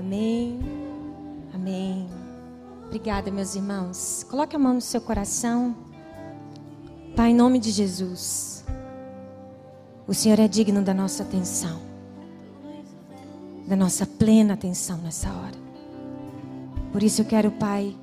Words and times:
Amém. 0.00 0.58
Amém. 1.54 2.08
Obrigada, 2.86 3.30
meus 3.30 3.54
irmãos. 3.54 4.24
Coloque 4.30 4.56
a 4.56 4.58
mão 4.58 4.74
no 4.74 4.80
seu 4.80 4.98
coração. 4.98 5.76
Pai, 7.14 7.32
em 7.32 7.34
nome 7.34 7.58
de 7.58 7.70
Jesus. 7.70 8.64
O 10.08 10.14
Senhor 10.14 10.40
é 10.40 10.48
digno 10.48 10.80
da 10.82 10.94
nossa 10.94 11.22
atenção. 11.22 11.78
Da 13.66 13.76
nossa 13.76 14.06
plena 14.06 14.54
atenção 14.54 14.96
nessa 14.98 15.28
hora. 15.28 15.58
Por 16.92 17.02
isso 17.02 17.20
eu 17.20 17.26
quero, 17.26 17.50
Pai, 17.50 17.94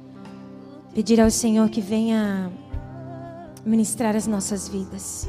pedir 0.93 1.19
ao 1.19 1.31
Senhor 1.31 1.67
que 1.67 1.81
venha 1.81 2.51
ministrar 3.65 4.15
as 4.15 4.27
nossas 4.27 4.69
vidas. 4.69 5.27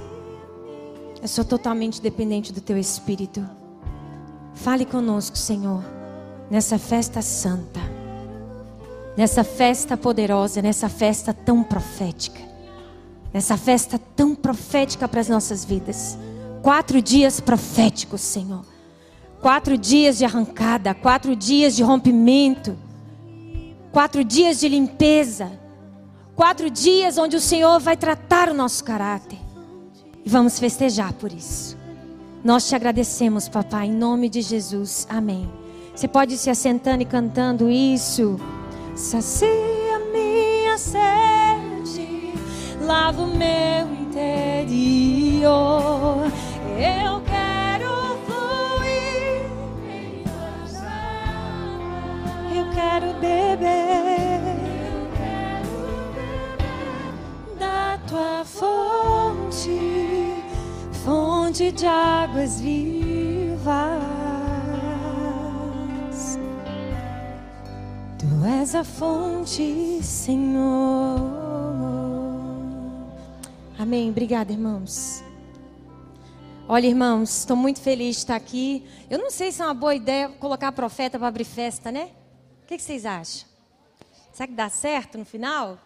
Eu 1.22 1.28
sou 1.28 1.46
totalmente 1.46 2.00
dependente 2.02 2.52
do 2.52 2.60
Teu 2.60 2.76
Espírito. 2.76 3.42
Fale 4.52 4.84
conosco, 4.84 5.36
Senhor, 5.36 5.82
nessa 6.50 6.78
festa 6.78 7.20
santa, 7.20 7.80
nessa 9.16 9.44
festa 9.44 9.96
poderosa, 9.96 10.62
nessa 10.62 10.88
festa 10.88 11.34
tão 11.34 11.62
profética, 11.62 12.40
nessa 13.32 13.56
festa 13.56 13.98
tão 14.16 14.34
profética 14.34 15.06
para 15.06 15.20
as 15.20 15.28
nossas 15.28 15.64
vidas. 15.64 16.18
Quatro 16.62 17.00
dias 17.00 17.40
proféticos, 17.40 18.20
Senhor. 18.20 18.64
Quatro 19.40 19.78
dias 19.78 20.18
de 20.18 20.24
arrancada, 20.24 20.94
quatro 20.94 21.36
dias 21.36 21.76
de 21.76 21.82
rompimento, 21.82 22.76
quatro 23.92 24.24
dias 24.24 24.58
de 24.58 24.68
limpeza, 24.68 25.52
quatro 26.34 26.68
dias 26.68 27.18
onde 27.18 27.36
o 27.36 27.40
Senhor 27.40 27.78
vai 27.78 27.96
tratar 27.96 28.48
o 28.48 28.54
nosso 28.54 28.82
caráter. 28.82 29.38
E 30.24 30.28
vamos 30.28 30.58
festejar 30.58 31.12
por 31.12 31.32
isso. 31.32 31.76
Nós 32.42 32.68
te 32.68 32.74
agradecemos, 32.74 33.48
papai, 33.48 33.86
em 33.86 33.92
nome 33.92 34.28
de 34.28 34.42
Jesus. 34.42 35.06
Amém. 35.08 35.57
Você 35.98 36.06
pode 36.06 36.38
se 36.38 36.48
assentando 36.48 37.02
e 37.02 37.04
cantando 37.04 37.68
isso. 37.68 38.38
Sacia 38.94 39.98
minha 40.12 40.78
sede, 40.78 42.34
lava 42.80 43.22
o 43.22 43.26
meu 43.26 43.92
interior. 44.00 45.50
Eu 46.78 47.20
quero 47.22 48.16
fluir 48.26 49.50
em 49.90 50.22
tuas 50.22 50.76
águas. 50.76 52.56
Eu 52.56 52.70
quero 52.72 53.14
beber 53.14 54.38
da 57.58 57.98
tua 58.06 58.44
fonte 58.44 59.80
fonte 61.04 61.72
de 61.72 61.86
águas 61.86 62.60
vivas. 62.60 64.17
Tu 68.38 68.44
és 68.44 68.72
a 68.72 68.84
fonte, 68.84 70.00
Senhor. 70.00 71.18
Amém. 73.76 74.10
Obrigada, 74.10 74.52
irmãos. 74.52 75.24
Olha, 76.68 76.86
irmãos, 76.86 77.40
estou 77.40 77.56
muito 77.56 77.80
feliz 77.80 78.14
de 78.14 78.22
estar 78.22 78.36
aqui. 78.36 78.86
Eu 79.10 79.18
não 79.18 79.28
sei 79.28 79.50
se 79.50 79.60
é 79.60 79.64
uma 79.64 79.74
boa 79.74 79.92
ideia 79.92 80.28
colocar 80.28 80.70
profeta 80.70 81.18
para 81.18 81.26
abrir 81.26 81.42
festa, 81.42 81.90
né? 81.90 82.10
O 82.62 82.66
que, 82.68 82.76
que 82.76 82.82
vocês 82.82 83.04
acham? 83.04 83.48
Será 84.32 84.46
que 84.46 84.54
dá 84.54 84.68
certo 84.68 85.18
no 85.18 85.24
final? 85.24 85.76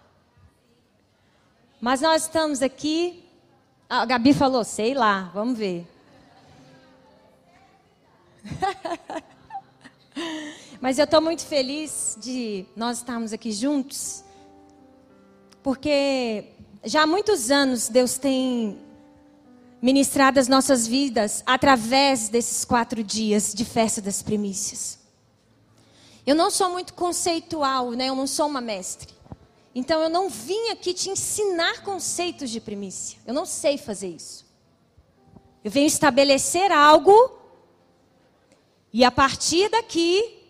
Mas 1.80 2.02
nós 2.02 2.24
estamos 2.24 2.60
aqui 2.60 3.24
a 3.88 4.04
Gabi 4.04 4.34
falou, 4.34 4.62
sei 4.62 4.92
lá, 4.92 5.30
vamos 5.32 5.56
ver. 5.56 5.86
Mas 10.82 10.98
eu 10.98 11.04
estou 11.04 11.20
muito 11.20 11.46
feliz 11.46 12.18
de 12.20 12.66
nós 12.74 12.98
estarmos 12.98 13.32
aqui 13.32 13.52
juntos, 13.52 14.24
porque 15.62 16.46
já 16.82 17.04
há 17.04 17.06
muitos 17.06 17.52
anos 17.52 17.88
Deus 17.88 18.18
tem 18.18 18.80
ministrado 19.80 20.40
as 20.40 20.48
nossas 20.48 20.84
vidas 20.84 21.40
através 21.46 22.28
desses 22.28 22.64
quatro 22.64 23.04
dias 23.04 23.54
de 23.54 23.64
festa 23.64 24.02
das 24.02 24.22
primícias. 24.22 24.98
Eu 26.26 26.34
não 26.34 26.50
sou 26.50 26.68
muito 26.70 26.94
conceitual, 26.94 27.92
né? 27.92 28.08
eu 28.08 28.16
não 28.16 28.26
sou 28.26 28.48
uma 28.48 28.60
mestre. 28.60 29.14
Então 29.72 30.00
eu 30.00 30.08
não 30.08 30.28
vim 30.28 30.70
aqui 30.70 30.92
te 30.92 31.10
ensinar 31.10 31.84
conceitos 31.84 32.50
de 32.50 32.60
primícia. 32.60 33.20
Eu 33.24 33.32
não 33.32 33.46
sei 33.46 33.78
fazer 33.78 34.08
isso. 34.08 34.44
Eu 35.62 35.70
venho 35.70 35.86
estabelecer 35.86 36.72
algo 36.72 37.38
e 38.92 39.04
a 39.04 39.12
partir 39.12 39.68
daqui 39.68 40.41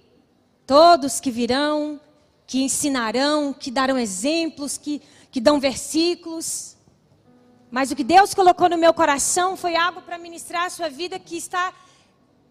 todos 0.73 1.21
que 1.21 1.31
virão, 1.31 2.01
que 2.47 2.63
ensinarão, 2.63 3.53
que 3.53 3.71
darão 3.71 3.99
exemplos, 3.99 4.79
que, 4.79 5.03
que 5.31 5.39
dão 5.39 5.61
versículos. 5.61 6.79
Mas 7.71 7.91
o 7.91 7.97
que 7.97 8.03
Deus 8.03 8.33
colocou 8.33 8.71
no 8.71 8.79
meu 8.79 8.95
coração 8.95 9.55
foi 9.55 9.77
algo 9.77 10.01
para 10.01 10.17
ministrar 10.17 10.65
a 10.65 10.71
sua 10.71 10.89
vida 10.89 11.19
que 11.19 11.37
está 11.37 11.75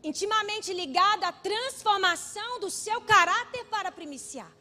intimamente 0.03 0.71
ligado 0.71 1.23
à 1.23 1.31
transformação 1.31 2.59
do 2.59 2.69
seu 2.69 3.01
caráter 3.01 3.65
para 3.71 3.91
primiciar 3.91 4.51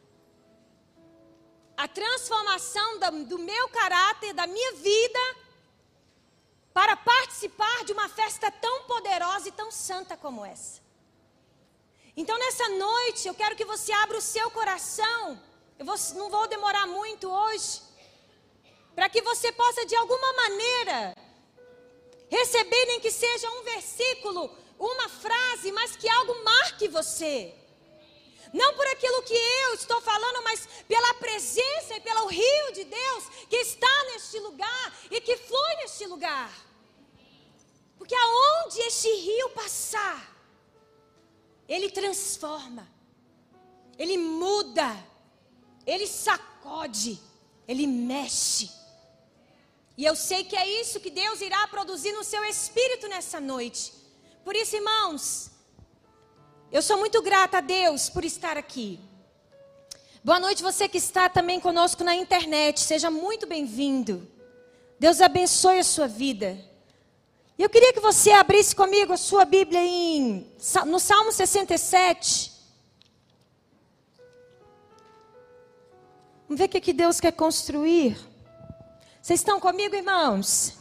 a 1.77 1.87
transformação 1.87 2.99
do 3.25 3.37
meu 3.37 3.69
caráter, 3.69 4.33
da 4.33 4.47
minha 4.47 4.73
vida, 4.73 5.19
para 6.73 6.95
participar 6.95 7.83
de 7.85 7.93
uma 7.93 8.09
festa 8.09 8.49
tão 8.51 8.83
poderosa 8.83 9.49
e 9.49 9.51
tão 9.51 9.69
santa 9.71 10.17
como 10.17 10.43
essa. 10.43 10.80
Então, 12.15 12.37
nessa 12.37 12.67
noite, 12.69 13.27
eu 13.27 13.33
quero 13.33 13.55
que 13.55 13.65
você 13.65 13.91
abra 13.93 14.17
o 14.17 14.21
seu 14.21 14.51
coração. 14.51 15.41
Eu 15.79 15.85
vou, 15.85 15.95
não 16.15 16.29
vou 16.29 16.47
demorar 16.47 16.85
muito 16.87 17.29
hoje. 17.29 17.81
Para 18.93 19.09
que 19.09 19.21
você 19.21 19.51
possa, 19.51 19.85
de 19.85 19.95
alguma 19.95 20.33
maneira, 20.33 21.15
receber, 22.29 22.85
nem 22.85 22.99
que 22.99 23.11
seja 23.11 23.49
um 23.51 23.63
versículo, 23.63 24.55
uma 24.77 25.07
frase, 25.07 25.71
mas 25.71 25.95
que 25.95 26.09
algo 26.09 26.43
marque 26.43 26.87
você. 26.87 27.53
Não 28.53 28.73
por 28.73 28.85
aquilo 28.87 29.23
que 29.23 29.33
eu 29.33 29.73
estou 29.75 30.01
falando, 30.01 30.43
mas 30.43 30.67
pela 30.87 31.13
presença 31.13 31.95
e 31.95 32.01
pelo 32.01 32.27
rio 32.27 32.73
de 32.73 32.83
Deus 32.83 33.23
que 33.49 33.55
está 33.55 34.03
neste 34.05 34.37
lugar 34.39 34.99
e 35.09 35.21
que 35.21 35.37
flui 35.37 35.75
neste 35.77 36.05
lugar. 36.05 36.51
Porque 37.97 38.13
aonde 38.13 38.81
este 38.81 39.07
rio 39.07 39.49
passar, 39.51 40.30
ele 41.71 41.89
transforma, 41.89 42.85
ele 43.97 44.17
muda, 44.17 44.93
ele 45.85 46.05
sacode, 46.05 47.17
ele 47.65 47.87
mexe. 47.87 48.69
E 49.97 50.03
eu 50.03 50.13
sei 50.13 50.43
que 50.43 50.57
é 50.57 50.67
isso 50.81 50.99
que 50.99 51.09
Deus 51.09 51.39
irá 51.39 51.65
produzir 51.69 52.11
no 52.11 52.25
seu 52.25 52.43
espírito 52.43 53.07
nessa 53.07 53.39
noite. 53.39 53.93
Por 54.43 54.53
isso, 54.53 54.75
irmãos, 54.75 55.49
eu 56.69 56.81
sou 56.81 56.97
muito 56.97 57.21
grata 57.21 57.59
a 57.59 57.61
Deus 57.61 58.09
por 58.09 58.25
estar 58.25 58.57
aqui. 58.57 58.99
Boa 60.21 60.41
noite, 60.41 60.61
você 60.61 60.89
que 60.89 60.97
está 60.97 61.29
também 61.29 61.61
conosco 61.61 62.03
na 62.03 62.13
internet. 62.13 62.81
Seja 62.81 63.09
muito 63.09 63.47
bem-vindo. 63.47 64.29
Deus 64.99 65.21
abençoe 65.21 65.79
a 65.79 65.85
sua 65.85 66.07
vida. 66.07 66.59
Eu 67.61 67.69
queria 67.69 67.93
que 67.93 67.99
você 67.99 68.31
abrisse 68.31 68.75
comigo 68.75 69.13
a 69.13 69.17
sua 69.17 69.45
Bíblia 69.45 69.79
em, 69.83 70.51
no 70.87 70.99
Salmo 70.99 71.31
67. 71.31 72.51
Vamos 76.47 76.57
ver 76.57 76.65
o 76.65 76.69
que 76.69 76.91
Deus 76.91 77.19
quer 77.19 77.33
construir. 77.33 78.17
Vocês 79.21 79.41
estão 79.41 79.59
comigo, 79.59 79.95
irmãos? 79.95 80.73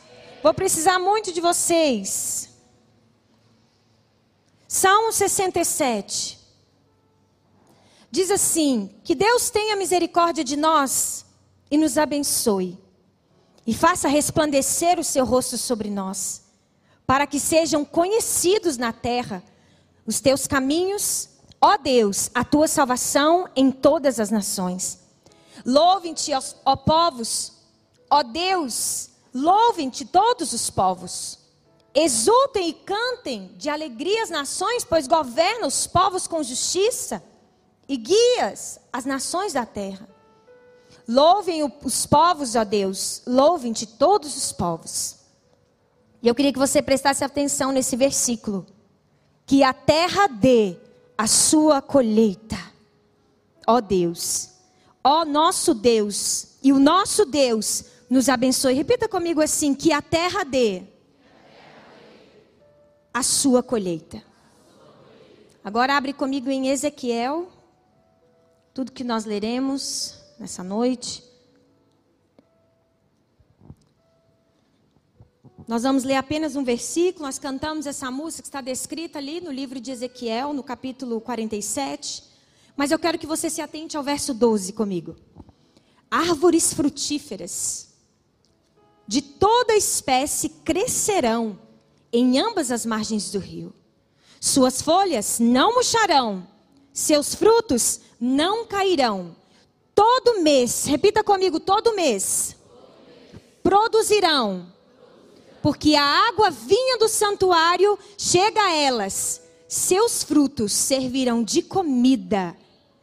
Vou 0.43 0.55
precisar 0.55 0.99
muito 0.99 1.35
de 1.35 1.41
vocês. 1.43 2.49
Salmo 4.67 5.13
67. 5.13 6.39
Diz 8.11 8.31
assim: 8.31 8.99
Que 9.05 9.15
Deus 9.15 9.51
tenha 9.51 9.77
misericórdia 9.77 10.43
de 10.43 10.57
nós 10.57 11.27
e 11.71 11.77
nos 11.77 11.99
abençoe, 11.99 12.79
e 13.67 13.75
faça 13.75 14.09
resplandecer 14.09 14.99
o 14.99 15.05
seu 15.05 15.27
rosto 15.27 15.59
sobre 15.59 15.91
nós, 15.91 16.49
para 17.11 17.27
que 17.27 17.41
sejam 17.41 17.85
conhecidos 17.85 18.77
na 18.77 18.93
terra 18.93 19.43
os 20.07 20.21
teus 20.21 20.47
caminhos, 20.47 21.29
ó 21.61 21.77
Deus, 21.77 22.31
a 22.33 22.45
tua 22.45 22.69
salvação 22.69 23.49
em 23.57 23.73
todas 23.73 24.21
as 24.21 24.31
nações. 24.31 25.01
Louvem-te, 25.67 26.31
ó 26.65 26.77
povos, 26.77 27.55
ó 28.09 28.23
Deus, 28.23 29.11
louvem-te 29.35 30.05
todos 30.05 30.53
os 30.53 30.71
povos. 30.71 31.41
Exultem 31.93 32.69
e 32.69 32.73
cantem 32.75 33.57
de 33.57 33.69
alegria 33.69 34.23
as 34.23 34.31
nações, 34.31 34.85
pois 34.85 35.09
governa 35.09 35.67
os 35.67 35.89
povos 35.89 36.29
com 36.29 36.45
justiça 36.45 37.21
e 37.89 37.97
guias 37.97 38.79
as 38.93 39.05
nações 39.05 39.53
da 39.53 39.67
terra. 39.67 40.09
Louvem 41.09 41.65
os 41.83 42.07
povos, 42.07 42.55
ó 42.55 42.63
Deus, 42.63 43.23
louvem-te 43.27 43.85
todos 43.85 44.37
os 44.37 44.53
povos. 44.53 45.19
E 46.23 46.29
eu 46.29 46.35
queria 46.35 46.53
que 46.53 46.59
você 46.59 46.83
prestasse 46.83 47.25
atenção 47.25 47.73
nesse 47.73 47.97
versículo. 47.97 48.67
Que 49.47 49.63
a 49.63 49.73
terra 49.73 50.27
dê 50.27 50.77
a 51.17 51.27
sua 51.27 51.81
colheita. 51.81 52.57
Ó 53.67 53.81
Deus, 53.81 54.51
ó 55.05 55.25
nosso 55.25 55.75
Deus, 55.75 56.57
e 56.63 56.73
o 56.73 56.79
nosso 56.79 57.25
Deus 57.25 57.85
nos 58.09 58.29
abençoe. 58.29 58.75
Repita 58.75 59.09
comigo 59.09 59.41
assim: 59.41 59.75
que 59.75 59.93
a 59.93 60.03
terra 60.03 60.45
dê 60.45 60.83
a 63.13 63.23
sua 63.23 63.63
colheita. 63.63 64.23
Agora 65.63 65.97
abre 65.97 66.13
comigo 66.13 66.51
em 66.51 66.69
Ezequiel, 66.69 67.49
tudo 68.73 68.93
que 68.93 69.05
nós 69.05 69.25
leremos 69.25 70.15
nessa 70.39 70.65
noite. 70.65 71.30
Nós 75.71 75.85
vamos 75.85 76.03
ler 76.03 76.17
apenas 76.17 76.57
um 76.57 76.65
versículo, 76.65 77.27
nós 77.27 77.39
cantamos 77.39 77.87
essa 77.87 78.11
música 78.11 78.43
que 78.43 78.49
está 78.49 78.61
descrita 78.61 79.21
ali 79.21 79.41
no 79.41 79.53
livro 79.53 79.79
de 79.79 79.93
Ezequiel, 79.93 80.53
no 80.53 80.65
capítulo 80.65 81.21
47. 81.21 82.25
Mas 82.77 82.91
eu 82.91 82.99
quero 82.99 83.17
que 83.17 83.25
você 83.25 83.49
se 83.49 83.61
atente 83.61 83.97
ao 83.97 84.03
verso 84.03 84.35
12 84.35 84.73
comigo. 84.73 85.15
Árvores 86.11 86.75
frutíferas 86.75 87.91
de 89.07 89.23
toda 89.23 89.77
espécie 89.77 90.49
crescerão 90.49 91.57
em 92.13 92.41
ambas 92.41 92.73
as 92.73 92.85
margens 92.85 93.31
do 93.31 93.39
rio. 93.39 93.73
Suas 94.41 94.83
folhas 94.83 95.39
não 95.39 95.75
murcharão, 95.75 96.49
seus 96.93 97.33
frutos 97.33 98.01
não 98.21 98.67
cairão. 98.67 99.37
Todo 99.95 100.43
mês, 100.43 100.85
repita 100.85 101.23
comigo, 101.23 101.61
todo 101.61 101.95
mês, 101.95 102.57
produzirão, 103.63 104.67
porque 105.63 105.95
a 105.95 106.29
água 106.29 106.51
vinha 106.51 106.99
do 106.99 107.09
santuário 107.09 107.99
chega 108.17 108.61
a 108.61 108.75
elas. 108.75 109.43
Seus 109.69 110.25
frutos 110.25 110.73
servirão 110.73 111.45
de 111.45 111.63
comida, 111.63 112.57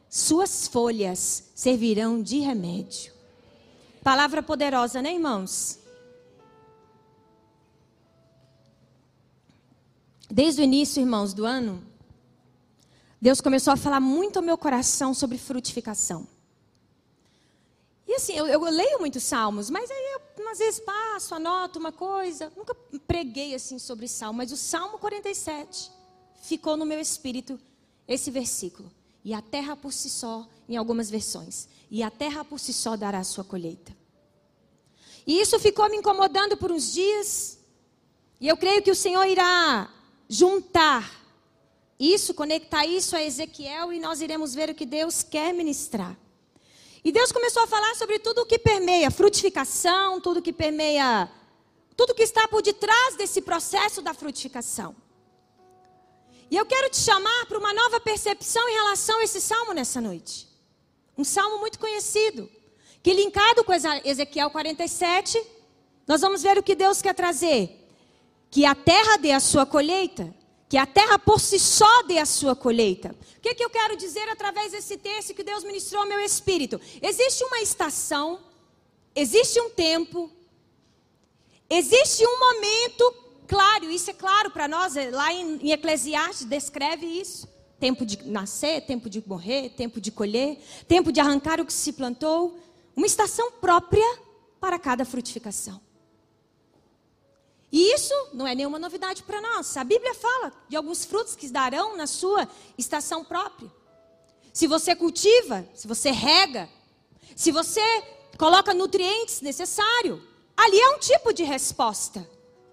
suas 0.09 0.67
folhas 0.67 1.51
servirão 1.55 2.21
de 2.21 2.39
remédio. 2.39 3.13
Palavra 4.03 4.43
poderosa, 4.43 5.01
né, 5.01 5.13
irmãos? 5.13 5.79
Desde 10.29 10.61
o 10.61 10.63
início, 10.63 10.99
irmãos, 10.99 11.33
do 11.33 11.45
ano, 11.45 11.81
Deus 13.21 13.39
começou 13.39 13.73
a 13.73 13.77
falar 13.77 13.99
muito 13.99 14.37
ao 14.37 14.43
meu 14.43 14.57
coração 14.57 15.13
sobre 15.13 15.37
frutificação. 15.37 16.27
E 18.07 18.13
assim, 18.13 18.33
eu, 18.33 18.45
eu 18.45 18.61
leio 18.61 18.99
muitos 18.99 19.23
salmos, 19.23 19.69
mas 19.69 19.89
aí 19.89 20.06
às 20.49 20.59
vezes 20.59 20.79
passo, 20.79 21.35
anoto 21.35 21.79
uma 21.79 21.91
coisa. 21.91 22.51
Nunca 22.55 22.75
preguei 23.07 23.55
assim 23.55 23.79
sobre 23.79 24.07
salmo, 24.07 24.37
mas 24.37 24.51
o 24.51 24.57
Salmo 24.57 24.97
47 24.99 25.91
ficou 26.41 26.77
no 26.77 26.85
meu 26.85 26.99
espírito 26.99 27.59
esse 28.07 28.31
versículo. 28.31 28.91
E 29.23 29.33
a 29.33 29.41
terra 29.41 29.75
por 29.75 29.91
si 29.91 30.09
só, 30.09 30.47
em 30.69 30.77
algumas 30.77 31.09
versões, 31.09 31.67
e 31.89 32.01
a 32.03 32.09
terra 32.09 32.45
por 32.45 32.59
si 32.59 32.73
só 32.73 32.95
dará 32.95 33.19
a 33.19 33.23
sua 33.23 33.43
colheita. 33.43 33.95
E 35.25 35.41
isso 35.41 35.59
ficou 35.59 35.89
me 35.89 35.97
incomodando 35.97 36.55
por 36.55 36.71
uns 36.71 36.93
dias. 36.93 37.59
E 38.39 38.47
eu 38.47 38.55
creio 38.55 38.81
que 38.81 38.91
o 38.91 38.95
Senhor 38.95 39.25
irá 39.25 39.91
juntar 40.29 41.27
isso, 41.99 42.33
conectar 42.33 42.85
isso 42.85 43.15
a 43.15 43.23
Ezequiel 43.23 43.91
e 43.91 43.99
nós 43.99 44.21
iremos 44.21 44.53
ver 44.53 44.69
o 44.69 44.75
que 44.75 44.85
Deus 44.85 45.23
quer 45.23 45.53
ministrar. 45.53 46.17
E 47.07 47.11
Deus 47.13 47.31
começou 47.31 47.63
a 47.63 47.67
falar 47.67 47.95
sobre 47.95 48.19
tudo 48.19 48.41
o 48.41 48.45
que 48.45 48.59
permeia 48.59 49.09
frutificação, 49.09 50.19
tudo 50.19 50.41
que 50.41 50.51
permeia, 50.51 51.31
tudo 51.95 52.13
que 52.13 52.21
está 52.21 52.49
por 52.49 52.61
detrás 52.61 53.15
desse 53.15 53.41
processo 53.41 54.01
da 54.01 54.13
frutificação. 54.13 54.93
E 56.51 56.57
eu 56.57 56.65
quero 56.65 56.89
te 56.89 56.97
chamar 56.97 57.45
para 57.45 57.59
uma 57.59 57.73
nova 57.73 58.01
percepção 58.01 58.67
em 58.67 58.73
relação 58.73 59.19
a 59.19 59.23
esse 59.23 59.39
salmo 59.39 59.71
nessa 59.71 60.01
noite. 60.01 60.49
Um 61.17 61.23
salmo 61.23 61.59
muito 61.59 61.79
conhecido, 61.79 62.51
que 63.01 63.13
linkado 63.13 63.63
com 63.63 63.71
Ezequiel 64.03 64.49
47, 64.49 65.41
nós 66.05 66.19
vamos 66.19 66.43
ver 66.43 66.57
o 66.57 66.63
que 66.63 66.75
Deus 66.75 67.01
quer 67.01 67.15
trazer 67.15 67.87
que 68.51 68.65
a 68.65 68.75
terra 68.75 69.15
dê 69.15 69.31
a 69.31 69.39
sua 69.39 69.65
colheita, 69.65 70.35
que 70.69 70.77
a 70.77 70.85
terra 70.85 71.17
por 71.17 71.39
si 71.39 71.59
só 71.59 72.03
dê 72.03 72.17
a 72.17 72.25
sua 72.25 72.55
colheita. 72.55 73.15
O 73.37 73.41
que, 73.41 73.55
que 73.55 73.63
eu 73.63 73.69
quero 73.69 73.95
dizer 73.95 74.27
através 74.29 74.71
desse 74.71 74.97
texto 74.97 75.33
que 75.33 75.43
Deus 75.43 75.63
ministrou 75.63 76.01
ao 76.01 76.07
meu 76.07 76.19
espírito? 76.19 76.79
Existe 77.01 77.43
uma 77.43 77.61
estação, 77.61 78.39
existe 79.15 79.59
um 79.61 79.69
tempo, 79.69 80.29
existe 81.69 82.25
um 82.25 82.39
momento, 82.39 83.15
claro, 83.47 83.89
isso 83.89 84.09
é 84.09 84.13
claro 84.13 84.51
para 84.51 84.67
nós, 84.67 84.97
é, 84.97 85.09
lá 85.09 85.31
em, 85.31 85.57
em 85.67 85.71
Eclesiastes 85.71 86.45
descreve 86.45 87.05
isso. 87.05 87.47
Tempo 87.79 88.05
de 88.05 88.27
nascer, 88.27 88.81
tempo 88.81 89.07
de 89.07 89.23
morrer, 89.25 89.69
tempo 89.69 90.01
de 90.01 90.11
colher, 90.11 90.59
tempo 90.87 91.11
de 91.11 91.19
arrancar 91.19 91.61
o 91.61 91.65
que 91.65 91.71
se 91.71 91.93
plantou. 91.93 92.59
Uma 92.95 93.05
estação 93.05 93.51
própria 93.51 94.19
para 94.59 94.79
cada 94.79 95.05
frutificação. 95.05 95.79
E 97.71 97.93
isso 97.93 98.13
não 98.33 98.47
é 98.47 98.55
nenhuma 98.55 98.79
novidade 98.79 99.23
para 99.23 99.41
nós. 99.41 99.75
A 99.75 99.83
Bíblia 99.83 100.13
fala 100.13 100.53
de 100.69 100.75
alguns 100.75 101.03
frutos 101.03 101.35
que 101.35 101.49
darão 101.49 101.97
na 101.97 102.07
sua 102.07 102.47
estação 102.77 103.23
própria. 103.23 103.69
Se 104.53 104.67
você 104.67 104.95
cultiva, 104.95 105.67
se 105.73 105.87
você 105.87 106.09
rega, 106.11 106.69
se 107.35 107.51
você 107.51 107.81
coloca 108.37 108.73
nutrientes 108.73 109.41
necessários, 109.41 110.21
ali 110.55 110.79
é 110.79 110.89
um 110.91 110.99
tipo 110.99 111.33
de 111.33 111.43
resposta 111.43 112.27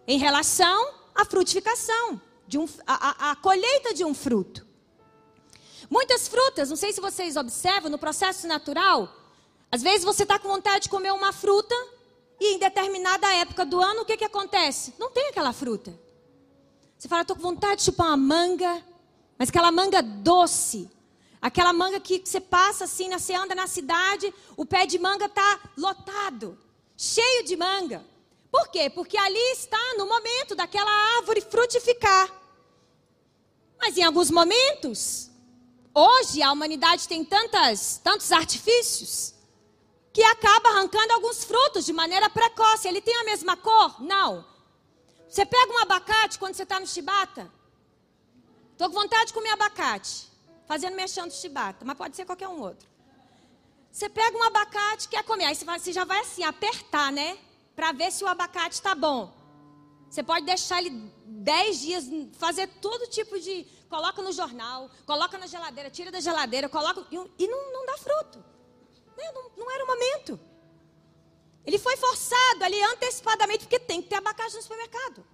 em 0.07 0.19
relação 0.19 0.95
à 1.15 1.25
frutificação, 1.25 2.21
de 2.47 2.59
um, 2.59 2.69
a, 2.87 3.29
a, 3.29 3.31
a 3.33 3.37
colheita 3.37 3.93
de 3.93 4.05
um 4.05 4.15
fruto. 4.15 4.67
Muitas 5.91 6.29
frutas, 6.29 6.71
não 6.71 6.77
sei 6.77 6.93
se 6.93 7.01
vocês 7.01 7.37
observam 7.37 7.91
no 7.91 7.99
processo 7.99 8.47
natural, 8.47 9.15
às 9.71 9.83
vezes 9.83 10.05
você 10.05 10.23
está 10.23 10.39
com 10.39 10.49
vontade 10.49 10.85
de 10.85 10.89
comer 10.89 11.13
uma 11.13 11.33
fruta, 11.33 11.75
e 12.45 12.55
em 12.55 12.59
determinada 12.59 13.33
época 13.37 13.65
do 13.65 13.81
ano, 13.81 14.03
o 14.03 14.05
que, 14.05 14.19
que 14.19 14.25
acontece? 14.25 14.93
Não 14.99 15.11
tem 15.11 15.29
aquela 15.29 15.51
fruta. 15.51 15.99
Você 16.99 17.09
fala, 17.09 17.23
estou 17.23 17.37
com 17.37 17.43
vontade 17.43 17.77
de 17.77 17.85
chupar 17.85 18.09
uma 18.09 18.19
manga, 18.19 18.85
mas 19.39 19.49
aquela 19.49 19.73
manga 19.73 20.03
doce. 20.03 20.91
Aquela 21.41 21.73
manga 21.73 21.99
que 22.01 22.23
você 22.23 22.41
passa 22.41 22.85
assim, 22.85 23.09
você 23.11 23.35
anda 23.35 23.55
na 23.55 23.67
cidade, 23.67 24.33
o 24.59 24.67
pé 24.67 24.85
de 24.85 24.99
manga 24.99 25.25
está 25.25 25.61
lotado, 25.77 26.59
cheio 26.97 27.45
de 27.45 27.57
manga. 27.57 28.05
Por 28.51 28.69
quê? 28.69 28.91
Porque 28.91 29.17
ali 29.17 29.53
está 29.53 29.95
no 29.97 30.07
momento 30.07 30.55
daquela 30.55 30.91
árvore 31.17 31.41
frutificar. 31.41 32.31
Mas 33.79 33.97
em 33.97 34.03
alguns 34.03 34.31
momentos, 34.31 35.31
hoje 35.95 36.43
a 36.43 36.53
humanidade 36.53 37.09
tem 37.09 37.25
tantas, 37.25 37.99
tantos 38.05 38.31
artifícios 38.33 39.34
que 40.15 40.23
acaba 40.23 40.69
arrancando 40.69 41.13
alguns 41.13 41.43
frutos 41.43 41.85
de 41.85 41.93
maneira 41.93 42.31
precoce. 42.31 42.87
Ele 42.87 43.01
tem 43.01 43.17
a 43.17 43.25
mesma 43.25 43.57
cor? 43.57 44.01
Não. 44.01 44.47
Você 45.29 45.45
pega 45.45 45.73
um 45.73 45.79
abacate 45.81 46.39
quando 46.39 46.55
você 46.55 46.63
está 46.63 46.79
no 46.79 46.87
chibata? 46.87 47.51
Estou 48.71 48.89
com 48.89 48.95
vontade 48.95 49.27
de 49.27 49.33
comer 49.33 49.51
abacate. 49.51 50.33
Fazendo 50.67 50.95
mexendo 50.95 51.33
chibata, 51.33 51.85
mas 51.85 51.99
pode 51.99 52.15
ser 52.15 52.25
qualquer 52.25 52.47
um 52.49 52.61
outro. 52.61 52.89
Você 53.91 54.09
pega 54.09 54.39
um 54.39 54.43
abacate 54.45 55.09
quer 55.09 55.25
comer. 55.25 55.47
Aí 55.47 55.57
você 55.57 55.93
já 55.93 56.05
vai 56.05 56.21
assim, 56.21 56.45
apertar, 56.45 57.11
né? 57.11 57.37
Para 57.75 57.91
ver 57.91 58.13
se 58.13 58.23
o 58.23 58.29
abacate 58.29 58.77
está 58.77 58.95
bom. 58.95 59.35
Você 60.09 60.23
pode 60.23 60.47
deixar 60.47 60.79
ele 60.81 60.91
10 61.27 61.81
dias, 61.81 62.05
fazer 62.39 62.69
todo 62.81 63.11
tipo 63.11 63.39
de. 63.41 63.67
Coloca 63.91 64.23
no 64.23 64.31
jornal, 64.31 64.89
coloca 65.05 65.37
na 65.39 65.49
geladeira, 65.49 65.91
tira 65.91 66.13
da 66.13 66.21
geladeira, 66.21 66.69
coloca. 66.69 67.05
E 67.11 67.49
não, 67.49 67.73
não 67.73 67.85
dá 67.85 67.99
fruto. 67.99 68.54
Não, 69.17 69.51
não 69.57 69.71
era 69.71 69.85
o 69.85 69.87
momento. 69.87 70.41
Ele 71.67 71.79
foi 71.79 71.97
forçado 71.97 72.65
ali 72.65 72.83
antecipadamente, 72.83 73.61
porque 73.61 73.79
tem 73.79 74.03
que 74.03 74.09
ter 74.09 74.17
abacate 74.17 74.55
no 74.55 74.63
supermercado. 74.63 75.25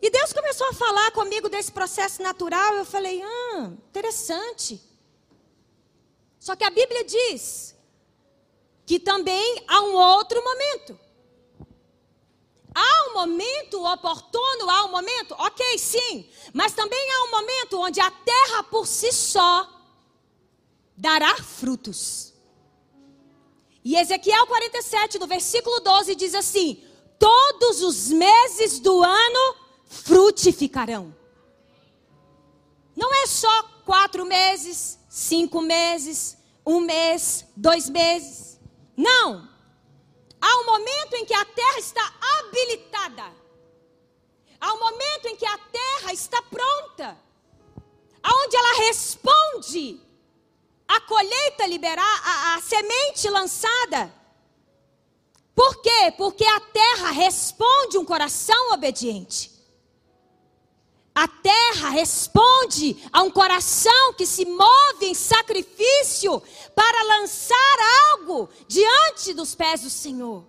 E 0.00 0.10
Deus 0.10 0.32
começou 0.32 0.68
a 0.68 0.72
falar 0.72 1.12
comigo 1.12 1.48
desse 1.48 1.70
processo 1.70 2.20
natural. 2.20 2.74
Eu 2.74 2.84
falei, 2.84 3.22
ah, 3.22 3.70
interessante. 3.88 4.82
Só 6.40 6.56
que 6.56 6.64
a 6.64 6.70
Bíblia 6.70 7.04
diz 7.04 7.76
que 8.84 8.98
também 8.98 9.64
há 9.68 9.80
um 9.82 9.94
outro 9.94 10.42
momento. 10.42 10.98
Há 12.74 13.10
um 13.10 13.14
momento 13.14 13.84
oportuno, 13.86 14.68
há 14.68 14.86
um 14.86 14.90
momento, 14.90 15.34
ok, 15.38 15.78
sim. 15.78 16.28
Mas 16.52 16.72
também 16.72 17.12
há 17.12 17.24
um 17.24 17.30
momento 17.30 17.78
onde 17.78 18.00
a 18.00 18.10
terra 18.10 18.64
por 18.64 18.86
si 18.86 19.12
só 19.12 19.81
dará 20.96 21.36
frutos. 21.36 22.32
E 23.84 23.96
Ezequiel 23.96 24.46
47, 24.46 25.18
no 25.18 25.26
versículo 25.26 25.80
12, 25.80 26.14
diz 26.14 26.34
assim: 26.34 26.82
Todos 27.18 27.82
os 27.82 28.08
meses 28.08 28.78
do 28.78 29.02
ano 29.02 29.56
frutificarão. 29.86 31.14
Não 32.94 33.12
é 33.22 33.26
só 33.26 33.62
quatro 33.84 34.24
meses, 34.24 34.98
cinco 35.08 35.60
meses, 35.60 36.36
um 36.64 36.80
mês, 36.80 37.44
dois 37.56 37.88
meses. 37.88 38.60
Não. 38.96 39.48
Há 40.40 40.58
um 40.60 40.66
momento 40.66 41.14
em 41.14 41.24
que 41.24 41.34
a 41.34 41.44
terra 41.44 41.78
está 41.78 42.14
habilitada. 42.38 43.32
Há 44.60 44.74
um 44.74 44.78
momento 44.78 45.26
em 45.26 45.36
que 45.36 45.46
a 45.46 45.58
terra 45.58 46.12
está 46.12 46.40
pronta. 46.42 47.18
aonde 48.22 48.56
ela 48.56 48.86
responde 48.86 50.00
a 50.86 51.00
colheita 51.00 51.66
liberar, 51.66 52.22
a, 52.24 52.54
a 52.56 52.60
semente 52.60 53.28
lançada. 53.28 54.12
Por 55.54 55.82
quê? 55.82 56.12
Porque 56.16 56.44
a 56.44 56.60
terra 56.60 57.10
responde 57.10 57.98
um 57.98 58.04
coração 58.04 58.72
obediente. 58.72 59.50
A 61.14 61.28
terra 61.28 61.90
responde 61.90 62.96
a 63.12 63.22
um 63.22 63.30
coração 63.30 64.14
que 64.14 64.24
se 64.24 64.46
move 64.46 65.04
em 65.04 65.14
sacrifício 65.14 66.42
para 66.74 67.18
lançar 67.18 67.76
algo 68.12 68.48
diante 68.66 69.34
dos 69.34 69.54
pés 69.54 69.82
do 69.82 69.90
Senhor. 69.90 70.42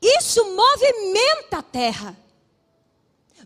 Isso 0.00 0.44
movimenta 0.44 1.58
a 1.58 1.62
terra. 1.62 2.25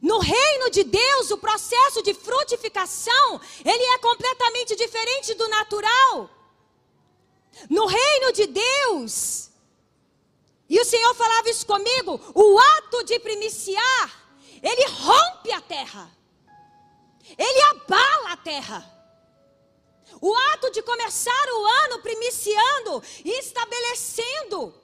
No 0.01 0.19
reino 0.19 0.71
de 0.71 0.85
Deus, 0.85 1.31
o 1.31 1.39
processo 1.39 2.03
de 2.03 2.15
frutificação, 2.15 3.41
ele 3.65 3.85
é 3.85 3.99
completamente 3.99 4.75
diferente 4.75 5.35
do 5.35 5.47
natural. 5.49 6.31
No 7.69 7.87
reino 7.87 8.33
de 8.33 8.47
Deus, 8.47 9.51
e 10.69 10.81
o 10.81 10.85
Senhor 10.85 11.15
falava 11.15 11.51
isso 11.51 11.67
comigo, 11.67 12.21
o 12.35 12.59
ato 12.59 13.05
de 13.05 13.19
primiciar 13.19 14.21
ele 14.63 14.87
rompe 14.87 15.53
a 15.53 15.61
terra. 15.61 16.11
Ele 17.37 17.61
abala 17.63 18.33
a 18.33 18.37
terra. 18.37 18.97
O 20.21 20.35
ato 20.53 20.71
de 20.71 20.83
começar 20.83 21.49
o 21.53 21.67
ano 21.85 22.03
primiciando 22.03 23.03
e 23.25 23.31
estabelecendo 23.39 24.75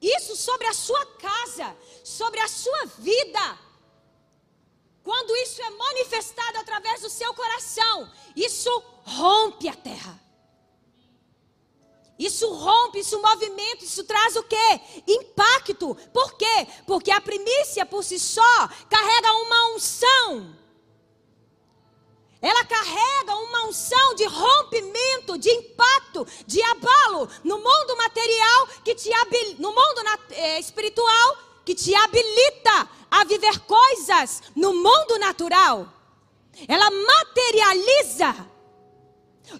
isso 0.00 0.36
sobre 0.36 0.66
a 0.66 0.74
sua 0.74 1.04
casa, 1.16 1.76
sobre 2.04 2.38
a 2.40 2.48
sua 2.48 2.84
vida. 2.98 3.58
Quando 5.04 5.36
isso 5.36 5.60
é 5.60 5.68
manifestado 5.68 6.58
através 6.58 7.02
do 7.02 7.10
seu 7.10 7.34
coração, 7.34 8.10
isso 8.34 8.70
rompe 9.04 9.68
a 9.68 9.74
terra. 9.74 10.18
Isso 12.18 12.50
rompe, 12.54 13.00
isso 13.00 13.20
movimenta, 13.20 13.84
isso 13.84 14.02
traz 14.04 14.34
o 14.34 14.42
quê? 14.44 14.80
Impacto. 15.06 15.94
Por 16.10 16.34
quê? 16.38 16.66
Porque 16.86 17.10
a 17.10 17.20
primícia 17.20 17.84
por 17.84 18.02
si 18.02 18.18
só 18.18 18.68
carrega 18.88 19.32
uma 19.34 19.74
unção. 19.74 20.56
Ela 22.40 22.64
carrega 22.64 23.34
uma 23.36 23.66
unção 23.66 24.14
de 24.14 24.24
rompimento, 24.24 25.36
de 25.36 25.50
impacto, 25.50 26.26
de 26.46 26.62
abalo 26.62 27.28
no 27.42 27.58
mundo 27.58 27.96
material 27.96 28.68
que 28.84 28.94
te 28.94 29.10
no 29.58 29.70
mundo 29.70 30.02
é, 30.30 30.58
espiritual 30.60 31.38
que 31.64 31.74
te 31.74 31.94
habilita 31.94 32.88
a 33.10 33.24
viver 33.24 33.58
coisas 33.60 34.42
no 34.54 34.74
mundo 34.74 35.18
natural. 35.18 35.92
Ela 36.68 36.90
materializa 36.90 38.54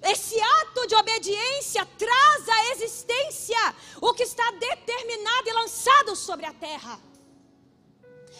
esse 0.02 0.40
ato 0.40 0.86
de 0.86 0.94
obediência 0.94 1.86
traz 1.98 2.48
à 2.48 2.72
existência 2.72 3.74
o 4.00 4.14
que 4.14 4.22
está 4.22 4.50
determinado 4.52 5.48
e 5.48 5.52
lançado 5.52 6.16
sobre 6.16 6.46
a 6.46 6.52
terra. 6.52 6.98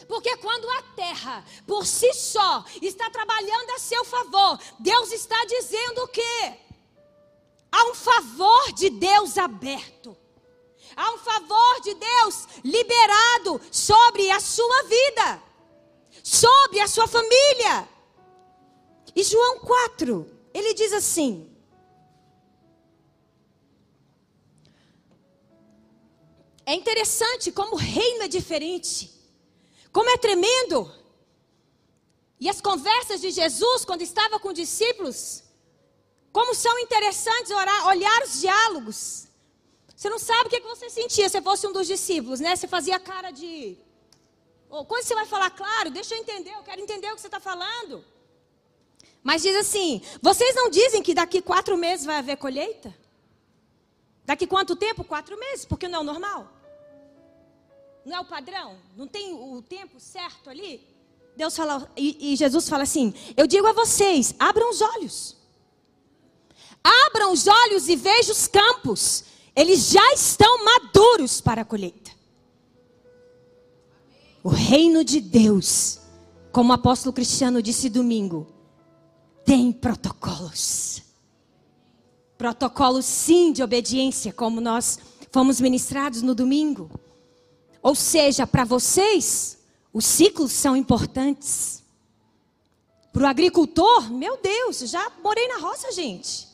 Porque 0.09 0.37
quando 0.39 0.69
a 0.69 0.83
terra, 0.95 1.45
por 1.67 1.87
si 1.87 2.13
só, 2.13 2.65
está 2.83 3.11
trabalhando 3.11 3.71
a 3.71 3.79
seu 3.79 4.05
favor, 4.05 4.59
Deus 4.79 5.13
está 5.13 5.45
dizendo 5.45 6.09
que 6.09 6.55
há 7.71 7.85
um 7.91 7.95
favor 7.95 8.73
de 8.73 8.91
Deus 8.91 9.39
aberto. 9.39 10.17
Há 10.97 11.13
um 11.13 11.19
favor 11.19 11.81
de 11.81 11.95
Deus 11.95 12.49
liberado 12.65 13.61
sobre 13.71 14.31
a 14.31 14.41
sua 14.41 14.83
vida, 14.85 15.43
sobre 16.23 16.81
a 16.81 16.89
sua 16.89 17.07
família. 17.07 17.89
E 19.15 19.23
João 19.23 19.61
4, 19.61 20.27
ele 20.53 20.75
diz 20.75 20.93
assim: 20.93 21.55
É 26.67 26.75
interessante 26.75 27.53
como 27.53 27.75
o 27.75 27.79
reino 27.79 28.23
é 28.23 28.29
diferente, 28.29 29.13
como 29.93 30.09
é 30.09 30.17
tremendo. 30.17 30.91
E 32.41 32.49
as 32.49 32.61
conversas 32.61 33.21
de 33.21 33.31
Jesus, 33.31 33.85
quando 33.85 34.03
estava 34.03 34.39
com 34.39 34.49
os 34.49 34.55
discípulos, 34.55 35.45
como 36.33 36.55
são 36.55 36.79
interessantes 36.81 37.51
orar, 37.51 37.87
olhar 37.87 38.23
os 38.23 38.41
diálogos. 38.41 39.29
Você 40.05 40.11
não 40.11 40.19
sabe 40.19 40.49
o 40.49 40.51
que, 40.51 40.61
você 40.61 40.91
sentia 40.91 41.31
se 41.31 41.41
fosse 41.41 41.67
um 41.67 41.73
dos 41.73 41.87
discípulos, 41.87 42.39
né? 42.39 42.55
Você 42.55 42.69
fazia 42.69 43.01
cara 43.01 43.31
de. 43.31 43.75
Oh, 44.69 44.85
quando 44.85 45.03
você 45.03 45.15
vai 45.15 45.25
falar, 45.25 45.49
claro, 45.49 45.91
deixa 45.91 46.15
eu 46.15 46.19
entender, 46.19 46.51
eu 46.51 46.63
quero 46.63 46.79
entender 46.79 47.11
o 47.11 47.15
que 47.15 47.23
você 47.23 47.27
está 47.27 47.41
falando. 47.41 48.05
Mas 49.23 49.41
diz 49.41 49.57
assim: 49.57 50.03
vocês 50.21 50.55
não 50.55 50.69
dizem 50.69 51.03
que 51.03 51.15
daqui 51.15 51.41
quatro 51.41 51.79
meses 51.79 52.05
vai 52.05 52.19
haver 52.19 52.37
colheita? 52.37 52.95
Daqui 54.27 54.47
quanto 54.47 54.77
tempo? 54.77 55.05
Quatro 55.05 55.39
meses, 55.41 55.65
porque 55.65 55.89
não 55.89 56.01
é 56.01 56.03
o 56.03 56.05
normal. 56.05 56.53
Não 58.05 58.19
é 58.19 58.21
o 58.21 58.27
padrão? 58.27 58.79
Não 58.95 59.09
tem 59.09 59.33
o 59.33 59.63
tempo 59.63 59.99
certo 59.99 60.51
ali? 60.51 60.87
Deus 61.35 61.57
fala, 61.57 61.91
e, 61.97 62.35
e 62.35 62.37
Jesus 62.37 62.69
fala 62.69 62.83
assim: 62.83 63.15
Eu 63.35 63.47
digo 63.47 63.67
a 63.67 63.73
vocês, 63.73 64.35
abram 64.39 64.69
os 64.69 64.83
olhos. 64.83 65.35
Abram 67.07 67.33
os 67.33 67.47
olhos 67.47 67.89
e 67.89 67.97
vejam 67.97 68.33
os 68.33 68.47
campos. 68.47 69.33
Eles 69.57 69.91
já 69.91 70.13
estão 70.13 70.65
maduros 70.65 71.41
para 71.41 71.63
a 71.63 71.65
colheita. 71.65 72.11
O 74.43 74.49
reino 74.49 75.05
de 75.05 75.21
Deus, 75.21 76.01
como 76.53 76.71
o 76.71 76.75
apóstolo 76.75 77.13
Cristiano 77.13 77.63
disse 77.63 77.89
domingo, 77.89 78.47
tem 79.45 79.73
protocolos. 79.73 81.03
Protocolos, 82.37 83.05
sim, 83.05 83.53
de 83.53 83.63
obediência, 83.63 84.33
como 84.33 84.61
nós 84.61 84.99
fomos 85.31 85.61
ministrados 85.61 86.21
no 86.21 86.35
domingo. 86.35 86.91
Ou 87.83 87.95
seja, 87.95 88.47
para 88.47 88.65
vocês, 88.65 89.59
os 89.93 90.05
ciclos 90.05 90.53
são 90.53 90.77
importantes. 90.77 91.83
Para 93.13 93.23
o 93.23 93.27
agricultor, 93.27 94.13
meu 94.13 94.37
Deus, 94.37 94.81
já 94.81 95.11
morei 95.23 95.47
na 95.47 95.59
roça, 95.59 95.93
gente. 95.93 96.54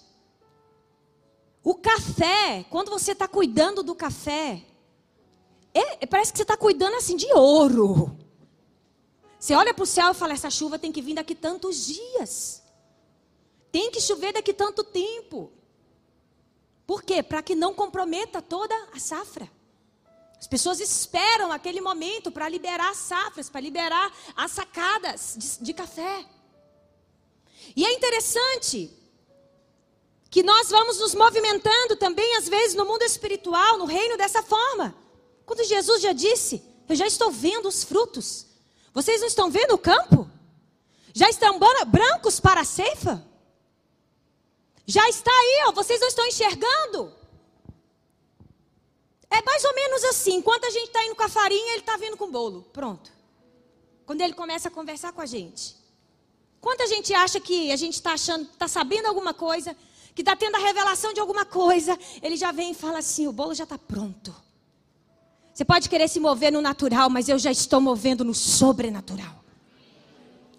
O 1.62 1.74
café, 1.74 2.64
quando 2.70 2.90
você 2.90 3.12
está 3.12 3.28
cuidando 3.28 3.82
do 3.82 3.94
café, 3.94 4.62
é, 5.74 6.06
parece 6.06 6.32
que 6.32 6.38
você 6.38 6.42
está 6.42 6.56
cuidando 6.56 6.96
assim 6.96 7.16
de 7.16 7.30
ouro. 7.32 8.16
Você 9.38 9.54
olha 9.54 9.72
para 9.72 9.82
o 9.82 9.86
céu 9.86 10.10
e 10.10 10.14
fala: 10.14 10.32
essa 10.32 10.50
chuva 10.50 10.78
tem 10.78 10.90
que 10.90 11.02
vir 11.02 11.14
daqui 11.14 11.34
tantos 11.34 11.86
dias. 11.86 12.62
Tem 13.70 13.90
que 13.90 14.00
chover 14.00 14.32
daqui 14.32 14.52
tanto 14.52 14.82
tempo. 14.82 15.52
Por 16.86 17.02
quê? 17.02 17.22
Para 17.22 17.42
que 17.42 17.54
não 17.54 17.72
comprometa 17.72 18.42
toda 18.42 18.74
a 18.92 18.98
safra. 18.98 19.48
As 20.38 20.46
pessoas 20.46 20.80
esperam 20.80 21.52
aquele 21.52 21.80
momento 21.80 22.32
para 22.32 22.48
liberar 22.48 22.90
as 22.90 22.96
safras, 22.96 23.50
para 23.50 23.60
liberar 23.60 24.12
as 24.34 24.50
sacadas 24.52 25.36
de, 25.38 25.64
de 25.66 25.74
café. 25.74 26.24
E 27.76 27.84
é 27.84 27.92
interessante 27.92 28.99
que 30.30 30.42
nós 30.44 30.70
vamos 30.70 30.98
nos 30.98 31.14
movimentando 31.14 31.96
também, 31.96 32.36
às 32.36 32.48
vezes, 32.48 32.76
no 32.76 32.86
mundo 32.86 33.02
espiritual, 33.02 33.76
no 33.78 33.84
reino 33.84 34.16
dessa 34.16 34.42
forma. 34.42 34.94
Quando 35.44 35.64
Jesus 35.64 36.00
já 36.00 36.12
disse: 36.12 36.62
Eu 36.88 36.94
já 36.94 37.06
estou 37.06 37.30
vendo 37.30 37.66
os 37.66 37.82
frutos. 37.82 38.46
Vocês 38.94 39.20
não 39.20 39.26
estão 39.26 39.50
vendo 39.50 39.74
o 39.74 39.78
campo? 39.78 40.30
Já 41.12 41.28
estão 41.28 41.58
brancos 41.88 42.38
para 42.38 42.60
a 42.60 42.64
ceifa? 42.64 43.26
Já 44.86 45.08
está 45.08 45.30
aí, 45.30 45.64
ó, 45.66 45.72
vocês 45.72 46.00
não 46.00 46.08
estão 46.08 46.26
enxergando? 46.26 47.12
É 49.28 49.42
mais 49.42 49.64
ou 49.64 49.74
menos 49.74 50.04
assim. 50.04 50.34
Enquanto 50.34 50.64
a 50.64 50.70
gente 50.70 50.86
está 50.86 51.04
indo 51.04 51.14
com 51.14 51.22
a 51.22 51.28
farinha, 51.28 51.72
ele 51.72 51.80
está 51.80 51.96
vindo 51.96 52.16
com 52.16 52.24
o 52.24 52.30
bolo. 52.30 52.62
Pronto. 52.72 53.12
Quando 54.06 54.20
ele 54.20 54.32
começa 54.32 54.68
a 54.68 54.70
conversar 54.70 55.12
com 55.12 55.20
a 55.20 55.26
gente. 55.26 55.76
Quando 56.60 56.80
a 56.82 56.86
gente 56.86 57.14
acha 57.14 57.40
que 57.40 57.72
a 57.72 57.76
gente 57.76 57.94
está 57.94 58.12
achando, 58.12 58.42
está 58.50 58.68
sabendo 58.68 59.06
alguma 59.06 59.32
coisa, 59.32 59.76
que 60.14 60.22
está 60.22 60.34
tendo 60.36 60.56
a 60.56 60.58
revelação 60.58 61.12
de 61.12 61.20
alguma 61.20 61.44
coisa, 61.44 61.98
ele 62.22 62.36
já 62.36 62.52
vem 62.52 62.72
e 62.72 62.74
fala 62.74 62.98
assim: 62.98 63.26
o 63.26 63.32
bolo 63.32 63.54
já 63.54 63.64
está 63.64 63.78
pronto. 63.78 64.34
Você 65.52 65.64
pode 65.64 65.88
querer 65.88 66.08
se 66.08 66.20
mover 66.20 66.52
no 66.52 66.62
natural, 66.62 67.10
mas 67.10 67.28
eu 67.28 67.38
já 67.38 67.50
estou 67.50 67.80
movendo 67.80 68.24
no 68.24 68.34
sobrenatural. 68.34 69.40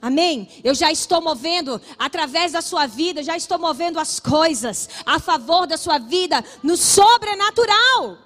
Amém? 0.02 0.50
Eu 0.64 0.74
já 0.74 0.92
estou 0.92 1.22
movendo 1.22 1.80
através 1.98 2.54
da 2.54 2.62
sua 2.62 2.88
vida, 2.88 3.22
já 3.22 3.38
estou 3.38 3.60
movendo 3.60 4.00
as 4.00 4.20
coisas 4.20 4.90
a 5.06 5.20
favor 5.20 5.68
da 5.68 5.78
sua 5.78 6.00
vida 6.00 6.44
no 6.64 6.76
sobrenatural. 6.76 8.18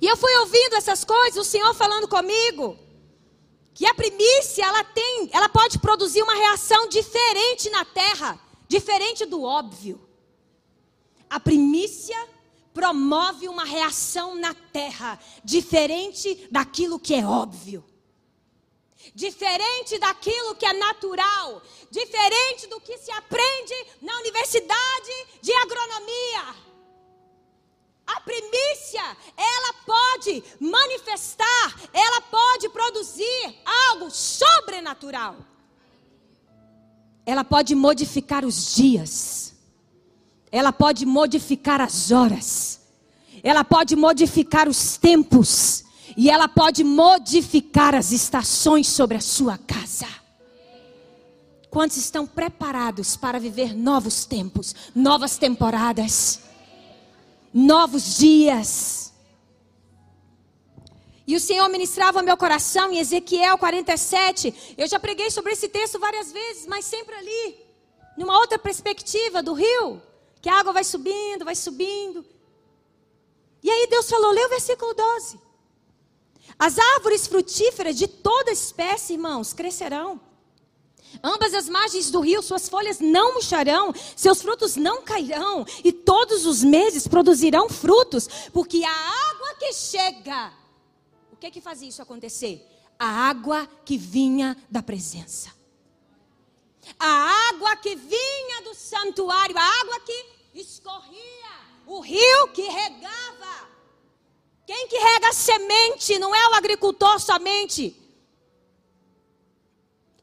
E 0.00 0.06
eu 0.06 0.16
fui 0.16 0.34
ouvindo 0.38 0.74
essas 0.74 1.04
coisas, 1.04 1.36
o 1.36 1.48
Senhor 1.48 1.72
falando 1.74 2.08
comigo, 2.08 2.76
que 3.72 3.86
a 3.86 3.94
primícia 3.94 4.64
ela 4.64 4.82
tem, 4.82 5.30
ela 5.32 5.48
pode 5.48 5.78
produzir 5.78 6.22
uma 6.22 6.34
reação 6.34 6.88
diferente 6.88 7.70
na 7.70 7.84
terra, 7.84 8.38
diferente 8.70 9.26
do 9.26 9.42
óbvio. 9.42 10.00
A 11.28 11.40
primícia 11.40 12.16
promove 12.72 13.48
uma 13.48 13.64
reação 13.64 14.36
na 14.36 14.54
terra 14.54 15.18
diferente 15.42 16.46
daquilo 16.52 17.00
que 17.00 17.12
é 17.12 17.26
óbvio. 17.26 17.84
diferente 19.12 19.98
daquilo 19.98 20.54
que 20.54 20.64
é 20.64 20.72
natural, 20.74 21.60
diferente 21.90 22.68
do 22.68 22.80
que 22.80 22.96
se 22.98 23.10
aprende 23.10 23.74
na 24.00 24.14
universidade 24.18 25.26
de 25.42 25.52
agronomia. 25.52 26.54
A 28.06 28.20
primícia, 28.20 29.16
ela 29.36 29.72
pode 29.84 30.44
manifestar, 30.60 31.88
ela 31.92 32.20
pode 32.20 32.68
produzir 32.68 33.62
algo 33.64 34.10
sobrenatural. 34.10 35.49
Ela 37.30 37.44
pode 37.44 37.76
modificar 37.76 38.44
os 38.44 38.74
dias. 38.74 39.54
Ela 40.50 40.72
pode 40.72 41.06
modificar 41.06 41.80
as 41.80 42.10
horas. 42.10 42.80
Ela 43.40 43.62
pode 43.62 43.94
modificar 43.94 44.68
os 44.68 44.96
tempos. 44.96 45.84
E 46.16 46.28
ela 46.28 46.48
pode 46.48 46.82
modificar 46.82 47.94
as 47.94 48.10
estações 48.10 48.88
sobre 48.88 49.16
a 49.16 49.20
sua 49.20 49.56
casa. 49.56 50.08
Quantos 51.70 51.98
estão 51.98 52.26
preparados 52.26 53.16
para 53.16 53.38
viver 53.38 53.76
novos 53.76 54.24
tempos, 54.24 54.74
novas 54.92 55.38
temporadas, 55.38 56.40
novos 57.54 58.16
dias? 58.18 58.99
E 61.30 61.36
o 61.36 61.38
Senhor 61.38 61.68
ministrava 61.68 62.22
meu 62.22 62.36
coração 62.36 62.90
em 62.90 62.98
Ezequiel 62.98 63.56
47. 63.56 64.74
Eu 64.76 64.88
já 64.88 64.98
preguei 64.98 65.30
sobre 65.30 65.52
esse 65.52 65.68
texto 65.68 65.96
várias 65.96 66.32
vezes, 66.32 66.66
mas 66.66 66.84
sempre 66.84 67.14
ali, 67.14 67.56
numa 68.18 68.36
outra 68.40 68.58
perspectiva 68.58 69.40
do 69.40 69.52
rio, 69.52 70.02
que 70.42 70.48
a 70.48 70.58
água 70.58 70.72
vai 70.72 70.82
subindo, 70.82 71.44
vai 71.44 71.54
subindo. 71.54 72.26
E 73.62 73.70
aí 73.70 73.86
Deus 73.86 74.10
falou: 74.10 74.32
lê 74.32 74.44
o 74.44 74.48
versículo 74.48 74.92
12. 74.92 75.38
As 76.58 76.76
árvores 76.96 77.28
frutíferas 77.28 77.94
de 77.94 78.08
toda 78.08 78.50
espécie, 78.50 79.12
irmãos, 79.12 79.52
crescerão. 79.52 80.20
Ambas 81.22 81.54
as 81.54 81.68
margens 81.68 82.10
do 82.10 82.18
rio, 82.18 82.42
suas 82.42 82.68
folhas 82.68 82.98
não 82.98 83.34
murcharão, 83.34 83.94
seus 84.16 84.42
frutos 84.42 84.74
não 84.74 85.02
cairão, 85.02 85.64
e 85.84 85.92
todos 85.92 86.44
os 86.44 86.64
meses 86.64 87.06
produzirão 87.06 87.68
frutos, 87.68 88.28
porque 88.52 88.82
a 88.82 89.30
água 89.30 89.54
que 89.60 89.72
chega, 89.72 90.58
que 91.40 91.50
que 91.50 91.60
fazia 91.60 91.88
isso 91.88 92.02
acontecer? 92.02 92.64
A 92.98 93.06
água 93.06 93.66
que 93.84 93.96
vinha 93.96 94.56
da 94.70 94.82
presença. 94.82 95.52
A 96.98 97.48
água 97.48 97.76
que 97.76 97.96
vinha 97.96 98.62
do 98.62 98.74
santuário, 98.74 99.56
a 99.56 99.80
água 99.80 100.00
que 100.00 100.26
escorria, 100.54 101.52
o 101.86 102.00
rio 102.00 102.48
que 102.48 102.62
regava. 102.62 103.68
Quem 104.66 104.86
que 104.86 104.98
rega 104.98 105.30
a 105.30 105.32
semente 105.32 106.18
não 106.18 106.34
é 106.34 106.48
o 106.48 106.54
agricultor 106.54 107.18
somente. 107.18 107.96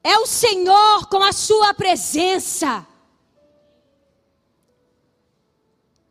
É 0.03 0.17
o 0.19 0.25
Senhor 0.25 1.07
com 1.07 1.21
a 1.21 1.33
sua 1.33 1.73
presença. 1.73 2.87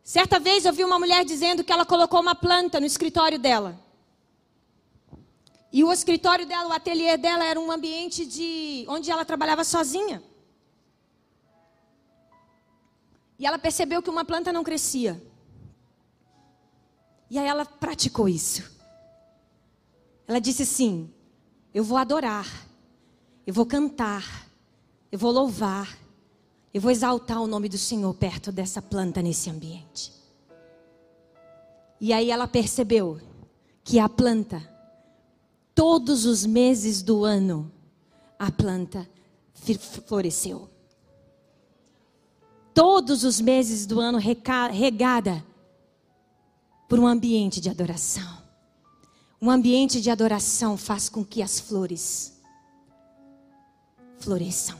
Certa 0.03 0.39
vez 0.39 0.65
eu 0.65 0.73
vi 0.73 0.83
uma 0.83 0.99
mulher 0.99 1.25
dizendo 1.25 1.63
que 1.63 1.71
ela 1.71 1.85
colocou 1.85 2.21
uma 2.21 2.35
planta 2.35 2.79
no 2.79 2.85
escritório 2.85 3.39
dela. 3.39 3.86
E 5.71 5.83
o 5.83 5.91
escritório 5.91 6.45
dela, 6.45 6.69
o 6.69 6.73
ateliê 6.73 7.17
dela 7.17 7.43
era 7.43 7.59
um 7.59 7.71
ambiente 7.71 8.25
de 8.25 8.85
onde 8.87 9.11
ela 9.11 9.25
trabalhava 9.25 9.63
sozinha. 9.63 10.23
E 13.37 13.45
ela 13.45 13.59
percebeu 13.59 14.01
que 14.01 14.09
uma 14.09 14.25
planta 14.25 14.51
não 14.51 14.63
crescia. 14.63 15.21
E 17.29 17.37
aí 17.37 17.47
ela 17.47 17.65
praticou 17.65 18.27
isso. 18.27 18.71
Ela 20.25 20.39
disse 20.39 20.63
assim: 20.63 21.13
Eu 21.73 21.83
vou 21.83 21.97
adorar, 21.97 22.47
eu 23.45 23.53
vou 23.53 23.65
cantar, 23.65 24.47
eu 25.11 25.19
vou 25.19 25.31
louvar, 25.31 25.97
eu 26.73 26.81
vou 26.81 26.91
exaltar 26.91 27.41
o 27.41 27.47
nome 27.47 27.69
do 27.69 27.77
Senhor 27.77 28.13
perto 28.13 28.51
dessa 28.51 28.81
planta 28.81 29.21
nesse 29.21 29.49
ambiente. 29.49 30.11
E 31.99 32.13
aí 32.13 32.29
ela 32.29 32.47
percebeu 32.47 33.19
que 33.83 33.99
a 33.99 34.07
planta, 34.07 34.61
todos 35.77 36.25
os 36.25 36.43
meses 36.43 37.03
do 37.03 37.23
ano, 37.23 37.71
a 38.39 38.51
planta 38.51 39.07
floresceu. 40.07 40.67
Todos 42.73 43.23
os 43.23 43.39
meses 43.39 43.85
do 43.85 43.99
ano 43.99 44.17
regada 44.17 45.45
por 46.89 46.97
um 46.99 47.05
ambiente 47.05 47.61
de 47.61 47.69
adoração. 47.69 48.41
Um 49.39 49.51
ambiente 49.51 50.01
de 50.01 50.09
adoração 50.09 50.77
faz 50.77 51.09
com 51.09 51.23
que 51.23 51.43
as 51.43 51.59
flores 51.59 52.41
floresçam. 54.17 54.79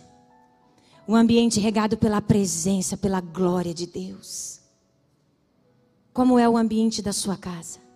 Um 1.07 1.15
ambiente 1.15 1.59
regado 1.59 1.95
pela 1.95 2.19
presença, 2.21 2.97
pela 2.97 3.21
glória 3.21 3.73
de 3.73 3.85
Deus. 3.85 4.61
Como 6.11 6.39
é 6.39 6.49
o 6.49 6.57
ambiente 6.57 7.03
da 7.03 7.13
sua 7.13 7.37
casa? 7.37 7.86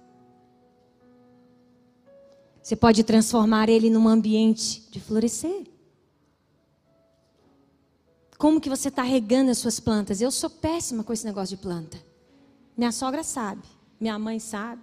Você 2.62 2.76
pode 2.76 3.04
transformar 3.04 3.70
ele 3.70 3.90
num 3.90 4.08
ambiente 4.08 4.88
de 4.92 5.00
florescer. 5.00 5.68
Como 8.38 8.62
que 8.62 8.70
você 8.70 8.88
está 8.88 9.04
regando 9.04 9.52
as 9.52 9.58
suas 9.58 9.80
plantas? 9.80 10.22
Eu 10.22 10.32
sou 10.32 10.50
péssima 10.50 11.04
com 11.04 11.14
esse 11.14 11.26
negócio 11.26 11.56
de 11.56 11.62
planta. 11.62 12.02
Minha 12.78 12.92
sogra 12.92 13.24
sabe 13.24 13.62
minha 14.02 14.18
mãe 14.18 14.40
sabe. 14.40 14.82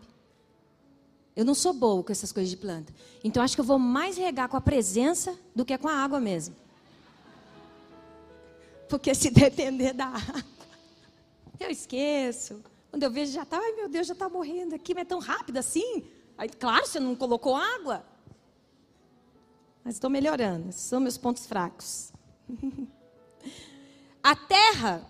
Eu 1.34 1.44
não 1.44 1.54
sou 1.54 1.72
boa 1.72 2.04
com 2.04 2.12
essas 2.12 2.30
coisas 2.30 2.48
de 2.48 2.56
planta. 2.56 2.94
Então 3.22 3.42
acho 3.42 3.56
que 3.56 3.60
eu 3.60 3.64
vou 3.64 3.78
mais 3.78 4.16
regar 4.16 4.48
com 4.48 4.56
a 4.56 4.60
presença 4.60 5.36
do 5.54 5.64
que 5.64 5.76
com 5.76 5.88
a 5.88 5.96
água 5.96 6.20
mesmo. 6.20 6.54
Porque 8.88 9.12
se 9.14 9.28
depender 9.30 9.92
da 9.92 10.06
água, 10.06 10.44
eu 11.58 11.68
esqueço. 11.68 12.62
Quando 12.90 13.02
eu 13.02 13.10
vejo 13.10 13.32
já 13.32 13.42
está, 13.42 13.58
ai 13.58 13.72
meu 13.72 13.88
Deus, 13.88 14.06
já 14.06 14.12
está 14.12 14.28
morrendo 14.28 14.74
aqui, 14.74 14.94
mas 14.94 15.02
é 15.02 15.06
tão 15.06 15.18
rápido 15.18 15.56
assim. 15.56 16.04
Aí, 16.38 16.48
claro, 16.48 16.86
você 16.86 17.00
não 17.00 17.16
colocou 17.16 17.56
água. 17.56 18.04
Mas 19.84 19.96
estou 19.96 20.08
melhorando. 20.08 20.68
Esses 20.68 20.82
são 20.82 21.00
meus 21.00 21.18
pontos 21.18 21.44
fracos. 21.46 22.12
a 24.22 24.36
terra 24.36 25.04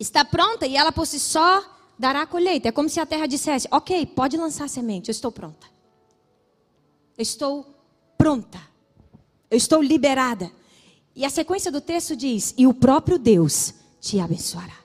está 0.00 0.24
pronta 0.24 0.66
e 0.66 0.74
ela 0.74 0.90
por 0.90 1.06
si 1.06 1.20
só 1.20 1.62
dará 1.98 2.26
colheita. 2.26 2.68
É 2.68 2.72
como 2.72 2.88
se 2.88 2.98
a 2.98 3.04
terra 3.04 3.26
dissesse: 3.26 3.68
Ok, 3.70 4.06
pode 4.06 4.38
lançar 4.38 4.68
semente, 4.68 5.10
eu 5.10 5.12
estou 5.12 5.30
pronta. 5.30 5.66
Eu 7.18 7.22
estou 7.22 7.74
pronta. 8.16 8.60
Eu 9.50 9.58
estou 9.58 9.82
liberada. 9.82 10.50
E 11.14 11.26
a 11.26 11.30
sequência 11.30 11.70
do 11.70 11.80
texto 11.80 12.16
diz: 12.16 12.54
E 12.56 12.66
o 12.66 12.72
próprio 12.72 13.18
Deus 13.18 13.74
te 14.00 14.18
abençoará. 14.18 14.78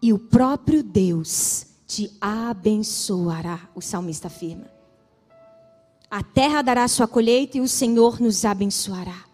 E 0.00 0.12
o 0.12 0.18
próprio 0.18 0.80
Deus 0.82 1.67
te 1.88 2.14
abençoará, 2.20 3.66
o 3.74 3.80
salmista 3.80 4.26
afirma. 4.26 4.70
A 6.10 6.22
terra 6.22 6.60
dará 6.60 6.86
sua 6.86 7.08
colheita 7.08 7.56
e 7.56 7.62
o 7.62 7.68
Senhor 7.68 8.20
nos 8.20 8.44
abençoará. 8.44 9.24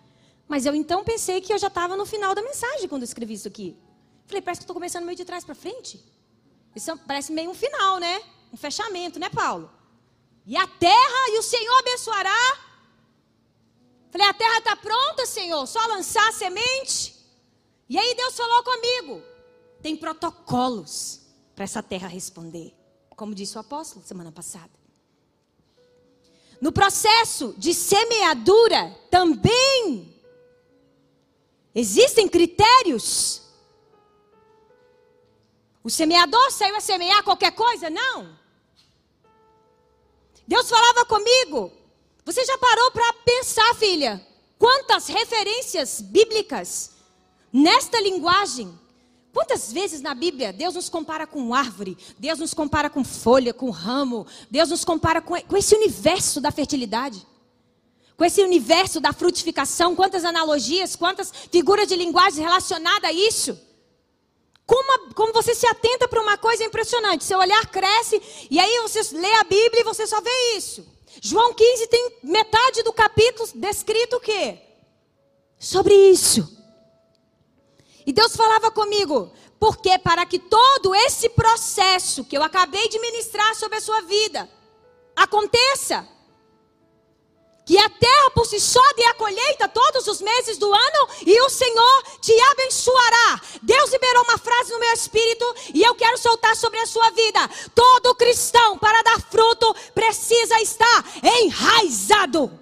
Mas 0.47 0.65
eu 0.65 0.73
então 0.73 1.03
pensei 1.03 1.41
que 1.41 1.53
eu 1.53 1.59
já 1.59 1.67
estava 1.67 1.97
no 1.97 2.07
final 2.07 2.33
da 2.33 2.41
mensagem 2.43 2.89
quando 2.89 3.03
escrevi 3.03 3.35
isso 3.35 3.49
aqui. 3.49 3.77
Falei, 4.27 4.41
parece 4.41 4.61
que 4.61 4.65
estou 4.65 4.75
começando 4.75 5.05
meio 5.05 5.17
de 5.17 5.25
trás 5.25 5.45
para 5.45 5.55
frente. 5.55 6.01
Isso 6.77 6.93
é 6.93 6.97
parece 6.97 7.33
meio 7.33 7.51
um 7.51 7.55
final, 7.55 7.99
né? 7.99 8.23
Um 8.53 8.57
fechamento, 8.57 9.19
né, 9.19 9.29
Paulo? 9.29 9.69
E 10.47 10.57
a 10.57 10.67
terra 10.67 11.31
e 11.31 11.39
o 11.41 11.43
Senhor 11.43 11.77
abençoará. 11.81 12.59
Falei, 14.13 14.29
a 14.29 14.35
terra 14.35 14.59
está 14.59 14.77
pronta, 14.77 15.27
Senhor, 15.27 15.67
só 15.67 15.85
lançar 15.89 16.29
a 16.29 16.33
semente. 16.33 17.17
E 17.89 17.99
aí 17.99 18.15
Deus 18.15 18.37
falou 18.37 18.63
comigo: 18.63 19.23
tem 19.83 19.97
protocolos 19.97 21.24
para 21.55 21.65
essa 21.65 21.83
terra 21.83 22.09
responder, 22.09 22.75
como 23.11 23.35
disse 23.35 23.57
o 23.57 23.61
apóstolo 23.61 24.05
semana 24.05 24.33
passada. 24.33 24.71
No 26.61 26.73
processo 26.73 27.55
de 27.59 27.75
semeadura 27.75 28.91
também 29.11 30.15
existem 31.75 32.29
critérios 32.29 33.45
o 35.85 35.91
semeador 35.91 36.51
saiu 36.51 36.75
a 36.77 36.81
semear 36.81 37.23
qualquer 37.23 37.53
coisa? 37.53 37.91
Não. 37.91 38.35
Deus 40.49 40.67
falava 40.67 41.05
comigo. 41.05 41.71
Você 42.25 42.43
já 42.43 42.57
parou 42.57 42.91
para 42.91 43.13
pensar, 43.13 43.75
filha? 43.75 44.27
Quantas 44.59 45.09
referências 45.09 46.01
bíblicas 46.01 46.93
nesta 47.53 48.01
linguagem? 48.01 48.79
Quantas 49.35 49.73
vezes 49.73 50.01
na 50.01 50.15
Bíblia 50.15 50.53
Deus 50.53 50.77
nos 50.77 50.89
compara 50.89 51.27
com 51.27 51.53
árvore, 51.53 51.99
Deus 52.17 52.39
nos 52.39 52.55
compara 52.55 52.89
com 52.89 53.03
folha, 53.03 53.53
com 53.53 53.69
ramo, 53.69 54.25
Deus 54.49 54.71
nos 54.71 54.85
compara 54.85 55.21
com, 55.21 55.35
com 55.43 55.57
esse 55.57 55.75
universo 55.75 56.41
da 56.41 56.53
fertilidade, 56.53 57.27
com 58.17 58.25
esse 58.25 58.41
universo 58.41 59.01
da 59.01 59.13
frutificação? 59.13 59.97
Quantas 59.97 60.25
analogias, 60.25 60.95
quantas 60.95 61.33
figuras 61.51 61.89
de 61.89 61.97
linguagem 61.97 62.45
relacionadas 62.45 63.11
a 63.11 63.13
isso? 63.13 63.59
Como, 64.65 65.13
como 65.15 65.33
você 65.33 65.53
se 65.53 65.67
atenta 65.67 66.07
para 66.07 66.23
uma 66.23 66.39
coisa 66.39 66.63
impressionante. 66.63 67.25
Seu 67.25 67.41
olhar 67.41 67.67
cresce 67.67 68.23
e 68.49 68.61
aí 68.61 68.81
você 68.83 69.03
lê 69.17 69.35
a 69.35 69.43
Bíblia 69.43 69.81
e 69.81 69.85
você 69.85 70.07
só 70.07 70.21
vê 70.21 70.57
isso. 70.57 70.87
João 71.21 71.53
15 71.53 71.89
tem 71.89 72.19
metade 72.23 72.85
do 72.85 72.93
capítulo 72.93 73.49
descrito 73.57 74.17
o 74.17 74.21
quê? 74.21 74.59
Sobre 75.59 75.93
isso. 75.93 76.64
E 78.07 78.13
Deus 78.13 78.37
falava 78.37 78.71
comigo, 78.71 79.33
porque 79.59 79.99
para 79.99 80.27
que 80.27 80.39
todo 80.39 80.95
esse 80.95 81.29
processo 81.31 82.25
que 82.25 82.37
eu 82.37 82.43
acabei 82.43 82.89
de 82.89 82.99
ministrar 82.99 83.55
sobre 83.55 83.79
a 83.79 83.81
sua 83.81 84.03
vida 84.03 84.49
aconteça, 85.17 86.07
que 87.65 87.79
a 87.79 87.89
terra 87.89 88.31
por 88.35 88.47
si 88.47 88.61
só 88.61 88.83
dê 88.95 89.05
a 89.05 89.15
colheita 89.15 89.69
todos 89.69 90.07
os 90.07 90.21
meses 90.21 90.59
do 90.59 90.71
ano 90.71 91.09
e 91.25 91.41
o 91.41 91.49
Senhor 91.49 92.03
te 92.21 92.39
abençoará. 92.51 93.41
Deus 93.63 93.91
liberou 93.91 94.23
uma 94.25 94.37
frase 94.37 94.71
no 94.73 94.79
meu 94.79 94.93
espírito 94.93 95.55
e 95.73 95.83
eu 95.83 95.95
quero 95.95 96.19
soltar 96.19 96.55
sobre 96.57 96.79
a 96.81 96.87
sua 96.87 97.09
vida. 97.11 97.49
Todo 97.75 98.15
cristão, 98.15 98.77
para 98.77 99.03
dar 99.03 99.21
fruto, 99.31 99.75
precisa 99.95 100.61
estar 100.61 101.05
enraizado. 101.23 102.53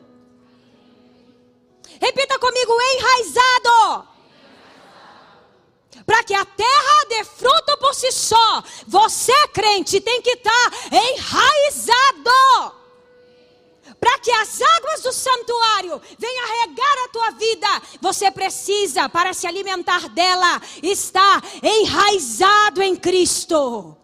Repita 2.01 2.39
comigo: 2.39 2.73
enraizado. 2.95 4.12
Para 6.07 6.25
que 6.25 6.35
a 6.35 6.45
terra 6.45 7.07
dê 7.09 7.25
fruto 7.25 7.77
por 7.79 7.95
si 7.95 8.11
só, 8.11 8.65
você, 8.87 9.49
crente, 9.49 10.01
tem 10.01 10.23
que 10.23 10.31
estar 10.31 10.73
enraizado 10.91 12.83
para 14.03 14.19
que 14.19 14.33
as 14.33 14.61
águas 14.61 15.03
do 15.03 15.13
santuário 15.13 16.03
venham 16.19 16.61
regar 16.61 17.05
a 17.05 17.09
tua 17.09 17.31
vida, 17.31 17.69
você 18.01 18.33
precisa, 18.33 19.09
para 19.09 19.33
se 19.33 19.47
alimentar 19.47 20.09
dela, 20.09 20.61
estar 20.83 21.41
enraizado 21.63 22.83
em 22.83 22.97
Cristo. 22.97 23.97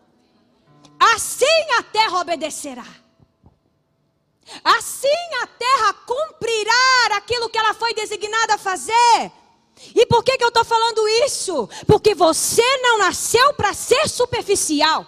Assim 1.01 1.71
a 1.79 1.83
terra 1.83 2.21
obedecerá. 2.21 2.87
Assim 4.63 5.35
a 5.43 5.47
terra 5.49 5.93
cumprirá 6.07 7.17
aquilo 7.17 7.49
que 7.49 7.59
ela 7.59 7.75
foi 7.75 7.93
designada 7.93 8.55
a 8.55 8.59
fazer. 8.59 9.33
E 9.95 10.07
por 10.07 10.23
que, 10.23 10.37
que 10.37 10.45
eu 10.45 10.49
estou 10.49 10.65
falando 10.65 11.07
isso? 11.25 11.69
Porque 11.87 12.15
você 12.15 12.77
não 12.79 12.99
nasceu 12.99 13.55
para 13.55 13.73
ser 13.73 14.09
superficial. 14.09 15.07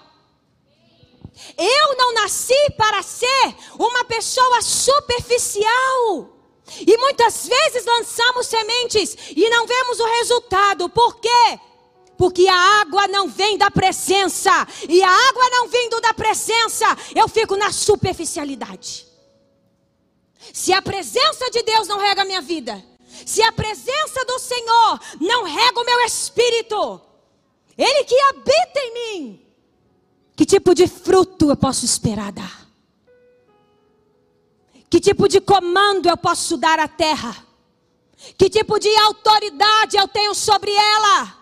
Eu 1.56 1.96
não 1.96 2.14
nasci 2.14 2.70
para 2.76 3.02
ser 3.02 3.54
uma 3.78 4.04
pessoa 4.04 4.62
superficial. 4.62 6.37
E 6.87 6.96
muitas 6.98 7.48
vezes 7.48 7.85
lançamos 7.85 8.46
sementes 8.46 9.16
e 9.35 9.48
não 9.48 9.66
vemos 9.66 9.98
o 9.98 10.06
resultado. 10.06 10.88
Por 10.88 11.16
quê? 11.16 11.59
Porque 12.16 12.46
a 12.48 12.80
água 12.80 13.09
não 13.09 13.28
vem 13.28 13.59
da 13.59 13.70
presença. 13.70 14.50
E 14.88 15.02
a 15.02 15.11
água 15.11 15.50
não 15.50 15.68
vindo 15.68 16.00
da 16.00 16.14
presença, 16.14 16.87
eu 17.14 17.28
fico 17.28 17.56
na 17.56 17.72
superficialidade. 17.72 19.06
Se 20.52 20.72
a 20.72 20.80
presença 20.80 21.50
de 21.50 21.62
Deus 21.62 21.88
não 21.88 21.98
rega 21.98 22.22
a 22.22 22.24
minha 22.24 22.40
vida, 22.40 22.83
se 23.26 23.42
a 23.42 23.52
presença 23.52 24.24
do 24.24 24.38
Senhor 24.38 25.00
não 25.20 25.44
rega 25.44 25.80
o 25.80 25.85
meu 25.85 26.00
espírito, 26.00 27.00
Ele 27.76 28.04
que 28.04 28.20
habita 28.20 28.80
em 28.80 28.94
mim, 28.94 29.46
que 30.37 30.44
tipo 30.44 30.74
de 30.74 30.87
fruto 30.87 31.50
eu 31.50 31.56
posso 31.56 31.85
esperar 31.85 32.33
dar? 32.33 32.61
Que 34.88 34.98
tipo 34.98 35.28
de 35.28 35.40
comando 35.40 36.09
eu 36.09 36.16
posso 36.16 36.56
dar 36.56 36.80
à 36.80 36.88
terra? 36.88 37.46
Que 38.37 38.50
tipo 38.50 38.78
de 38.78 38.94
autoridade 38.96 39.96
eu 39.96 40.09
tenho 40.09 40.35
sobre 40.35 40.72
ela? 40.72 41.40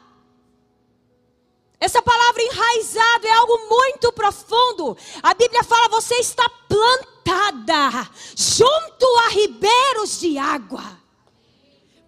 Essa 1.80 2.02
palavra 2.02 2.42
enraizado 2.42 3.26
é 3.26 3.32
algo 3.32 3.68
muito 3.68 4.12
profundo. 4.12 4.96
A 5.22 5.32
Bíblia 5.32 5.62
fala: 5.62 5.88
você 5.88 6.16
está 6.16 6.48
plantada 6.68 8.10
junto 8.36 9.06
a 9.24 9.28
ribeiros 9.28 10.18
de 10.20 10.36
água. 10.36 10.97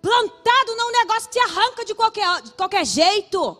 Plantado 0.00 0.76
não 0.76 0.86
é 0.86 0.88
um 0.88 0.98
negócio 0.98 1.28
que 1.28 1.38
te 1.38 1.40
arranca 1.40 1.84
de 1.84 1.94
qualquer, 1.94 2.42
de 2.42 2.52
qualquer 2.52 2.84
jeito. 2.84 3.56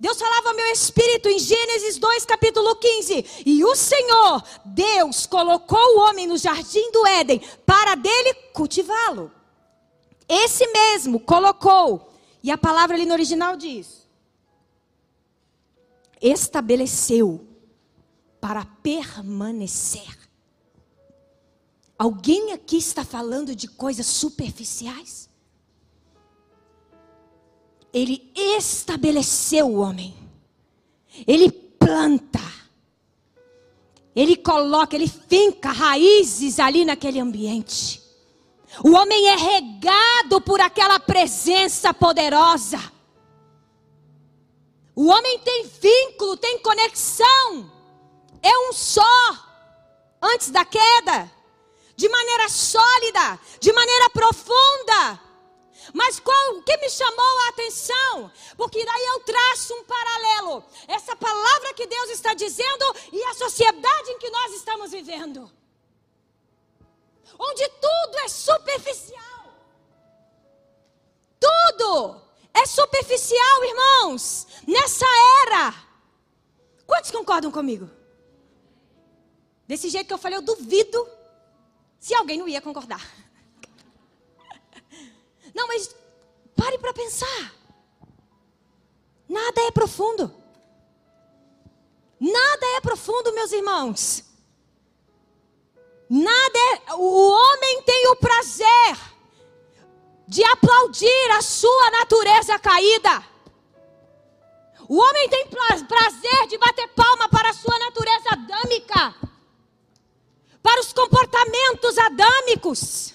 Deus 0.00 0.18
falava 0.18 0.50
ao 0.50 0.54
meu 0.54 0.66
espírito 0.66 1.28
em 1.28 1.38
Gênesis 1.38 1.98
2, 1.98 2.24
capítulo 2.24 2.76
15. 2.76 3.42
E 3.44 3.64
o 3.64 3.74
Senhor, 3.74 4.42
Deus, 4.64 5.26
colocou 5.26 5.96
o 5.96 6.00
homem 6.00 6.26
no 6.26 6.36
jardim 6.36 6.90
do 6.92 7.06
Éden 7.06 7.40
para 7.66 7.96
dele 7.96 8.34
cultivá-lo. 8.52 9.32
Esse 10.28 10.66
mesmo 10.68 11.18
colocou. 11.18 12.12
E 12.42 12.50
a 12.50 12.58
palavra 12.58 12.96
ali 12.96 13.06
no 13.06 13.14
original 13.14 13.56
diz: 13.56 14.06
estabeleceu 16.20 17.46
para 18.40 18.64
permanecer. 18.82 20.17
Alguém 21.98 22.52
aqui 22.52 22.76
está 22.76 23.04
falando 23.04 23.56
de 23.56 23.66
coisas 23.66 24.06
superficiais? 24.06 25.28
ele 27.92 28.30
estabeleceu 28.34 29.66
o 29.66 29.80
homem. 29.80 30.14
Ele 31.26 31.50
planta. 31.50 32.38
Ele 34.14 34.36
coloca, 34.36 34.96
ele 34.96 35.08
finca 35.08 35.70
raízes 35.70 36.58
ali 36.58 36.84
naquele 36.84 37.20
ambiente. 37.20 38.02
O 38.84 38.90
homem 38.90 39.28
é 39.28 39.36
regado 39.36 40.40
por 40.40 40.60
aquela 40.60 41.00
presença 41.00 41.94
poderosa. 41.94 42.78
O 44.94 45.06
homem 45.06 45.38
tem 45.38 45.64
vínculo, 45.64 46.36
tem 46.36 46.58
conexão. 46.58 47.70
É 48.42 48.58
um 48.68 48.72
só. 48.72 49.02
Antes 50.20 50.50
da 50.50 50.64
queda. 50.64 51.30
De 51.98 52.08
maneira 52.08 52.48
sólida, 52.48 53.40
de 53.58 53.72
maneira 53.72 54.08
profunda. 54.10 55.20
Mas 55.92 56.20
qual, 56.20 56.54
o 56.54 56.62
que 56.62 56.76
me 56.76 56.88
chamou 56.88 57.38
a 57.40 57.48
atenção? 57.48 58.30
Porque 58.56 58.84
daí 58.84 59.06
eu 59.06 59.20
traço 59.24 59.74
um 59.74 59.82
paralelo. 59.82 60.64
Essa 60.86 61.16
palavra 61.16 61.74
que 61.74 61.88
Deus 61.88 62.10
está 62.10 62.34
dizendo 62.34 62.84
e 63.12 63.20
a 63.24 63.34
sociedade 63.34 64.10
em 64.12 64.18
que 64.18 64.30
nós 64.30 64.54
estamos 64.54 64.92
vivendo. 64.92 65.50
Onde 67.36 67.68
tudo 67.68 68.18
é 68.18 68.28
superficial. 68.28 69.52
Tudo 71.40 72.22
é 72.54 72.64
superficial, 72.64 73.64
irmãos. 73.64 74.46
Nessa 74.68 75.06
era. 75.48 75.74
Quantos 76.86 77.10
concordam 77.10 77.50
comigo? 77.50 77.90
Desse 79.66 79.88
jeito 79.88 80.06
que 80.06 80.14
eu 80.14 80.18
falei, 80.18 80.38
eu 80.38 80.42
duvido 80.42 81.17
se 81.98 82.14
alguém 82.14 82.38
não 82.38 82.48
ia 82.48 82.60
concordar. 82.60 83.02
Não, 85.54 85.66
mas 85.66 85.94
pare 86.56 86.78
para 86.78 86.92
pensar. 86.92 87.54
Nada 89.28 89.60
é 89.62 89.70
profundo. 89.70 90.32
Nada 92.20 92.66
é 92.76 92.80
profundo, 92.80 93.34
meus 93.34 93.52
irmãos. 93.52 94.24
Nada 96.08 96.58
é. 96.88 96.94
O 96.94 97.30
homem 97.30 97.82
tem 97.82 98.08
o 98.08 98.16
prazer 98.16 98.96
de 100.26 100.42
aplaudir 100.44 101.30
a 101.32 101.42
sua 101.42 101.90
natureza 101.90 102.58
caída. 102.58 103.24
O 104.88 104.96
homem 104.96 105.28
tem 105.28 105.46
prazer 105.86 106.46
de 106.48 106.56
bater 106.56 106.88
palma 106.88 107.28
para 107.28 107.50
a 107.50 107.52
sua 107.52 107.78
natureza 107.78 108.30
adâmica, 108.30 109.14
para 110.62 110.80
os 110.80 110.92
comportamentos 110.92 111.96
adâmicos. 111.98 113.14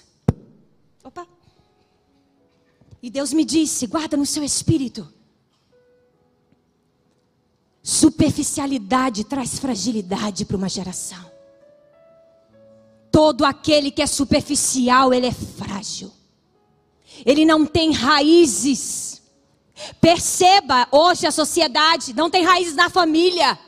Opa. 1.02 1.26
E 3.02 3.10
Deus 3.10 3.32
me 3.32 3.44
disse: 3.44 3.86
guarda 3.86 4.16
no 4.16 4.26
seu 4.26 4.42
espírito. 4.42 5.06
Superficialidade 7.82 9.24
traz 9.24 9.58
fragilidade 9.58 10.46
para 10.46 10.56
uma 10.56 10.70
geração. 10.70 11.30
Todo 13.12 13.44
aquele 13.44 13.90
que 13.90 14.00
é 14.00 14.06
superficial, 14.06 15.12
ele 15.12 15.26
é 15.26 15.32
frágil. 15.32 16.10
Ele 17.26 17.44
não 17.44 17.66
tem 17.66 17.92
raízes. 17.92 19.22
Perceba, 20.00 20.88
hoje 20.90 21.26
a 21.26 21.30
sociedade 21.30 22.14
não 22.14 22.30
tem 22.30 22.42
raízes 22.42 22.74
na 22.74 22.88
família. 22.88 23.58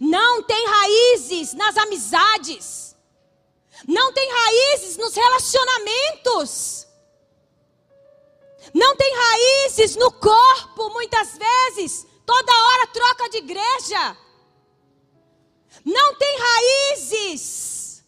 Não 0.00 0.42
tem 0.42 0.66
raízes 0.66 1.54
nas 1.54 1.76
amizades. 1.76 2.96
Não 3.86 4.12
tem 4.12 4.28
raízes 4.30 4.96
nos 4.96 5.14
relacionamentos 5.14 6.86
não 8.74 8.96
tem 8.96 9.12
raízes 9.14 9.94
no 9.96 10.10
corpo, 10.12 10.90
muitas 10.90 11.36
vezes, 11.36 12.06
toda 12.24 12.52
hora 12.52 12.86
troca 12.88 13.28
de 13.30 13.38
igreja. 13.38 14.16
Não 15.84 16.14
tem 16.14 16.38
raízes, 16.38 18.04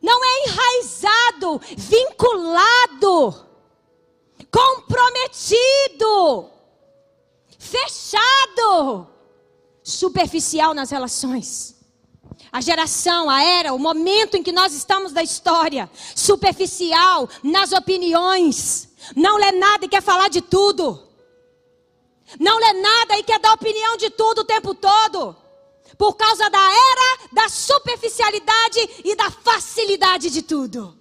não 0.00 0.24
é 0.24 0.44
enraizado, 0.46 1.60
vinculado, 1.76 3.46
comprometido, 4.50 6.50
fechado, 7.58 9.06
superficial 9.88 10.74
nas 10.74 10.90
relações. 10.90 11.76
a 12.52 12.60
geração, 12.60 13.28
a 13.28 13.42
era, 13.42 13.74
o 13.74 13.78
momento 13.78 14.36
em 14.36 14.42
que 14.42 14.52
nós 14.52 14.72
estamos 14.72 15.12
da 15.12 15.22
história, 15.22 15.90
superficial, 16.14 17.28
nas 17.42 17.72
opiniões, 17.72 18.88
não 19.14 19.36
lê 19.36 19.52
nada 19.52 19.84
e 19.84 19.88
quer 19.88 20.02
falar 20.02 20.28
de 20.28 20.40
tudo. 20.40 21.06
Não 22.38 22.58
lê 22.58 22.72
nada 22.74 23.18
e 23.18 23.22
quer 23.22 23.38
dar 23.38 23.52
opinião 23.52 23.96
de 23.96 24.10
tudo 24.10 24.42
o 24.42 24.44
tempo 24.44 24.74
todo. 24.74 25.36
Por 25.96 26.14
causa 26.14 26.48
da 26.50 26.58
era, 26.58 27.28
da 27.32 27.48
superficialidade 27.48 28.80
e 29.04 29.14
da 29.14 29.30
facilidade 29.30 30.30
de 30.30 30.42
tudo. 30.42 30.96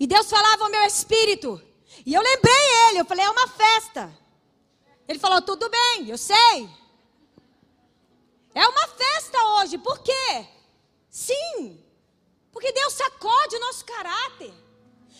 E 0.00 0.06
Deus 0.06 0.28
falava 0.28 0.64
ao 0.64 0.70
meu 0.70 0.82
espírito. 0.82 1.67
E 2.04 2.14
eu 2.14 2.22
lembrei 2.22 2.88
ele, 2.88 3.00
eu 3.00 3.04
falei, 3.04 3.24
é 3.24 3.30
uma 3.30 3.48
festa. 3.48 4.12
Ele 5.08 5.18
falou: 5.18 5.40
tudo 5.40 5.68
bem, 5.70 6.08
eu 6.08 6.18
sei. 6.18 6.68
É 8.54 8.66
uma 8.66 8.88
festa 8.88 9.42
hoje, 9.54 9.78
por 9.78 9.98
quê? 10.00 10.46
Sim, 11.08 11.82
porque 12.52 12.72
Deus 12.72 12.92
sacode 12.92 13.56
o 13.56 13.60
nosso 13.60 13.84
caráter. 13.84 14.52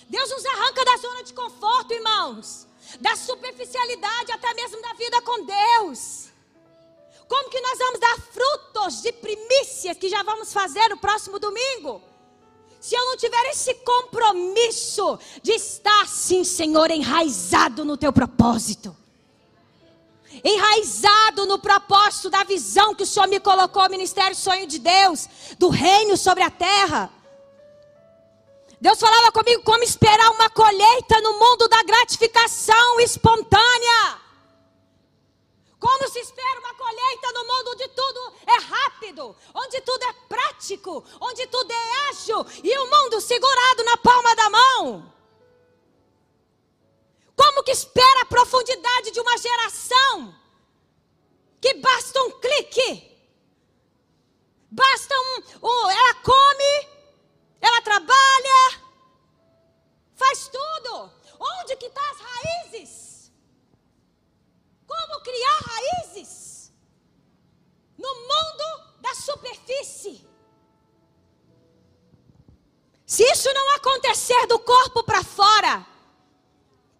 Deus 0.09 0.31
nos 0.31 0.45
arranca 0.45 0.85
da 0.85 0.97
zona 0.97 1.23
de 1.23 1.33
conforto, 1.33 1.93
irmãos, 1.93 2.67
da 3.01 3.14
superficialidade, 3.17 4.33
até 4.33 4.53
mesmo 4.55 4.81
da 4.83 4.93
vida 4.95 5.21
com 5.23 5.45
Deus. 5.45 6.29
Como 7.29 7.51
que 7.51 7.61
nós 7.61 7.79
vamos 7.79 8.01
dar 8.01 8.17
frutos 8.33 9.03
de 9.03 9.12
primícias 9.12 9.99
que 9.99 10.09
já 10.09 10.23
vamos 10.23 10.53
fazer 10.53 10.88
no 10.88 10.97
próximo 10.97 11.38
domingo? 11.38 12.03
Se 12.81 12.95
eu 12.95 13.05
não 13.07 13.17
tiver 13.17 13.45
esse 13.51 13.75
compromisso 13.75 15.19
de 15.43 15.53
estar, 15.53 16.07
sim, 16.07 16.45
Senhor, 16.45 16.91
enraizado 16.91 17.85
no 17.85 17.97
teu 17.97 18.12
propósito 18.12 18.97
enraizado 20.45 21.47
no 21.47 21.59
propósito 21.59 22.31
da 22.31 22.45
visão 22.45 22.95
que 22.95 23.03
o 23.03 23.07
Senhor 23.07 23.29
me 23.29 23.41
colocou, 23.41 23.88
ministério 23.88 24.37
sonho 24.37 24.67
de 24.67 24.79
Deus, 24.79 25.29
do 25.59 25.69
reino 25.69 26.17
sobre 26.17 26.43
a 26.43 26.51
terra. 26.51 27.11
Deus 28.81 29.01
falava 29.01 29.33
comigo 29.33 29.62
como 29.64 29.83
esperar 29.83 30.31
uma 30.31 30.49
colheita 30.51 31.21
no 31.21 31.38
mundo 31.38 31.69
da 31.69 31.83
gratificação 31.83 33.01
espontânea. 33.01 34.28
Como 35.81 36.09
se 36.09 36.19
espera 36.19 36.61
uma 36.61 36.75
colheita 36.75 37.33
no 37.33 37.45
mundo 37.45 37.71
onde 37.71 37.88
tudo 37.88 38.33
é 38.47 38.59
rápido, 38.59 39.37
onde 39.55 39.81
tudo 39.83 40.03
é 40.05 40.12
prático, 40.29 41.05
onde 41.21 41.47
tudo 41.47 41.71
é 41.71 42.09
ágil 42.09 42.45
e 42.64 42.79
o 42.79 42.91
mundo 42.91 43.21
segurado 43.21 43.85
na 43.85 43.97
palma 43.97 44.35
da 44.35 44.51
mão. 44.51 45.14
Como 47.37 47.62
que 47.62 47.71
espera 47.71 48.23
a 48.23 48.27
profundidade 48.27 49.12
de 49.12 49.21
uma 49.21 49.38
geração 49.38 50.35
que 51.61 51.75
basta 51.75 52.21
um 52.25 52.33
clique, 52.41 53.17
basta 54.69 55.14
um, 55.14 55.69
um 55.69 55.91
ela 55.91 56.14
come, 56.14 56.88
ela 57.61 57.81
trabalha, 57.83 58.83
faz 60.17 60.49
tudo. 60.49 61.12
Onde 61.38 61.77
que 61.77 61.87
estão 61.87 62.03
tá 62.03 62.11
as 62.11 62.19
raízes? 62.19 63.08
Como 65.18 65.20
criar 65.20 65.59
raízes 65.64 66.72
no 67.96 68.14
mundo 68.14 68.94
da 69.00 69.14
superfície? 69.14 70.24
Se 73.04 73.24
isso 73.24 73.52
não 73.52 73.76
acontecer 73.76 74.46
do 74.46 74.59
corpo 74.61 75.02
para 75.02 75.24
fora, 75.24 75.85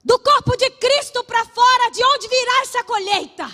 do 0.05 0.19
corpo 0.19 0.57
de 0.57 0.69
Cristo 0.71 1.23
para 1.25 1.45
fora, 1.45 1.91
de 1.91 2.03
onde 2.03 2.29
virá 2.29 2.61
essa 2.63 2.83
colheita? 2.85 3.47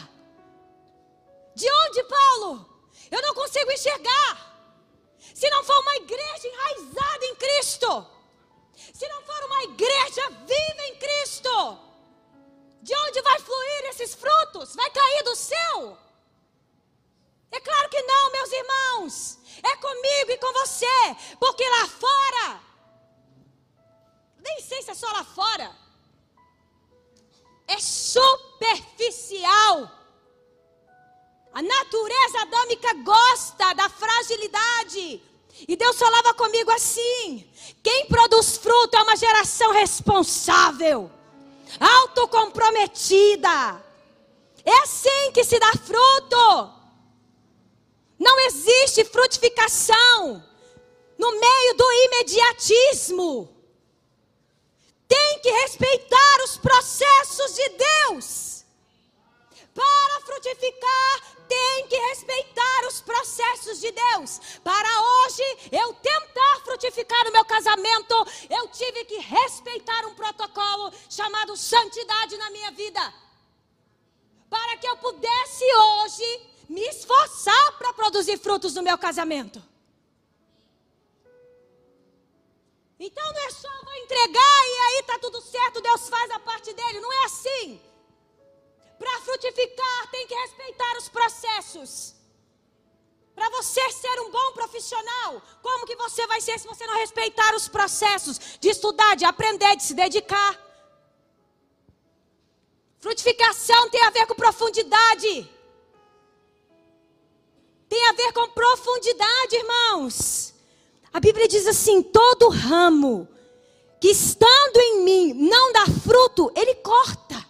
De 1.54 1.70
onde, 1.70 2.04
Paulo? 2.04 2.66
Eu 3.10 3.20
não 3.20 3.34
consigo 3.34 3.70
enxergar. 3.70 4.54
Se 5.34 5.50
não 5.50 5.62
for 5.64 5.78
uma 5.80 5.96
igreja 5.96 6.48
enraizada 6.48 7.26
em 7.26 7.34
Cristo, 7.34 8.06
se 8.94 9.08
não 9.08 9.22
for 9.22 9.44
uma 9.44 9.64
igreja 9.64 10.30
viva 10.30 10.86
em 10.86 10.96
Cristo, 10.96 11.93
de 12.86 12.94
onde 12.94 13.22
vai 13.22 13.40
fluir 13.40 13.86
esses 13.86 14.14
frutos? 14.14 14.76
Vai 14.76 14.90
cair 14.90 15.22
do 15.24 15.34
céu? 15.34 15.98
É 17.50 17.58
claro 17.58 17.88
que 17.88 18.02
não, 18.02 18.30
meus 18.30 18.52
irmãos. 18.52 19.38
É 19.62 19.74
comigo 19.76 20.32
e 20.32 20.38
com 20.38 20.52
você, 20.52 21.16
porque 21.40 21.66
lá 21.66 21.88
fora, 21.88 22.60
nem 24.38 24.60
sei 24.60 24.82
se 24.82 24.90
é 24.90 24.94
só 24.94 25.10
lá 25.12 25.24
fora, 25.24 25.74
é 27.66 27.80
superficial. 27.80 29.90
A 31.54 31.62
natureza 31.62 32.42
adâmica 32.42 32.92
gosta 33.02 33.72
da 33.74 33.88
fragilidade. 33.88 35.22
E 35.68 35.76
Deus 35.76 35.96
falava 35.96 36.34
comigo 36.34 36.70
assim: 36.72 37.48
quem 37.82 38.06
produz 38.08 38.58
fruto 38.58 38.96
é 38.96 39.02
uma 39.02 39.16
geração 39.16 39.72
responsável, 39.72 41.10
autocomprometida. 41.80 43.82
É 44.64 44.82
assim 44.82 45.32
que 45.32 45.44
se 45.44 45.58
dá 45.58 45.72
fruto. 45.72 46.72
Não 48.18 48.40
existe 48.46 49.04
frutificação 49.04 50.42
no 51.18 51.40
meio 51.40 51.74
do 51.76 51.92
imediatismo 51.92 53.54
tem 55.14 55.38
que 55.40 55.50
respeitar 55.50 56.44
os 56.44 56.56
processos 56.56 57.54
de 57.54 57.68
Deus. 57.68 58.64
Para 59.72 60.20
frutificar, 60.26 61.33
tem 61.48 61.88
que 61.88 61.96
respeitar 61.96 62.86
os 62.88 63.00
processos 63.00 63.80
de 63.80 63.90
Deus. 63.90 64.40
Para 64.62 64.88
hoje 65.02 65.42
eu 65.72 65.92
tentar 65.94 66.60
frutificar 66.64 67.24
no 67.24 67.32
meu 67.32 67.44
casamento, 67.44 68.14
eu 68.50 68.68
tive 68.68 69.04
que 69.04 69.18
respeitar 69.18 70.06
um 70.06 70.14
protocolo 70.14 70.92
chamado 71.08 71.56
santidade 71.56 72.36
na 72.36 72.50
minha 72.50 72.70
vida. 72.72 73.14
Para 74.48 74.76
que 74.76 74.86
eu 74.86 74.96
pudesse 74.96 75.64
hoje 75.64 76.54
me 76.68 76.82
esforçar 76.88 77.78
para 77.78 77.92
produzir 77.92 78.38
frutos 78.38 78.74
no 78.74 78.82
meu 78.82 78.96
casamento. 78.96 79.62
Então 82.98 83.24
não 83.32 83.46
é 83.46 83.50
só 83.50 83.68
vou 83.84 83.94
entregar 83.96 84.66
e 84.66 84.78
aí 84.86 85.02
tá 85.02 85.18
tudo 85.18 85.40
certo, 85.40 85.80
Deus 85.80 86.08
faz 86.08 86.30
a 86.30 86.38
parte 86.38 86.72
dele. 86.72 87.00
Não 87.00 87.12
é 87.12 87.24
assim. 87.24 87.80
Para 89.04 89.20
frutificar 89.20 90.10
tem 90.10 90.26
que 90.26 90.34
respeitar 90.34 90.96
os 90.96 91.10
processos. 91.10 92.14
Para 93.34 93.50
você 93.50 93.82
ser 93.92 94.18
um 94.20 94.30
bom 94.30 94.52
profissional, 94.52 95.42
como 95.60 95.84
que 95.84 95.94
você 95.94 96.26
vai 96.26 96.40
ser 96.40 96.58
se 96.58 96.66
você 96.66 96.86
não 96.86 96.94
respeitar 96.94 97.54
os 97.54 97.68
processos 97.68 98.40
de 98.58 98.70
estudar, 98.70 99.14
de 99.14 99.26
aprender, 99.26 99.76
de 99.76 99.82
se 99.82 99.92
dedicar? 99.92 100.58
Frutificação 102.98 103.90
tem 103.90 104.02
a 104.04 104.10
ver 104.10 104.26
com 104.26 104.34
profundidade. 104.34 105.50
Tem 107.86 108.06
a 108.06 108.12
ver 108.12 108.32
com 108.32 108.48
profundidade, 108.52 109.56
irmãos. 109.56 110.54
A 111.12 111.20
Bíblia 111.20 111.46
diz 111.46 111.66
assim: 111.66 112.02
todo 112.02 112.48
ramo 112.48 113.28
que 114.00 114.08
estando 114.08 114.78
em 114.78 115.02
mim 115.02 115.34
não 115.34 115.72
dá 115.74 115.84
fruto, 115.84 116.50
ele 116.56 116.76
corta. 116.76 117.43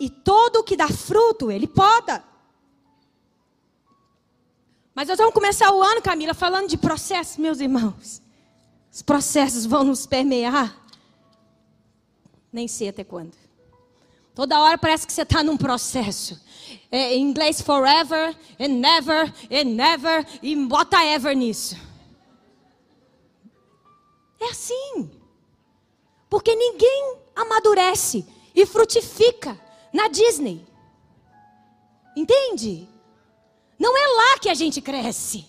E 0.00 0.08
todo 0.08 0.64
que 0.64 0.78
dá 0.78 0.88
fruto, 0.88 1.50
ele 1.50 1.66
poda. 1.66 2.24
Mas 4.94 5.06
nós 5.08 5.18
vamos 5.18 5.34
começar 5.34 5.70
o 5.70 5.82
ano, 5.82 6.00
Camila, 6.00 6.32
falando 6.32 6.68
de 6.68 6.78
processos, 6.78 7.36
meus 7.36 7.60
irmãos. 7.60 8.22
Os 8.90 9.02
processos 9.02 9.66
vão 9.66 9.84
nos 9.84 10.06
permear. 10.06 10.74
Nem 12.50 12.66
sei 12.66 12.88
até 12.88 13.04
quando. 13.04 13.36
Toda 14.34 14.58
hora 14.60 14.78
parece 14.78 15.06
que 15.06 15.12
você 15.12 15.20
está 15.20 15.44
num 15.44 15.58
processo 15.58 16.40
é, 16.90 17.14
em 17.14 17.22
inglês 17.22 17.60
forever, 17.60 18.34
and 18.58 18.68
never, 18.68 19.32
and 19.50 19.64
never, 19.74 20.26
e 20.42 20.56
bota 20.56 21.04
ever 21.04 21.36
nisso. 21.36 21.76
É 24.40 24.46
assim. 24.46 25.10
Porque 26.30 26.54
ninguém 26.54 27.18
amadurece 27.36 28.24
e 28.54 28.64
frutifica 28.64 29.60
na 29.92 30.08
Disney. 30.08 30.66
Entende? 32.16 32.88
Não 33.78 33.96
é 33.96 34.06
lá 34.16 34.38
que 34.38 34.48
a 34.48 34.54
gente 34.54 34.80
cresce. 34.80 35.46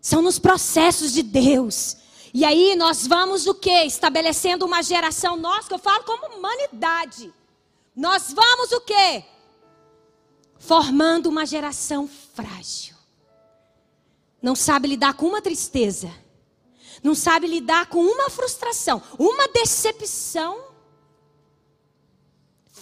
São 0.00 0.22
nos 0.22 0.38
processos 0.38 1.12
de 1.12 1.22
Deus. 1.22 1.96
E 2.34 2.44
aí 2.44 2.74
nós 2.76 3.06
vamos 3.06 3.46
o 3.46 3.54
quê? 3.54 3.84
Estabelecendo 3.84 4.64
uma 4.64 4.82
geração 4.82 5.36
nossa, 5.36 5.68
que 5.68 5.74
eu 5.74 5.78
falo 5.78 6.04
como 6.04 6.36
humanidade. 6.36 7.32
Nós 7.94 8.32
vamos 8.32 8.72
o 8.72 8.80
quê? 8.80 9.24
formando 10.62 11.28
uma 11.28 11.44
geração 11.44 12.08
frágil. 12.34 12.94
Não 14.40 14.54
sabe 14.54 14.88
lidar 14.88 15.14
com 15.14 15.26
uma 15.26 15.42
tristeza, 15.42 16.12
não 17.02 17.16
sabe 17.16 17.48
lidar 17.48 17.86
com 17.86 18.00
uma 18.00 18.30
frustração, 18.30 19.02
uma 19.18 19.48
decepção. 19.48 20.71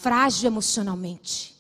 Frágil 0.01 0.47
emocionalmente, 0.47 1.55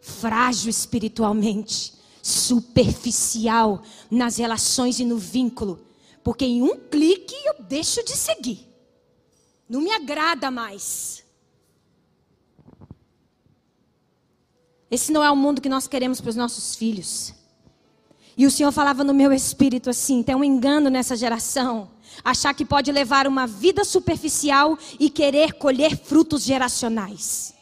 frágil 0.00 0.70
espiritualmente, 0.70 1.94
superficial 2.22 3.82
nas 4.10 4.36
relações 4.36 5.00
e 5.00 5.04
no 5.04 5.18
vínculo, 5.18 5.84
porque 6.22 6.44
em 6.44 6.62
um 6.62 6.76
clique 6.76 7.34
eu 7.44 7.64
deixo 7.64 8.04
de 8.04 8.16
seguir. 8.16 8.68
Não 9.68 9.80
me 9.80 9.90
agrada 9.90 10.50
mais. 10.50 11.24
Esse 14.88 15.10
não 15.10 15.24
é 15.24 15.30
o 15.30 15.36
mundo 15.36 15.60
que 15.60 15.68
nós 15.68 15.88
queremos 15.88 16.20
para 16.20 16.30
os 16.30 16.36
nossos 16.36 16.76
filhos. 16.76 17.34
E 18.36 18.46
o 18.46 18.50
Senhor 18.50 18.70
falava 18.70 19.02
no 19.02 19.14
meu 19.14 19.32
espírito 19.32 19.90
assim: 19.90 20.22
tem 20.22 20.36
um 20.36 20.44
engano 20.44 20.88
nessa 20.88 21.16
geração. 21.16 21.90
Achar 22.22 22.54
que 22.54 22.64
pode 22.64 22.92
levar 22.92 23.26
uma 23.26 23.46
vida 23.46 23.84
superficial 23.84 24.78
e 25.00 25.08
querer 25.08 25.54
colher 25.54 25.96
frutos 25.96 26.42
geracionais. 26.42 27.54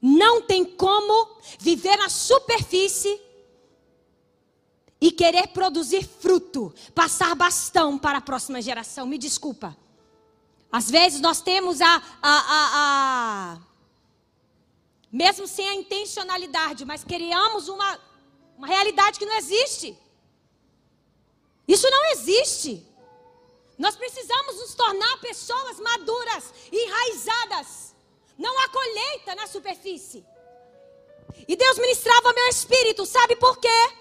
Não 0.00 0.42
tem 0.42 0.64
como 0.64 1.36
viver 1.58 1.96
na 1.96 2.08
superfície 2.08 3.20
e 5.00 5.12
querer 5.12 5.48
produzir 5.48 6.06
fruto, 6.06 6.74
passar 6.94 7.34
bastão 7.34 7.98
para 7.98 8.18
a 8.18 8.22
próxima 8.22 8.60
geração. 8.60 9.06
Me 9.06 9.18
desculpa. 9.18 9.76
Às 10.70 10.90
vezes 10.90 11.20
nós 11.20 11.40
temos 11.40 11.80
a, 11.80 12.02
a, 12.22 12.30
a, 12.30 13.54
a 13.54 13.58
mesmo 15.10 15.46
sem 15.46 15.66
a 15.68 15.74
intencionalidade, 15.74 16.84
mas 16.84 17.02
criamos 17.02 17.68
uma, 17.68 17.98
uma 18.56 18.66
realidade 18.66 19.18
que 19.18 19.26
não 19.26 19.36
existe. 19.36 19.96
Isso 21.66 21.88
não 21.90 22.12
existe. 22.12 22.86
Nós 23.78 23.96
precisamos 23.96 24.56
nos 24.56 24.74
tornar 24.74 25.18
pessoas 25.20 25.78
maduras 25.80 26.52
enraizadas. 26.70 27.87
Não 28.38 28.56
há 28.60 28.68
colheita 28.68 29.34
na 29.34 29.46
superfície. 29.46 30.24
E 31.46 31.56
Deus 31.56 31.78
ministrava 31.78 32.32
meu 32.32 32.48
espírito, 32.48 33.04
sabe 33.04 33.34
por 33.36 33.58
quê? 33.58 33.92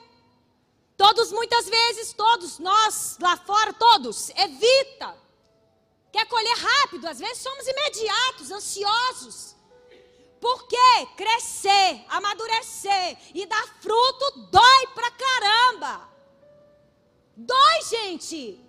Todos, 0.96 1.32
muitas 1.32 1.68
vezes, 1.68 2.14
todos 2.14 2.60
nós 2.60 3.18
lá 3.20 3.36
fora, 3.38 3.74
todos, 3.74 4.30
evita. 4.32 5.16
Quer 6.12 6.26
colher 6.28 6.58
rápido, 6.58 7.08
às 7.08 7.20
vezes 7.20 7.40
somos 7.40 7.68
imediatos, 7.68 8.52
ansiosos. 8.52 9.56
Porque 10.40 11.06
crescer, 11.16 12.06
amadurecer 12.10 13.18
e 13.34 13.46
dar 13.46 13.68
fruto 13.82 14.40
dói 14.52 14.88
pra 14.94 15.12
caramba. 15.12 16.10
Dói, 17.36 17.82
gente. 17.90 18.60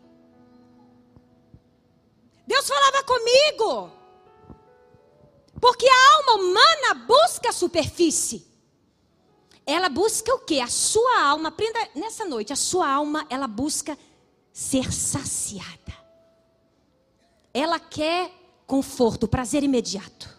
Deus 2.47 2.67
falava 2.67 3.03
comigo. 3.05 3.98
Porque 5.61 5.87
a 5.89 6.17
alma 6.17 6.43
humana 6.43 6.95
busca 7.07 7.51
a 7.51 7.53
superfície. 7.53 8.47
Ela 9.67 9.89
busca 9.89 10.35
o 10.35 10.39
quê? 10.39 10.61
A 10.61 10.69
sua 10.69 11.23
alma, 11.23 11.49
aprenda 11.51 11.79
nessa 11.95 12.25
noite, 12.25 12.53
a 12.53 12.57
sua 12.57 12.89
alma, 12.91 13.27
ela 13.29 13.47
busca 13.47 13.99
ser 14.53 14.93
saciada. 14.93 15.95
Ela 17.53 17.79
quer 17.79 18.33
conforto, 18.67 19.29
prazer 19.29 19.63
imediato. 19.63 20.37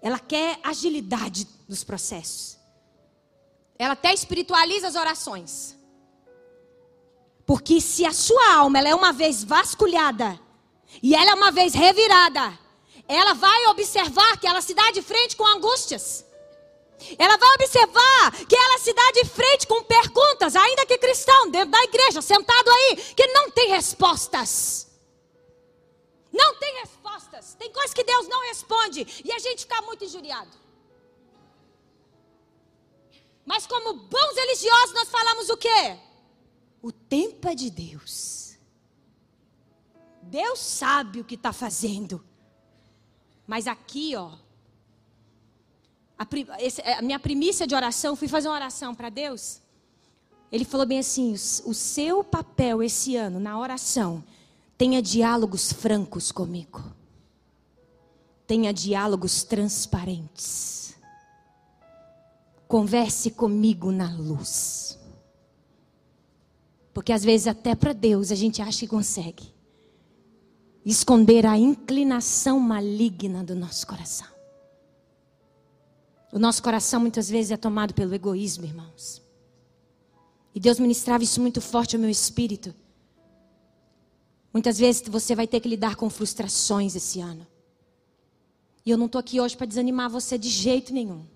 Ela 0.00 0.18
quer 0.18 0.58
agilidade 0.62 1.46
nos 1.68 1.82
processos. 1.82 2.58
Ela 3.78 3.92
até 3.92 4.14
espiritualiza 4.14 4.88
as 4.88 4.94
orações. 4.94 5.76
Porque 7.44 7.80
se 7.80 8.04
a 8.04 8.12
sua 8.12 8.54
alma 8.54 8.78
ela 8.78 8.88
é 8.88 8.94
uma 8.94 9.12
vez 9.12 9.44
vasculhada 9.44 10.40
e 11.02 11.14
ela 11.14 11.32
é 11.32 11.34
uma 11.34 11.52
vez 11.52 11.74
revirada, 11.74 12.58
ela 13.08 13.34
vai 13.34 13.66
observar 13.66 14.38
que 14.38 14.46
ela 14.46 14.60
se 14.60 14.74
dá 14.74 14.90
de 14.90 15.02
frente 15.02 15.36
com 15.36 15.46
angústias. 15.46 16.24
Ela 17.18 17.36
vai 17.36 17.54
observar 17.54 18.46
que 18.48 18.56
ela 18.56 18.78
se 18.78 18.92
dá 18.92 19.10
de 19.12 19.24
frente 19.26 19.66
com 19.66 19.82
perguntas, 19.84 20.56
ainda 20.56 20.86
que 20.86 20.98
cristão, 20.98 21.50
dentro 21.50 21.70
da 21.70 21.82
igreja, 21.84 22.22
sentado 22.22 22.70
aí, 22.70 22.96
que 23.14 23.26
não 23.28 23.50
tem 23.50 23.68
respostas. 23.68 24.90
Não 26.32 26.54
tem 26.56 26.80
respostas. 26.80 27.54
Tem 27.54 27.70
coisas 27.70 27.94
que 27.94 28.02
Deus 28.02 28.26
não 28.28 28.40
responde 28.48 29.06
e 29.24 29.32
a 29.32 29.38
gente 29.38 29.62
fica 29.62 29.80
muito 29.82 30.04
injuriado. 30.04 30.50
Mas 33.44 33.66
como 33.66 33.94
bons 33.94 34.34
religiosos 34.34 34.92
nós 34.92 35.08
falamos 35.08 35.48
o 35.48 35.56
quê? 35.56 35.96
O 36.82 36.90
tempo 36.90 37.48
é 37.48 37.54
de 37.54 37.70
Deus. 37.70 38.58
Deus 40.22 40.58
sabe 40.58 41.20
o 41.20 41.24
que 41.24 41.36
está 41.36 41.52
fazendo. 41.52 42.24
Mas 43.46 43.66
aqui, 43.66 44.16
ó, 44.16 44.32
a, 46.18 46.26
esse, 46.58 46.80
a, 46.82 47.02
minha 47.02 47.18
primícia 47.18 47.66
de 47.66 47.74
oração, 47.74 48.16
fui 48.16 48.28
fazer 48.28 48.48
uma 48.48 48.54
oração 48.54 48.94
para 48.94 49.08
Deus. 49.08 49.60
Ele 50.50 50.64
falou 50.64 50.86
bem 50.86 50.98
assim: 50.98 51.32
o 51.32 51.74
seu 51.74 52.24
papel 52.24 52.82
esse 52.82 53.16
ano 53.16 53.38
na 53.38 53.58
oração 53.58 54.24
Tenha 54.76 55.00
diálogos 55.00 55.72
francos 55.72 56.30
comigo. 56.30 56.82
Tenha 58.46 58.72
diálogos 58.72 59.42
transparentes. 59.42 60.94
Converse 62.68 63.30
comigo 63.30 63.90
na 63.90 64.14
luz. 64.14 64.98
Porque 66.92 67.12
às 67.12 67.24
vezes, 67.24 67.46
até 67.46 67.74
para 67.74 67.92
Deus, 67.92 68.30
a 68.30 68.34
gente 68.34 68.60
acha 68.60 68.80
que 68.80 68.86
consegue 68.86 69.54
esconder 70.86 71.44
a 71.44 71.58
inclinação 71.58 72.60
maligna 72.60 73.42
do 73.42 73.56
nosso 73.56 73.84
coração. 73.84 74.28
O 76.32 76.38
nosso 76.38 76.62
coração 76.62 77.00
muitas 77.00 77.28
vezes 77.28 77.50
é 77.50 77.56
tomado 77.56 77.92
pelo 77.92 78.14
egoísmo, 78.14 78.64
irmãos. 78.64 79.20
E 80.54 80.60
Deus 80.60 80.78
ministrava 80.78 81.24
isso 81.24 81.40
muito 81.40 81.60
forte 81.60 81.96
ao 81.96 82.00
meu 82.00 82.08
espírito. 82.08 82.72
Muitas 84.52 84.78
vezes 84.78 85.02
você 85.08 85.34
vai 85.34 85.46
ter 85.46 85.58
que 85.60 85.68
lidar 85.68 85.96
com 85.96 86.08
frustrações 86.08 86.94
esse 86.94 87.20
ano. 87.20 87.44
E 88.84 88.90
eu 88.90 88.96
não 88.96 89.06
estou 89.06 89.18
aqui 89.18 89.40
hoje 89.40 89.56
para 89.56 89.66
desanimar 89.66 90.08
você 90.08 90.38
de 90.38 90.48
jeito 90.48 90.94
nenhum. 90.94 91.26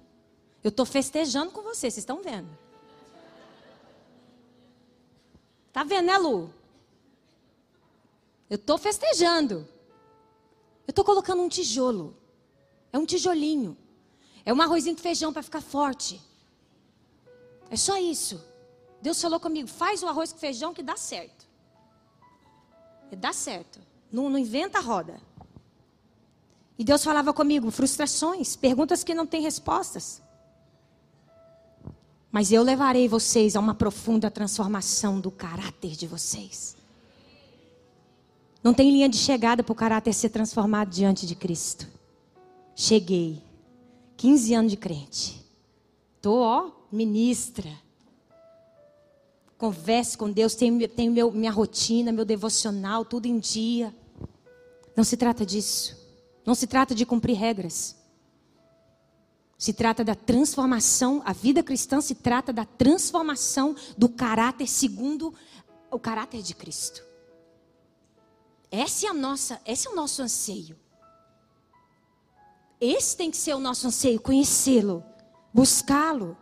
Eu 0.62 0.68
estou 0.68 0.86
festejando 0.86 1.50
com 1.50 1.62
você, 1.62 1.90
vocês 1.90 1.98
estão 1.98 2.22
vendo. 2.22 2.48
Tá 5.72 5.82
vendo, 5.82 6.06
né, 6.06 6.18
Lu? 6.18 6.59
Eu 8.50 8.56
estou 8.56 8.76
festejando. 8.76 9.66
Eu 10.86 10.90
estou 10.90 11.04
colocando 11.04 11.40
um 11.40 11.48
tijolo. 11.48 12.16
É 12.92 12.98
um 12.98 13.06
tijolinho. 13.06 13.76
É 14.44 14.52
um 14.52 14.60
arrozinho 14.60 14.96
com 14.96 15.02
feijão 15.02 15.32
para 15.32 15.42
ficar 15.42 15.60
forte. 15.60 16.20
É 17.70 17.76
só 17.76 17.96
isso. 17.96 18.44
Deus 19.00 19.22
falou 19.22 19.38
comigo: 19.38 19.68
faz 19.68 20.02
o 20.02 20.08
arroz 20.08 20.32
com 20.32 20.38
feijão 20.38 20.74
que 20.74 20.82
dá 20.82 20.96
certo. 20.96 21.48
Dá 23.16 23.32
certo. 23.32 23.80
Não, 24.10 24.28
não 24.28 24.38
inventa 24.38 24.78
a 24.78 24.80
roda. 24.80 25.20
E 26.76 26.84
Deus 26.84 27.04
falava 27.04 27.32
comigo, 27.32 27.70
frustrações, 27.70 28.56
perguntas 28.56 29.04
que 29.04 29.14
não 29.14 29.26
têm 29.26 29.42
respostas. 29.42 30.22
Mas 32.32 32.50
eu 32.50 32.62
levarei 32.62 33.06
vocês 33.06 33.54
a 33.54 33.60
uma 33.60 33.74
profunda 33.74 34.30
transformação 34.30 35.20
do 35.20 35.30
caráter 35.30 35.90
de 35.90 36.06
vocês. 36.06 36.79
Não 38.62 38.74
tem 38.74 38.90
linha 38.90 39.08
de 39.08 39.16
chegada 39.16 39.62
para 39.62 39.72
o 39.72 39.76
caráter 39.76 40.12
ser 40.12 40.30
transformado 40.30 40.90
diante 40.90 41.26
de 41.26 41.34
Cristo. 41.34 41.86
Cheguei. 42.74 43.42
15 44.16 44.54
anos 44.54 44.70
de 44.70 44.76
crente. 44.76 45.44
Tô, 46.20 46.42
ó, 46.42 46.70
ministra 46.92 47.70
converse 49.60 50.16
com 50.16 50.30
Deus, 50.30 50.54
tenho, 50.54 50.88
tenho 50.88 51.12
meu, 51.12 51.30
minha 51.30 51.52
rotina, 51.52 52.10
meu 52.10 52.24
devocional, 52.24 53.04
tudo 53.04 53.26
em 53.26 53.38
dia. 53.38 53.94
Não 54.96 55.04
se 55.04 55.18
trata 55.18 55.44
disso. 55.44 55.94
Não 56.46 56.54
se 56.54 56.66
trata 56.66 56.94
de 56.94 57.04
cumprir 57.04 57.34
regras. 57.34 57.94
Se 59.58 59.74
trata 59.74 60.02
da 60.02 60.14
transformação, 60.14 61.20
a 61.26 61.34
vida 61.34 61.62
cristã 61.62 62.00
se 62.00 62.14
trata 62.14 62.54
da 62.54 62.64
transformação 62.64 63.76
do 63.98 64.08
caráter 64.08 64.66
segundo 64.66 65.34
o 65.90 65.98
caráter 65.98 66.40
de 66.40 66.54
Cristo. 66.54 67.02
Essa 68.70 69.06
é 69.06 69.10
a 69.10 69.14
nossa, 69.14 69.60
esse 69.66 69.88
é 69.88 69.90
o 69.90 69.96
nosso 69.96 70.22
anseio. 70.22 70.76
Esse 72.80 73.16
tem 73.16 73.30
que 73.30 73.36
ser 73.36 73.54
o 73.54 73.58
nosso 73.58 73.86
anseio, 73.86 74.20
conhecê-lo, 74.20 75.04
buscá-lo. 75.52 76.36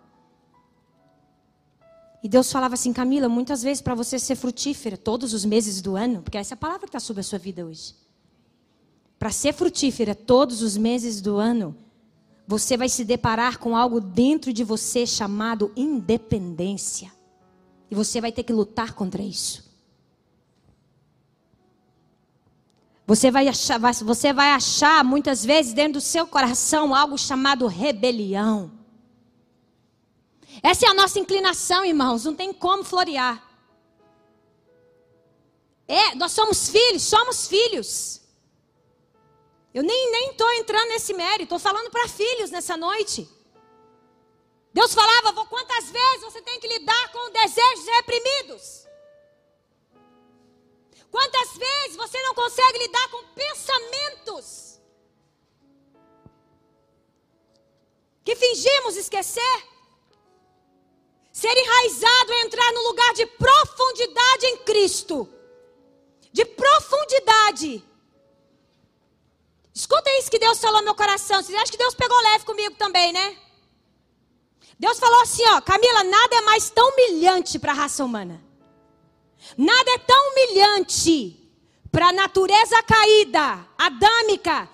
E 2.22 2.28
Deus 2.28 2.52
falava 2.52 2.74
assim, 2.74 2.92
Camila, 2.92 3.28
muitas 3.28 3.62
vezes 3.62 3.80
para 3.80 3.94
você 3.94 4.18
ser 4.18 4.36
frutífera 4.36 4.96
todos 4.96 5.32
os 5.32 5.44
meses 5.44 5.80
do 5.80 5.96
ano, 5.96 6.22
porque 6.22 6.38
essa 6.38 6.54
é 6.54 6.56
a 6.56 6.58
palavra 6.58 6.82
que 6.82 6.88
está 6.88 7.00
sobre 7.00 7.20
a 7.20 7.24
sua 7.24 7.38
vida 7.38 7.64
hoje. 7.64 7.94
Para 9.18 9.30
ser 9.30 9.52
frutífera 9.52 10.14
todos 10.14 10.62
os 10.62 10.76
meses 10.76 11.20
do 11.20 11.36
ano, 11.36 11.76
você 12.46 12.76
vai 12.76 12.88
se 12.88 13.04
deparar 13.04 13.58
com 13.58 13.76
algo 13.76 14.00
dentro 14.00 14.52
de 14.52 14.62
você 14.62 15.06
chamado 15.06 15.72
independência. 15.76 17.12
E 17.90 17.94
você 17.94 18.20
vai 18.20 18.30
ter 18.30 18.42
que 18.42 18.52
lutar 18.52 18.94
contra 18.94 19.22
isso. 19.22 19.67
Você 23.08 23.30
vai, 23.30 23.48
achar, 23.48 23.80
você 24.04 24.34
vai 24.34 24.50
achar 24.50 25.02
muitas 25.02 25.42
vezes 25.42 25.72
dentro 25.72 25.94
do 25.94 26.00
seu 26.02 26.26
coração 26.26 26.94
algo 26.94 27.16
chamado 27.16 27.66
rebelião. 27.66 28.70
Essa 30.62 30.84
é 30.84 30.88
a 30.90 30.92
nossa 30.92 31.18
inclinação, 31.18 31.86
irmãos, 31.86 32.26
não 32.26 32.34
tem 32.34 32.52
como 32.52 32.84
florear. 32.84 33.42
É, 35.88 36.14
nós 36.16 36.32
somos 36.32 36.68
filhos, 36.68 37.02
somos 37.02 37.48
filhos. 37.48 38.20
Eu 39.72 39.82
nem 39.82 40.28
estou 40.30 40.52
entrando 40.52 40.88
nesse 40.88 41.14
mérito, 41.14 41.44
estou 41.44 41.58
falando 41.58 41.90
para 41.90 42.08
filhos 42.08 42.50
nessa 42.50 42.76
noite. 42.76 43.26
Deus 44.70 44.92
falava, 44.92 45.46
quantas 45.46 45.90
vezes 45.90 46.24
você 46.24 46.42
tem 46.42 46.60
que 46.60 46.68
lidar 46.68 47.10
com 47.10 47.32
desejos 47.32 47.86
reprimidos? 47.86 48.87
Quantas 51.10 51.56
vezes 51.56 51.96
você 51.96 52.22
não 52.22 52.34
consegue 52.34 52.78
lidar 52.78 53.08
com 53.10 53.22
pensamentos 53.34 54.78
que 58.24 58.36
fingimos 58.36 58.96
esquecer? 58.96 59.64
Ser 61.32 61.56
enraizado 61.56 62.32
é 62.32 62.40
entrar 62.42 62.72
no 62.72 62.82
lugar 62.88 63.14
de 63.14 63.24
profundidade 63.26 64.46
em 64.46 64.56
Cristo. 64.58 65.28
De 66.32 66.44
profundidade. 66.44 67.82
Escuta 69.72 70.10
isso 70.18 70.30
que 70.30 70.38
Deus 70.38 70.58
falou 70.58 70.80
no 70.80 70.86
meu 70.86 70.94
coração. 70.94 71.40
Vocês 71.40 71.56
acham 71.56 71.70
que 71.70 71.78
Deus 71.78 71.94
pegou 71.94 72.20
leve 72.20 72.44
comigo 72.44 72.74
também, 72.74 73.12
né? 73.12 73.38
Deus 74.78 74.98
falou 74.98 75.20
assim, 75.22 75.44
ó, 75.48 75.60
Camila, 75.60 76.04
nada 76.04 76.36
é 76.36 76.40
mais 76.40 76.70
tão 76.70 76.90
humilhante 76.90 77.58
para 77.58 77.72
a 77.72 77.76
raça 77.76 78.04
humana. 78.04 78.47
Nada 79.56 79.90
é 79.90 79.98
tão 79.98 80.30
humilhante 80.30 81.34
para 81.90 82.08
a 82.08 82.12
natureza 82.12 82.82
caída, 82.82 83.66
adâmica, 83.76 84.68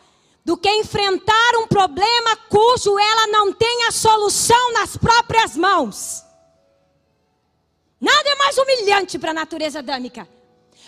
do 0.45 0.57
que 0.57 0.71
enfrentar 0.71 1.57
um 1.57 1.67
problema 1.67 2.37
cujo 2.49 2.99
ela 2.99 3.27
não 3.29 3.53
tem 3.53 3.85
a 3.85 3.93
solução 3.93 4.73
nas 4.73 4.97
próprias 4.97 5.57
mãos. 5.57 6.23
Nada 8.01 8.29
é 8.29 8.35
mais 8.35 8.59
humilhante 8.59 9.19
para 9.19 9.31
a 9.31 9.35
natureza 9.35 9.79
adâmica 9.79 10.29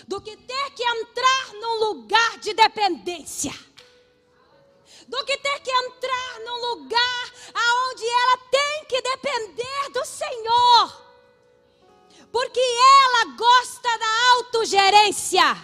do 0.06 0.20
que 0.20 0.36
ter 0.36 0.70
que 0.72 0.82
entrar 0.82 1.52
num 1.54 1.78
lugar 1.86 2.38
de 2.38 2.52
dependência. 2.52 3.52
Do 5.08 5.24
que 5.24 5.38
ter 5.38 5.60
que 5.60 5.70
entrar 5.70 6.40
num 6.40 6.74
lugar 6.74 7.32
aonde 7.54 8.04
ela 8.04 8.36
tem 8.50 8.84
que 8.86 9.00
depender 9.00 9.90
do 9.92 10.04
Senhor. 10.04 11.05
Porque 12.32 12.60
ela 12.60 13.36
gosta 13.36 13.98
da 13.98 14.32
autogerência. 14.36 15.56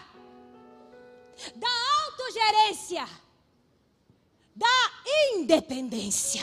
Da 1.56 1.68
autogerência. 2.06 3.08
Da 4.54 4.90
independência. 5.34 6.42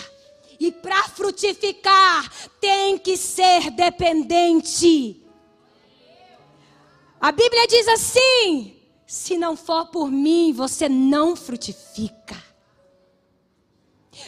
E 0.60 0.72
para 0.72 1.08
frutificar, 1.08 2.30
tem 2.60 2.98
que 2.98 3.16
ser 3.16 3.72
dependente. 3.72 5.26
A 7.22 7.32
Bíblia 7.32 7.66
diz 7.68 7.88
assim: 7.88 8.78
se 9.08 9.38
não 9.38 9.56
for 9.56 9.88
por 9.88 10.12
mim, 10.12 10.54
você 10.54 10.88
não 10.88 11.36
frutifica. 11.36 12.38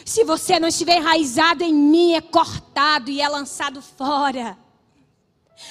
Se 0.04 0.24
você 0.24 0.58
não 0.58 0.68
estiver 0.68 0.96
enraizado 0.96 1.62
em 1.62 1.74
mim, 1.74 2.14
é 2.14 2.20
cortado 2.20 3.10
e 3.10 3.20
é 3.20 3.28
lançado 3.28 3.82
fora. 3.82 4.58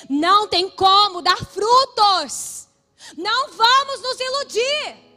Não 0.09 0.47
tem 0.47 0.69
como 0.69 1.21
dar 1.21 1.37
frutos. 1.37 2.67
Não 3.17 3.51
vamos 3.51 4.01
nos 4.01 4.19
iludir. 4.19 5.11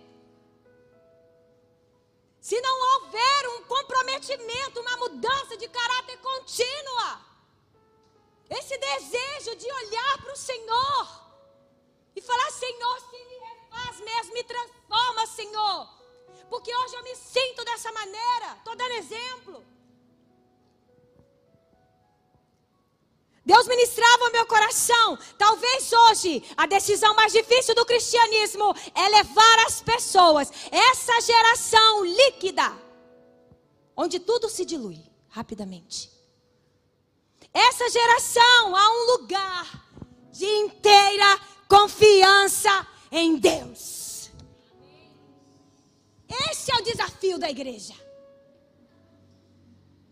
Se 2.40 2.60
não 2.60 2.92
houver 2.92 3.48
um 3.50 3.62
comprometimento, 3.64 4.80
uma 4.80 4.96
mudança 4.98 5.56
de 5.56 5.66
caráter 5.68 6.18
contínua, 6.18 7.20
esse 8.50 8.76
desejo 8.76 9.56
de 9.56 9.72
olhar 9.72 10.18
para 10.18 10.32
o 10.32 10.36
Senhor 10.36 11.24
e 12.14 12.20
falar: 12.20 12.50
Senhor, 12.50 13.00
se 13.00 13.24
me 13.24 13.38
refaz 13.38 14.00
mesmo, 14.00 14.34
me 14.34 14.44
transforma, 14.44 15.26
Senhor, 15.26 15.88
porque 16.50 16.74
hoje 16.76 16.94
eu 16.94 17.02
me 17.02 17.16
sinto 17.16 17.64
dessa 17.64 17.90
maneira. 17.92 18.56
Estou 18.58 18.76
dando 18.76 18.92
exemplo. 18.92 19.73
Deus 23.44 23.66
ministrava 23.66 24.24
o 24.24 24.32
meu 24.32 24.46
coração. 24.46 25.18
Talvez 25.36 25.92
hoje 25.92 26.42
a 26.56 26.66
decisão 26.66 27.14
mais 27.14 27.32
difícil 27.32 27.74
do 27.74 27.84
cristianismo 27.84 28.74
é 28.94 29.08
levar 29.08 29.58
as 29.66 29.82
pessoas, 29.82 30.50
essa 30.70 31.20
geração 31.20 32.04
líquida, 32.04 32.72
onde 33.96 34.18
tudo 34.18 34.48
se 34.48 34.64
dilui 34.64 34.98
rapidamente. 35.28 36.10
Essa 37.52 37.88
geração 37.90 38.76
a 38.76 38.90
um 38.90 39.12
lugar 39.12 39.84
de 40.32 40.46
inteira 40.46 41.38
confiança 41.68 42.86
em 43.12 43.36
Deus. 43.36 44.30
Esse 46.50 46.72
é 46.72 46.76
o 46.76 46.82
desafio 46.82 47.38
da 47.38 47.50
igreja. 47.50 48.03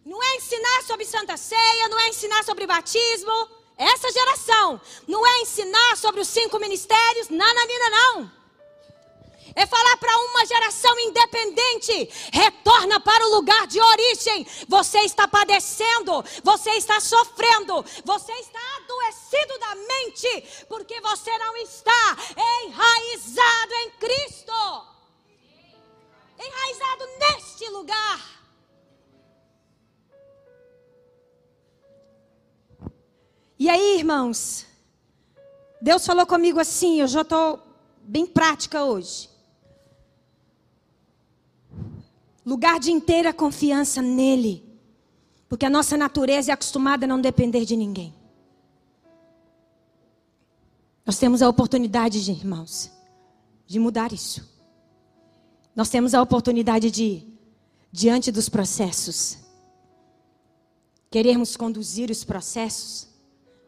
Não 0.05 0.23
é 0.23 0.37
ensinar 0.37 0.83
sobre 0.83 1.05
Santa 1.05 1.37
Ceia, 1.37 1.89
não 1.89 1.99
é 2.01 2.09
ensinar 2.09 2.43
sobre 2.45 2.67
batismo. 2.67 3.49
Essa 3.79 4.11
geração. 4.13 4.81
Não 5.09 5.27
é 5.27 5.41
ensinar 5.41 5.97
sobre 5.97 6.21
os 6.21 6.29
cinco 6.29 6.59
ministérios, 6.59 7.29
nananina, 7.29 7.91
não. 7.91 8.43
É 9.55 9.67
falar 9.67 9.97
para 9.99 10.17
uma 10.19 10.47
geração 10.47 10.99
independente: 11.01 12.11
retorna 12.33 13.01
para 13.01 13.27
o 13.27 13.35
lugar 13.35 13.67
de 13.67 13.81
origem. 13.81 14.47
Você 14.69 15.01
está 15.01 15.29
padecendo, 15.29 16.25
você 16.43 16.71
está 16.73 17.01
sofrendo, 17.01 17.85
você 18.05 18.33
está 18.33 18.61
adoecido 18.77 19.59
da 19.59 19.75
mente, 19.75 20.65
porque 20.69 21.01
você 21.01 21.37
não 21.39 21.57
está 21.59 22.17
enraizado 22.65 23.75
em 23.85 23.91
Cristo. 23.91 24.93
Enraizado 26.39 27.07
neste 27.19 27.69
lugar. 27.69 28.42
E 33.63 33.69
aí, 33.69 33.99
irmãos, 33.99 34.67
Deus 35.81 36.05
falou 36.05 36.27
comigo 36.27 36.59
assim, 36.59 36.99
eu 36.99 37.07
já 37.07 37.21
estou 37.21 37.63
bem 38.03 38.27
prática 38.27 38.83
hoje. 38.83 39.31
Lugar 42.45 42.81
de 42.81 42.91
inteira 42.91 43.33
confiança 43.33 44.03
nele. 44.03 44.69
Porque 45.49 45.65
a 45.65 45.71
nossa 45.71 45.97
natureza 45.97 46.51
é 46.51 46.55
acostumada 46.55 47.05
a 47.05 47.09
não 47.09 47.21
depender 47.21 47.65
de 47.65 47.77
ninguém. 47.77 48.13
Nós 51.07 51.17
temos 51.17 51.41
a 51.41 51.49
oportunidade, 51.49 52.25
de, 52.25 52.33
irmãos, 52.33 52.91
de 53.65 53.79
mudar 53.79 54.13
isso. 54.13 54.45
Nós 55.73 55.89
temos 55.89 56.15
a 56.15 56.21
oportunidade 56.21 56.91
de, 56.91 57.25
diante 57.93 58.33
dos 58.33 58.49
processos, 58.49 59.39
querermos 61.09 61.57
conduzir 61.57 62.11
os 62.11 62.25
processos 62.25 63.12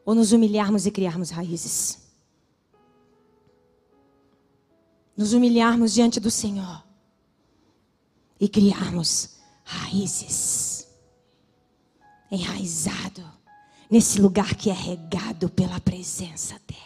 ou 0.04 0.14
nos 0.14 0.32
humilharmos 0.32 0.86
e 0.86 0.90
criarmos 0.90 1.30
raízes. 1.30 1.98
Nos 5.16 5.32
humilharmos 5.32 5.94
diante 5.94 6.20
do 6.20 6.30
Senhor 6.30 6.84
e 8.38 8.48
criarmos 8.48 9.36
raízes. 9.64 10.88
Enraizado 12.30 13.24
nesse 13.90 14.20
lugar 14.20 14.54
que 14.54 14.70
é 14.70 14.72
regado 14.72 15.48
pela 15.48 15.80
presença 15.80 16.60
dEle. 16.66 16.82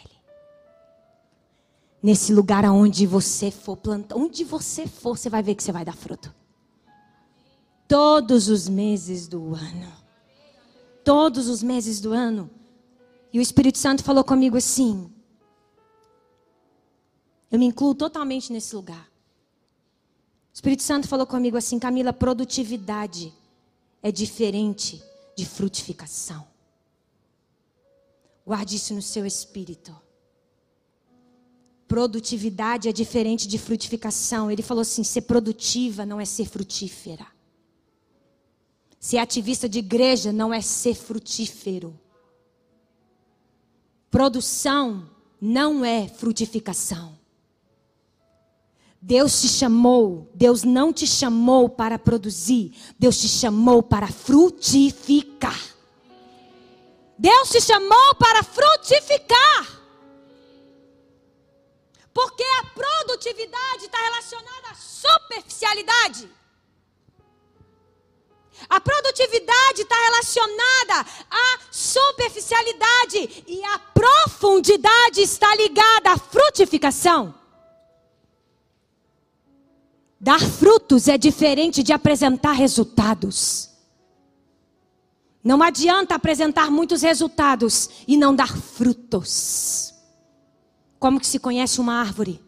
Nesse 2.01 2.33
lugar 2.33 2.63
aonde 2.63 3.05
você 3.05 3.51
for 3.51 3.75
plantar, 3.75 4.15
onde 4.15 4.43
você 4.43 4.87
for, 4.87 5.17
você 5.17 5.29
vai 5.29 5.43
ver 5.43 5.55
que 5.55 5.63
você 5.63 5.71
vai 5.71 5.83
dar 5.83 5.95
fruto. 5.95 6.33
Todos 7.87 8.47
os 8.47 8.69
meses 8.69 9.27
do 9.27 9.53
ano. 9.55 9.91
Todos 11.03 11.49
os 11.49 11.63
meses 11.63 11.99
do 11.99 12.13
ano 12.13 12.49
e 13.31 13.39
o 13.39 13.41
Espírito 13.41 13.77
Santo 13.77 14.03
falou 14.03 14.23
comigo 14.23 14.57
assim: 14.57 15.11
eu 17.51 17.57
me 17.57 17.65
incluo 17.65 17.95
totalmente 17.95 18.53
nesse 18.53 18.75
lugar. 18.75 19.09
O 20.51 20.53
Espírito 20.53 20.83
Santo 20.83 21.07
falou 21.07 21.25
comigo 21.25 21.57
assim: 21.57 21.79
Camila, 21.79 22.13
produtividade 22.13 23.33
é 24.03 24.11
diferente 24.11 25.01
de 25.35 25.45
frutificação. 25.45 26.47
Guarde 28.45 28.75
isso 28.75 28.93
no 28.93 29.01
seu 29.01 29.25
espírito. 29.25 29.95
Produtividade 31.87 32.87
é 32.87 32.91
diferente 32.91 33.47
de 33.47 33.57
frutificação. 33.57 34.51
Ele 34.51 34.61
falou 34.61 34.81
assim: 34.81 35.03
ser 35.03 35.21
produtiva 35.21 36.05
não 36.05 36.21
é 36.21 36.25
ser 36.25 36.45
frutífera. 36.45 37.25
Ser 38.99 39.17
ativista 39.17 39.67
de 39.67 39.79
igreja 39.79 40.31
não 40.31 40.53
é 40.53 40.61
ser 40.61 40.93
frutífero. 40.93 41.97
Produção 44.09 45.09
não 45.39 45.85
é 45.85 46.07
frutificação. 46.07 47.17
Deus 49.01 49.41
te 49.41 49.47
chamou, 49.47 50.29
Deus 50.33 50.63
não 50.63 50.91
te 50.91 51.07
chamou 51.07 51.69
para 51.69 51.97
produzir, 51.97 52.73
Deus 52.97 53.17
te 53.19 53.29
chamou 53.29 53.81
para 53.81 54.07
frutificar. 54.07 55.57
Deus 57.17 57.49
te 57.49 57.61
chamou 57.61 58.15
para 58.15 58.43
frutificar. 58.43 59.79
Porque 62.13 62.43
a 62.43 62.65
produtividade 62.65 63.85
está 63.85 63.97
relacionada 63.97 64.69
à 64.71 64.75
superficialidade. 64.75 66.38
A 68.67 68.81
produtividade 68.81 69.81
está 69.81 69.95
relacionada 69.95 71.09
à 71.29 71.59
superficialidade 71.71 73.43
e 73.47 73.63
a 73.63 73.79
profundidade 73.79 75.21
está 75.21 75.55
ligada 75.55 76.11
à 76.11 76.17
frutificação. 76.17 77.35
Dar 80.19 80.41
frutos 80.41 81.07
é 81.07 81.17
diferente 81.17 81.81
de 81.81 81.93
apresentar 81.93 82.51
resultados. 82.51 83.69
Não 85.41 85.63
adianta 85.63 86.15
apresentar 86.15 86.69
muitos 86.69 87.01
resultados 87.01 87.89
e 88.05 88.17
não 88.17 88.35
dar 88.35 88.57
frutos. 88.57 89.93
Como 90.99 91.19
que 91.19 91.27
se 91.27 91.39
conhece 91.39 91.79
uma 91.79 91.93
árvore? 91.93 92.41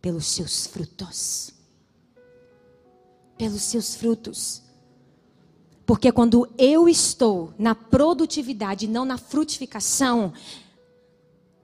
Pelos 0.00 0.26
seus 0.26 0.66
frutos. 0.66 1.52
Pelos 3.42 3.62
seus 3.62 3.96
frutos. 3.96 4.62
Porque 5.84 6.12
quando 6.12 6.48
eu 6.56 6.88
estou 6.88 7.52
na 7.58 7.74
produtividade, 7.74 8.86
não 8.86 9.04
na 9.04 9.18
frutificação, 9.18 10.32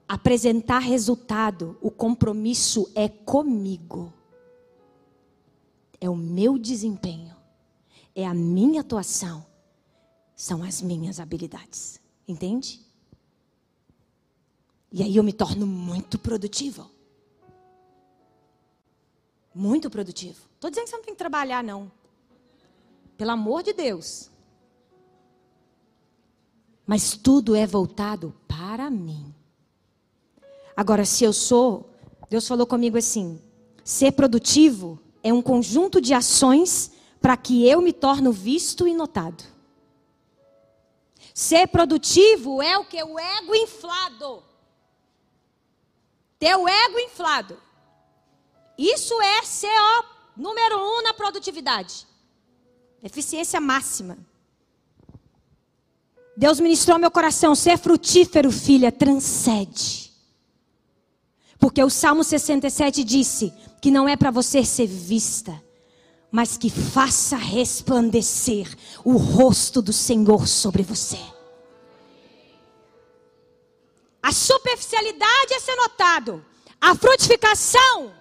apresentar 0.05 0.79
resultado, 0.79 1.77
o 1.79 1.89
compromisso 1.89 2.91
é 2.93 3.07
comigo. 3.07 4.11
É 6.01 6.09
o 6.09 6.17
meu 6.17 6.59
desempenho, 6.59 7.33
é 8.13 8.27
a 8.27 8.33
minha 8.33 8.81
atuação, 8.81 9.45
são 10.35 10.61
as 10.63 10.81
minhas 10.81 11.17
habilidades. 11.17 12.01
Entende? 12.27 12.85
E 14.91 15.01
aí 15.01 15.15
eu 15.15 15.23
me 15.23 15.31
torno 15.31 15.65
muito 15.65 16.19
produtivo. 16.19 16.91
Muito 19.55 19.89
produtivo. 19.89 20.48
Estou 20.59 20.69
dizendo 20.69 20.83
que 20.83 20.89
você 20.89 20.97
não 20.97 21.03
tem 21.05 21.13
que 21.13 21.17
trabalhar, 21.17 21.63
não. 21.63 21.89
Pelo 23.15 23.31
amor 23.31 23.63
de 23.63 23.71
Deus. 23.71 24.29
Mas 26.85 27.15
tudo 27.15 27.55
é 27.55 27.65
voltado 27.65 28.35
para 28.45 28.89
mim. 28.89 29.33
Agora, 30.75 31.05
se 31.05 31.23
eu 31.23 31.31
sou, 31.31 31.89
Deus 32.29 32.45
falou 32.45 32.67
comigo 32.67 32.97
assim: 32.97 33.41
ser 33.85 34.11
produtivo 34.11 34.99
é 35.23 35.31
um 35.31 35.41
conjunto 35.41 36.01
de 36.01 36.13
ações 36.13 36.91
para 37.21 37.37
que 37.37 37.65
eu 37.65 37.81
me 37.81 37.93
torne 37.93 38.29
visto 38.29 38.85
e 38.85 38.93
notado. 38.93 39.41
Ser 41.33 41.67
produtivo 41.69 42.61
é 42.61 42.77
o 42.77 42.83
que? 42.83 43.01
O 43.01 43.17
ego 43.17 43.55
inflado. 43.55 44.43
Ter 46.37 46.53
o 46.57 46.67
ego 46.67 46.99
inflado. 46.99 47.57
Isso 48.77 49.13
é 49.21 49.39
CO 49.39 50.18
número 50.35 50.77
um 50.77 51.01
na 51.03 51.13
produtividade. 51.13 52.07
Eficiência 53.03 53.59
máxima. 53.59 54.17
Deus 56.35 56.59
ministrou 56.59 56.97
meu 56.97 57.11
coração. 57.11 57.53
Ser 57.55 57.77
frutífero, 57.77 58.51
filha, 58.51 58.91
transcende. 58.91 60.09
Porque 61.59 61.83
o 61.83 61.89
Salmo 61.89 62.23
67 62.23 63.03
disse 63.03 63.53
que 63.81 63.91
não 63.91 64.07
é 64.07 64.15
para 64.15 64.31
você 64.31 64.63
ser 64.63 64.87
vista, 64.87 65.61
mas 66.31 66.57
que 66.57 66.69
faça 66.69 67.35
resplandecer 67.35 68.73
o 69.03 69.17
rosto 69.17 69.81
do 69.81 69.91
Senhor 69.91 70.47
sobre 70.47 70.83
você. 70.83 71.19
A 74.23 74.31
superficialidade 74.31 75.53
é 75.53 75.59
ser 75.59 75.75
notado. 75.75 76.45
A 76.79 76.95
frutificação, 76.95 78.13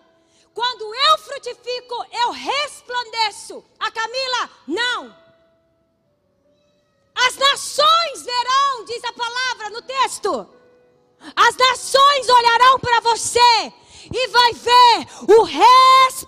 quando 0.58 0.92
eu 0.92 1.18
frutifico, 1.18 2.04
eu 2.10 2.32
resplandeço. 2.32 3.64
A 3.78 3.92
Camila, 3.92 4.50
não. 4.66 5.16
As 7.14 7.36
nações 7.36 8.22
verão, 8.24 8.84
diz 8.84 9.04
a 9.04 9.12
palavra 9.12 9.70
no 9.70 9.80
texto. 9.82 10.48
As 11.36 11.56
nações 11.56 12.28
olharão 12.28 12.80
para 12.80 12.98
você 13.02 13.72
e 14.12 14.26
vai 14.26 14.52
ver 14.52 15.06
o 15.28 15.44
resplandecer. 15.44 16.18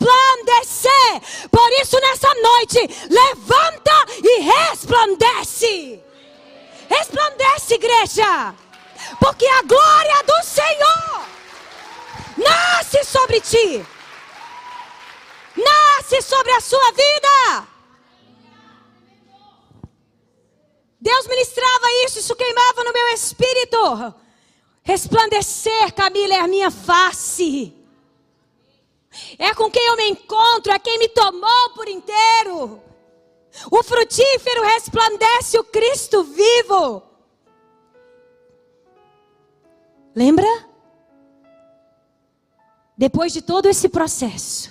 Por 1.50 1.72
isso, 1.82 1.98
nessa 1.98 2.32
noite, 2.32 2.78
levanta 3.10 4.06
e 4.22 4.42
resplandece. 4.42 6.04
Resplandece, 6.88 7.74
igreja. 7.74 8.54
Porque 9.18 9.46
a 9.48 9.62
glória 9.62 10.22
do 10.22 10.44
Senhor 10.44 11.26
nasce 12.36 13.02
sobre 13.02 13.40
ti. 13.40 13.84
Nasce 15.64 16.22
sobre 16.22 16.52
a 16.52 16.60
sua 16.60 16.90
vida. 16.92 17.68
Deus 21.00 21.26
ministrava 21.26 21.86
isso, 22.04 22.18
isso 22.18 22.36
queimava 22.36 22.84
no 22.84 22.92
meu 22.92 23.08
espírito. 23.08 24.14
Resplandecer, 24.82 25.94
Camila, 25.94 26.34
é 26.34 26.40
a 26.40 26.48
minha 26.48 26.70
face. 26.70 27.74
É 29.38 29.54
com 29.54 29.70
quem 29.70 29.84
eu 29.86 29.96
me 29.96 30.10
encontro, 30.10 30.72
é 30.72 30.78
quem 30.78 30.98
me 30.98 31.08
tomou 31.08 31.70
por 31.74 31.88
inteiro. 31.88 32.82
O 33.70 33.82
frutífero 33.82 34.62
resplandece 34.62 35.58
o 35.58 35.64
Cristo 35.64 36.22
vivo. 36.22 37.02
Lembra? 40.14 40.46
Depois 42.96 43.32
de 43.32 43.40
todo 43.40 43.66
esse 43.66 43.88
processo, 43.88 44.70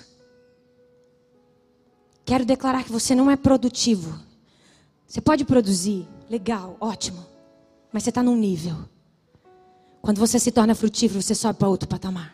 quero 2.29 2.45
declarar 2.45 2.83
que 2.83 2.91
você 2.91 3.15
não 3.15 3.29
é 3.29 3.35
produtivo. 3.35 4.19
Você 5.07 5.19
pode 5.19 5.43
produzir, 5.43 6.07
legal, 6.29 6.77
ótimo, 6.79 7.25
mas 7.91 8.03
você 8.03 8.09
está 8.09 8.21
num 8.21 8.35
nível 8.35 8.77
quando 10.01 10.19
você 10.19 10.39
se 10.39 10.51
torna 10.51 10.73
frutífero, 10.73 11.21
você 11.21 11.35
sobe 11.35 11.59
para 11.59 11.67
outro 11.67 11.87
patamar. 11.87 12.33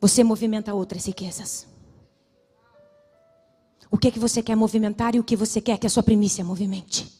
Você 0.00 0.22
movimenta 0.22 0.74
outras 0.74 1.06
riquezas. 1.06 1.66
O 3.90 3.98
que 3.98 4.08
é 4.08 4.10
que 4.10 4.18
você 4.18 4.42
quer 4.42 4.54
movimentar 4.54 5.14
e 5.14 5.18
o 5.18 5.24
que 5.24 5.36
você 5.36 5.60
quer 5.60 5.78
que 5.78 5.86
a 5.86 5.90
sua 5.90 6.02
primícia 6.02 6.44
movimente? 6.44 7.12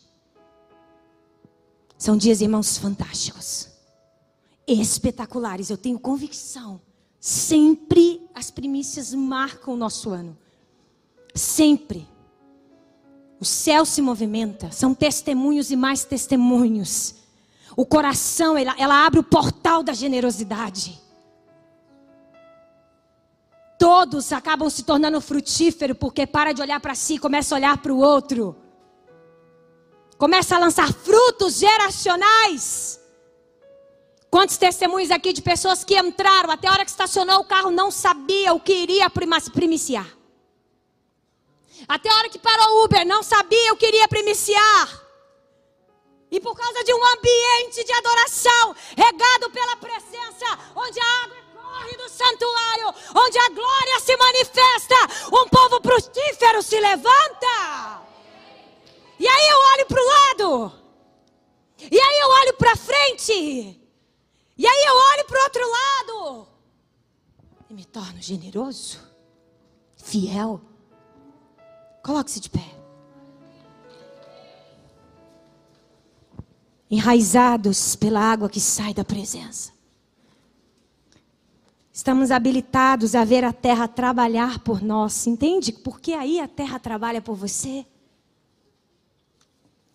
São 1.99 2.17
dias, 2.17 2.41
irmãos, 2.41 2.77
fantásticos. 2.77 3.69
Espetaculares, 4.67 5.71
eu 5.71 5.77
tenho 5.77 5.99
convicção. 5.99 6.81
Sempre 7.21 8.29
as 8.35 8.51
primícias 8.51 9.13
marcam 9.15 9.75
o 9.75 9.77
nosso 9.77 10.11
ano. 10.11 10.37
Sempre. 11.35 12.07
O 13.41 13.45
céu 13.45 13.85
se 13.85 14.01
movimenta, 14.01 14.71
são 14.71 14.95
testemunhos 14.95 15.71
e 15.71 15.77
mais 15.77 16.05
testemunhos 16.05 17.17
o 17.77 17.85
coração, 17.85 18.57
ela, 18.57 18.75
ela 18.79 19.07
abre 19.07 19.21
o 19.21 19.23
portal 19.23 19.83
da 19.83 19.93
generosidade. 19.93 20.99
Todos 23.79 24.33
acabam 24.33 24.71
se 24.71 24.83
tornando 24.83 25.21
frutíferos 25.21 25.99
porque 25.99 26.27
para 26.27 26.53
de 26.53 26.63
olhar 26.63 26.81
para 26.81 26.95
si 26.95 27.19
começa 27.19 27.55
a 27.55 27.59
olhar 27.59 27.77
para 27.77 27.93
o 27.93 27.99
outro. 27.99 28.57
Começa 30.17 30.57
a 30.57 30.59
lançar 30.59 30.91
frutos 30.91 31.59
geracionais. 31.59 32.99
Quantos 34.37 34.59
testemunhos 34.59 35.11
aqui 35.11 35.33
de 35.33 35.41
pessoas 35.41 35.83
que 35.83 35.97
entraram, 35.99 36.51
até 36.51 36.69
a 36.69 36.73
hora 36.73 36.85
que 36.85 36.91
estacionou 36.91 37.41
o 37.41 37.45
carro, 37.45 37.71
não 37.71 37.91
sabia 37.91 38.53
o 38.53 38.61
que 38.61 38.71
iria 38.71 39.09
primiciar. 39.09 40.07
Até 41.89 42.11
a 42.11 42.17
hora 42.17 42.29
que 42.29 42.39
parou 42.39 42.69
o 42.69 42.85
Uber, 42.85 43.07
não 43.07 43.23
sabia 43.23 43.73
o 43.73 43.79
que 43.79 43.87
iria 43.87 44.07
primiciar. 44.07 45.03
E 46.31 46.39
por 46.39 46.55
causa 46.55 46.85
de 46.85 46.93
um 46.93 47.03
ambiente 47.03 47.83
de 47.83 47.93
adoração, 47.95 48.77
regado 48.95 49.49
pela 49.53 49.77
presença, 49.77 50.59
onde 50.75 51.01
a 51.01 51.25
água 51.25 51.37
corre 51.55 51.97
do 51.97 52.09
santuário, 52.11 52.95
onde 53.15 53.39
a 53.39 53.49
glória 53.49 54.01
se 54.01 54.15
manifesta, 54.19 54.97
um 55.29 55.49
povo 55.49 55.81
frutífero 55.83 56.63
se 56.63 56.79
levanta. 56.79 58.03
E 59.19 59.27
aí 59.27 59.49
eu 59.49 59.59
olho 59.73 59.87
para 59.87 60.03
o 60.03 60.07
lado. 60.07 60.73
E 61.91 61.99
aí 61.99 62.19
eu 62.21 62.29
olho 62.29 62.53
para 62.59 62.77
frente. 62.77 63.86
E 64.57 64.67
aí 64.67 64.85
eu 64.87 64.95
olho 64.95 65.27
para 65.27 65.41
o 65.41 65.45
outro 65.45 65.63
lado. 65.71 66.49
E 67.69 67.75
me 67.75 67.85
torno 67.85 68.21
generoso, 68.23 69.01
fiel. 69.97 70.61
Coloque-se 72.03 72.41
de 72.41 72.51
pé. 72.51 72.77
enraizados 76.91 77.97
pela 77.97 78.21
água 78.21 78.49
que 78.49 78.61
sai 78.61 78.95
da 78.95 79.05
presença. 79.05 79.73
Estamos 81.93 82.31
habilitados 82.31 83.15
a 83.15 83.25
ver 83.25 83.43
a 83.43 83.53
terra 83.53 83.89
trabalhar 83.89 84.61
por 84.61 84.83
nós. 84.83 85.27
Entende? 85.27 85.73
Porque 85.73 86.13
aí 86.13 86.39
a 86.39 86.47
terra 86.47 86.79
trabalha 86.79 87.23
por 87.23 87.35
você. 87.35 87.87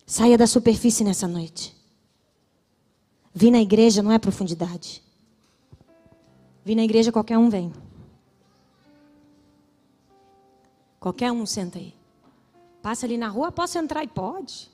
Saia 0.06 0.38
da 0.38 0.48
superfície 0.48 1.04
nessa 1.04 1.28
noite. 1.28 1.76
Vir 3.34 3.52
na 3.52 3.62
igreja 3.62 4.04
não 4.04 4.12
é 4.12 4.20
profundidade. 4.20 5.02
Vir 6.64 6.76
na 6.76 6.84
igreja 6.84 7.12
qualquer 7.12 7.38
um 7.38 7.50
vem. 7.50 7.72
Qualquer 11.00 11.32
um 11.32 11.46
senta 11.46 11.80
aí. 11.80 11.96
Passa 12.82 13.06
ali 13.06 13.18
na 13.18 13.28
rua, 13.28 13.52
posso 13.52 13.78
entrar 13.78 14.04
e 14.04 14.08
pode. 14.08 14.70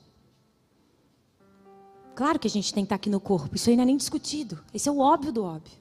Claro 2.14 2.38
que 2.38 2.48
a 2.48 2.50
gente 2.50 2.74
tem 2.74 2.82
que 2.82 2.86
estar 2.86 2.96
aqui 2.96 3.08
no 3.08 3.20
corpo, 3.20 3.54
isso 3.54 3.70
aí 3.70 3.76
não 3.76 3.84
é 3.84 3.86
nem 3.86 3.96
discutido. 3.96 4.58
Esse 4.74 4.88
é 4.88 4.92
o 4.92 4.98
óbvio 4.98 5.32
do 5.32 5.44
óbvio. 5.44 5.78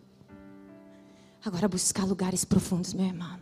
Agora 1.43 1.67
buscar 1.67 2.05
lugares 2.05 2.45
profundos, 2.45 2.93
meu 2.93 3.05
irmão. 3.05 3.39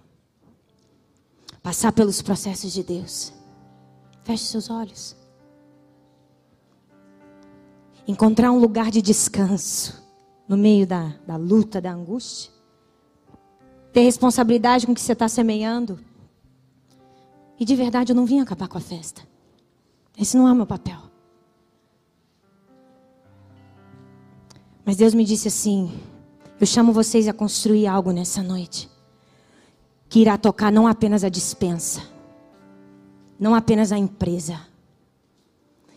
Passar 1.61 1.91
pelos 1.91 2.21
processos 2.21 2.71
de 2.71 2.83
Deus. 2.83 3.33
Feche 4.23 4.45
seus 4.45 4.69
olhos. 4.69 5.15
Encontrar 8.07 8.51
um 8.51 8.59
lugar 8.59 8.91
de 8.91 9.01
descanso 9.01 10.03
no 10.47 10.55
meio 10.55 10.85
da, 10.85 11.13
da 11.25 11.35
luta, 11.35 11.81
da 11.81 11.91
angústia. 11.91 12.51
Ter 13.91 14.01
responsabilidade 14.01 14.85
com 14.85 14.91
o 14.91 14.95
que 14.95 15.01
você 15.01 15.13
está 15.13 15.27
semeando. 15.27 15.99
E 17.59 17.65
de 17.65 17.75
verdade 17.75 18.11
eu 18.11 18.15
não 18.15 18.25
vim 18.25 18.39
acabar 18.39 18.67
com 18.67 18.77
a 18.77 18.81
festa. 18.81 19.21
Esse 20.17 20.37
não 20.37 20.47
é 20.47 20.51
o 20.51 20.55
meu 20.55 20.67
papel. 20.67 20.99
Mas 24.85 24.97
Deus 24.97 25.13
me 25.13 25.25
disse 25.25 25.47
assim: 25.47 25.91
eu 26.59 26.67
chamo 26.67 26.93
vocês 26.93 27.27
a 27.27 27.33
construir 27.33 27.87
algo 27.87 28.11
nessa 28.11 28.41
noite 28.41 28.89
que 30.07 30.19
irá 30.19 30.37
tocar 30.37 30.71
não 30.71 30.87
apenas 30.87 31.23
a 31.23 31.29
dispensa, 31.29 32.01
não 33.39 33.55
apenas 33.55 33.91
a 33.91 33.97
empresa, 33.97 34.61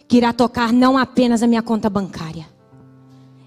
que 0.09 0.17
irá 0.17 0.33
tocar 0.33 0.73
não 0.73 0.97
apenas 0.97 1.43
a 1.43 1.47
minha 1.47 1.63
conta 1.63 1.91
bancária. 1.91 2.49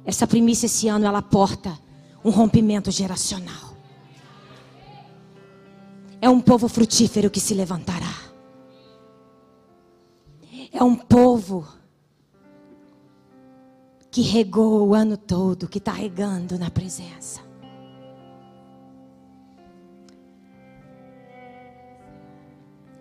Essa 0.06 0.28
primícia 0.28 0.68
esse 0.68 0.88
ano 0.88 1.08
ela 1.08 1.22
porta 1.22 1.78
um 2.24 2.30
rompimento 2.30 2.92
geracional. 2.92 3.72
É 6.22 6.30
um 6.30 6.40
povo 6.40 6.68
frutífero 6.70 7.32
que 7.32 7.40
se 7.40 7.56
levantará. 7.56 8.14
É 10.72 10.84
um 10.84 10.96
povo 10.96 11.68
que 14.12 14.22
regou 14.22 14.88
o 14.88 14.94
ano 14.94 15.18
todo, 15.18 15.68
que 15.68 15.80
está 15.80 15.92
regando 15.92 16.60
na 16.60 16.70
presença. 16.70 17.42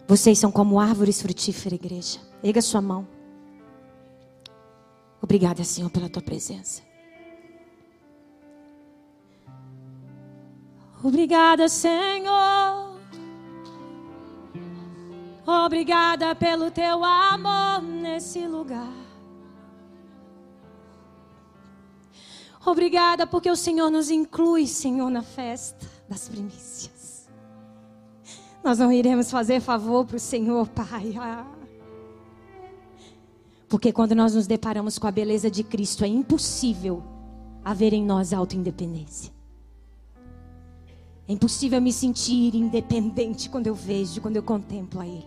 Vocês 0.09 0.39
são 0.39 0.51
como 0.51 0.81
árvores 0.81 1.21
frutíferas, 1.21 1.79
igreja. 1.79 2.19
Erga 2.43 2.63
sua 2.63 2.81
mão. 2.81 3.20
Obrigada, 5.31 5.63
Senhor, 5.63 5.89
pela 5.89 6.09
tua 6.09 6.21
presença. 6.21 6.83
Obrigada, 11.05 11.69
Senhor. 11.69 12.99
Obrigada 15.47 16.35
pelo 16.35 16.69
teu 16.73 17.05
amor 17.05 17.81
nesse 17.81 18.45
lugar. 18.45 18.93
Obrigada 22.67 23.25
porque 23.25 23.49
o 23.49 23.55
Senhor 23.55 23.89
nos 23.89 24.11
inclui, 24.11 24.67
Senhor, 24.67 25.09
na 25.11 25.23
festa 25.23 25.89
das 26.09 26.29
primícias. 26.29 27.29
Nós 28.65 28.81
não 28.81 28.93
iremos 28.93 29.31
fazer 29.31 29.61
favor 29.61 30.05
para 30.05 30.17
o 30.17 30.21
Senhor, 30.21 30.67
Pai. 30.71 31.15
Ah. 31.17 31.60
Porque 33.71 33.91
quando 33.91 34.15
nós 34.15 34.35
nos 34.35 34.47
deparamos 34.47 34.99
com 34.99 35.07
a 35.07 35.11
beleza 35.11 35.51
de 35.51 35.65
Cristo, 35.65 36.05
é 36.05 36.09
impossível 36.09 37.03
haver 37.65 37.95
em 37.95 38.05
nós 38.05 38.35
autoindependência. 38.35 39.33
É 41.27 41.33
impossível 41.33 41.81
me 41.81 41.93
sentir 41.93 42.55
independente 42.55 43.49
quando 43.49 43.69
eu 43.69 43.75
vejo, 43.75 44.21
quando 44.21 44.37
eu 44.37 44.43
contemplo 44.43 45.01
a 45.01 45.07
Ele. 45.07 45.25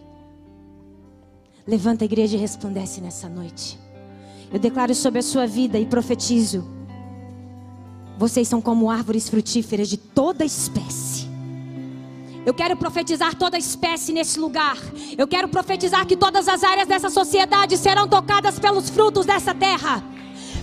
Levanta 1.65 2.03
a 2.03 2.05
igreja 2.05 2.37
e 2.37 2.39
resplandece 2.39 3.01
nessa 3.01 3.27
noite. 3.27 3.79
Eu 4.51 4.59
declaro 4.59 4.93
sobre 4.93 5.19
a 5.19 5.23
sua 5.23 5.47
vida 5.47 5.79
e 5.79 5.85
profetizo 5.87 6.63
vocês 8.17 8.47
são 8.47 8.61
como 8.61 8.89
árvores 8.89 9.27
frutíferas 9.27 9.89
de 9.89 9.97
toda 9.97 10.45
espécie. 10.45 11.27
Eu 12.45 12.53
quero 12.53 12.75
profetizar 12.75 13.35
toda 13.35 13.57
espécie 13.57 14.11
nesse 14.11 14.37
lugar. 14.39 14.77
Eu 15.17 15.25
quero 15.25 15.47
profetizar 15.47 16.05
que 16.05 16.17
todas 16.17 16.47
as 16.47 16.63
áreas 16.63 16.87
dessa 16.87 17.09
sociedade 17.09 17.77
serão 17.77 18.07
tocadas 18.07 18.59
pelos 18.59 18.89
frutos 18.89 19.25
dessa 19.25 19.53
terra. 19.53 20.03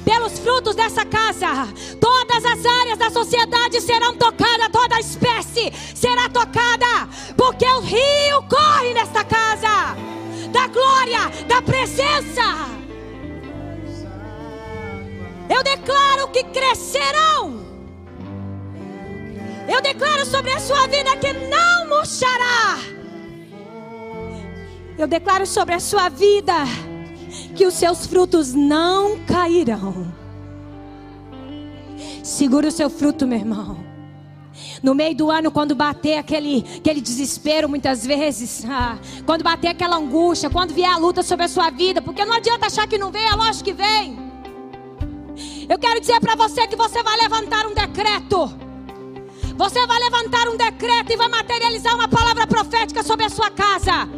Pelos 0.05 0.39
frutos 0.39 0.75
dessa 0.75 1.05
casa, 1.05 1.69
todas 2.01 2.45
as 2.45 2.65
áreas 2.65 2.99
da 2.99 3.11
sociedade 3.11 3.81
serão 3.81 4.17
tocadas, 4.17 4.69
toda 4.73 4.99
espécie 4.99 5.73
será 5.95 6.29
tocada, 6.29 7.09
porque 7.37 7.67
o 7.67 7.81
rio 7.81 8.43
corre 8.49 8.95
nesta 8.95 9.23
casa 9.25 9.95
da 10.51 10.67
glória, 10.69 11.29
da 11.47 11.63
presença. 11.63 12.71
Eu 15.49 15.63
declaro 15.63 16.29
que 16.29 16.45
crescerão. 16.45 17.70
Eu 19.71 19.81
declaro 19.81 20.27
sobre 20.27 20.51
a 20.51 20.59
sua 20.59 20.89
vida 20.89 21.17
que 21.17 21.33
não 21.33 21.89
murchará. 21.89 22.77
Eu 24.99 25.07
declaro 25.07 25.47
sobre 25.47 25.75
a 25.75 25.81
sua 25.81 26.09
vida 26.09 26.53
que 27.55 27.65
os 27.65 27.75
seus 27.75 28.05
frutos 28.05 28.53
não 28.53 29.21
cairão. 29.21 30.13
Segura 32.25 32.67
o 32.67 32.73
seu 32.73 32.91
fruto, 32.91 33.29
meu 33.29 33.39
irmão. 33.39 33.79
No 34.83 34.93
meio 34.93 35.15
do 35.15 35.31
ano, 35.31 35.53
quando 35.53 35.73
bater 35.77 36.19
aquele, 36.19 36.65
aquele 36.79 37.01
desespero, 37.01 37.69
muitas 37.69 38.05
vezes, 38.05 38.65
ah, 38.69 38.99
quando 39.25 39.45
bater 39.45 39.69
aquela 39.69 39.97
angústia, 39.97 40.51
quando 40.51 40.75
vier 40.75 40.91
a 40.91 40.97
luta 40.97 41.23
sobre 41.23 41.45
a 41.45 41.49
sua 41.49 41.71
vida, 41.71 42.03
porque 42.03 42.25
não 42.25 42.35
adianta 42.35 42.67
achar 42.67 42.89
que 42.89 42.99
não 42.99 43.13
vem, 43.13 43.25
é 43.25 43.35
lógico 43.37 43.67
que 43.67 43.73
vem. 43.73 44.19
Eu 45.69 45.79
quero 45.79 46.01
dizer 46.01 46.19
para 46.19 46.35
você 46.35 46.67
que 46.67 46.75
você 46.75 47.05
vai 47.05 47.17
levantar 47.19 47.69
um 47.69 47.73
decreto. 47.73 48.70
Você 49.61 49.87
vai 49.87 49.99
levantar 49.99 50.49
um 50.49 50.57
decreto 50.57 51.13
e 51.13 51.17
vai 51.19 51.29
materializar 51.29 51.95
uma 51.95 52.09
palavra 52.09 52.47
profética 52.47 53.03
sobre 53.03 53.27
a 53.27 53.29
sua 53.29 53.51
casa. 53.51 54.09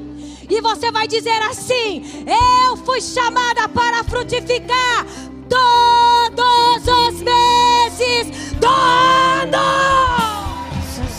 E 0.49 0.61
você 0.61 0.93
vai 0.93 1.09
dizer 1.09 1.43
assim: 1.43 2.25
Eu 2.25 2.77
fui 2.77 3.01
chamada 3.01 3.69
para 3.69 4.05
frutificar 4.05 5.05
todos 5.49 6.87
os 6.87 7.23
meses 7.23 8.53
do 8.53 8.69
ano. 8.69 9.59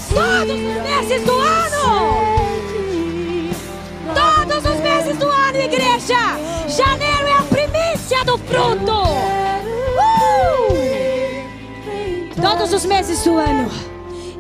Todos 0.08 0.56
os 0.56 0.82
meses 0.88 1.26
do 1.26 1.34
ano. 1.34 2.34
Todos 4.16 4.72
os 4.72 4.80
meses 4.80 5.18
do 5.18 5.28
ano, 5.28 5.58
igreja. 5.58 6.40
Janeiro 6.70 7.28
é 7.28 7.34
a 7.34 7.42
primícia 7.42 8.24
do 8.24 8.38
fruto. 8.38 9.04
Todos 12.42 12.72
os 12.72 12.86
meses 12.86 13.22
do 13.26 13.38
ano. 13.38 13.93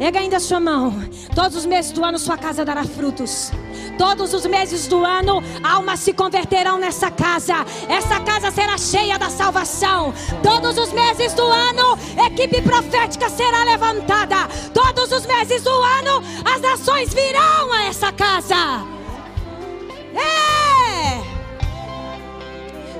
Erga 0.03 0.19
ainda 0.19 0.35
a 0.35 0.39
sua 0.41 0.59
mão. 0.59 0.93
Todos 1.33 1.55
os 1.55 1.65
meses 1.65 1.93
do 1.93 2.03
ano 2.03 2.19
sua 2.19 2.37
casa 2.37 2.65
dará 2.65 2.83
frutos. 2.83 3.53
Todos 3.97 4.33
os 4.33 4.45
meses 4.45 4.85
do 4.85 5.05
ano, 5.05 5.41
almas 5.63 6.01
se 6.01 6.11
converterão 6.11 6.77
nessa 6.77 7.09
casa. 7.09 7.65
Essa 7.87 8.19
casa 8.19 8.51
será 8.51 8.77
cheia 8.77 9.17
da 9.17 9.29
salvação. 9.29 10.13
Todos 10.43 10.77
os 10.77 10.91
meses 10.91 11.33
do 11.33 11.43
ano, 11.43 11.97
equipe 12.27 12.61
profética 12.61 13.29
será 13.29 13.63
levantada. 13.63 14.49
Todos 14.73 15.09
os 15.09 15.25
meses 15.25 15.63
do 15.63 15.69
ano, 15.71 16.21
as 16.53 16.59
nações 16.59 17.13
virão 17.13 17.71
a 17.71 17.85
essa 17.85 18.11
casa. 18.11 18.85
É! 20.17 21.23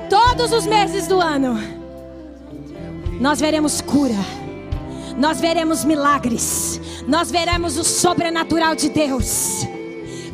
Todos 0.09 0.53
os 0.53 0.65
meses 0.65 1.05
do 1.05 1.19
ano, 1.19 1.59
nós 3.19 3.41
veremos 3.41 3.81
cura 3.81 4.42
nós 5.17 5.39
veremos 5.39 5.83
milagres, 5.83 6.81
nós 7.07 7.29
veremos 7.29 7.77
o 7.77 7.83
sobrenatural 7.83 8.75
de 8.75 8.89
Deus. 8.89 9.67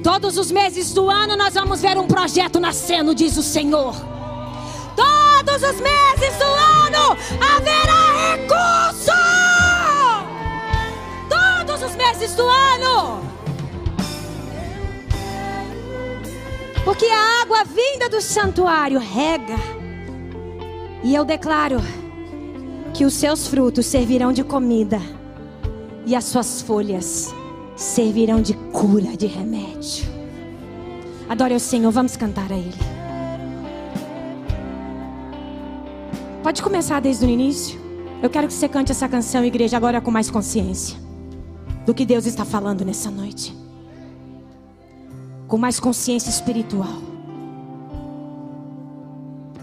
Todos 0.03 0.37
os 0.37 0.51
meses 0.51 0.93
do 0.93 1.09
ano 1.09 1.35
nós 1.35 1.53
vamos 1.53 1.81
ver 1.81 1.97
um 1.97 2.07
projeto 2.07 2.59
nascendo, 2.59 3.13
diz 3.13 3.37
o 3.37 3.43
Senhor. 3.43 3.95
Todos 4.95 5.63
os 5.63 5.81
meses 5.81 6.37
do 6.37 6.45
ano 6.45 7.17
haverá 7.55 8.33
recurso. 8.33 9.11
Todos 11.29 11.83
os 11.83 11.95
meses 11.95 12.35
do 12.35 12.47
ano. 12.47 13.29
Porque 16.85 17.05
a 17.05 17.41
água 17.41 17.63
vinda 17.65 18.09
do 18.09 18.21
santuário 18.21 18.99
rega. 18.99 19.57
E 21.03 21.13
eu 21.13 21.23
declaro 21.25 21.81
que 22.99 23.05
os 23.05 23.13
seus 23.13 23.47
frutos 23.47 23.85
servirão 23.85 24.33
de 24.33 24.43
comida 24.43 24.99
e 26.05 26.13
as 26.13 26.25
suas 26.25 26.61
folhas 26.61 27.33
servirão 27.73 28.41
de 28.41 28.53
cura, 28.73 29.15
de 29.15 29.25
remédio. 29.25 30.05
Adore 31.29 31.53
o 31.53 31.59
Senhor, 31.61 31.89
vamos 31.93 32.17
cantar 32.17 32.51
a 32.51 32.57
Ele. 32.57 32.75
Pode 36.43 36.61
começar 36.61 36.99
desde 36.99 37.25
o 37.25 37.29
início. 37.29 37.79
Eu 38.21 38.29
quero 38.29 38.49
que 38.49 38.53
você 38.53 38.67
cante 38.67 38.91
essa 38.91 39.07
canção, 39.07 39.45
igreja, 39.45 39.77
agora 39.77 40.01
com 40.01 40.11
mais 40.11 40.29
consciência 40.29 40.97
do 41.85 41.93
que 41.93 42.05
Deus 42.05 42.25
está 42.25 42.43
falando 42.43 42.83
nessa 42.83 43.09
noite. 43.09 43.55
Com 45.47 45.57
mais 45.57 45.79
consciência 45.79 46.29
espiritual. 46.29 47.01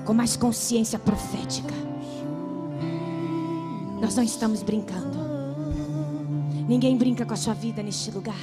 Com 0.06 0.14
mais 0.14 0.38
consciência 0.38 0.98
profética. 0.98 1.85
Nós 4.00 4.14
não 4.14 4.22
estamos 4.22 4.62
brincando. 4.62 5.18
Ninguém 6.68 6.96
brinca 6.96 7.24
com 7.24 7.32
a 7.32 7.36
sua 7.36 7.54
vida 7.54 7.82
neste 7.82 8.10
lugar. 8.10 8.34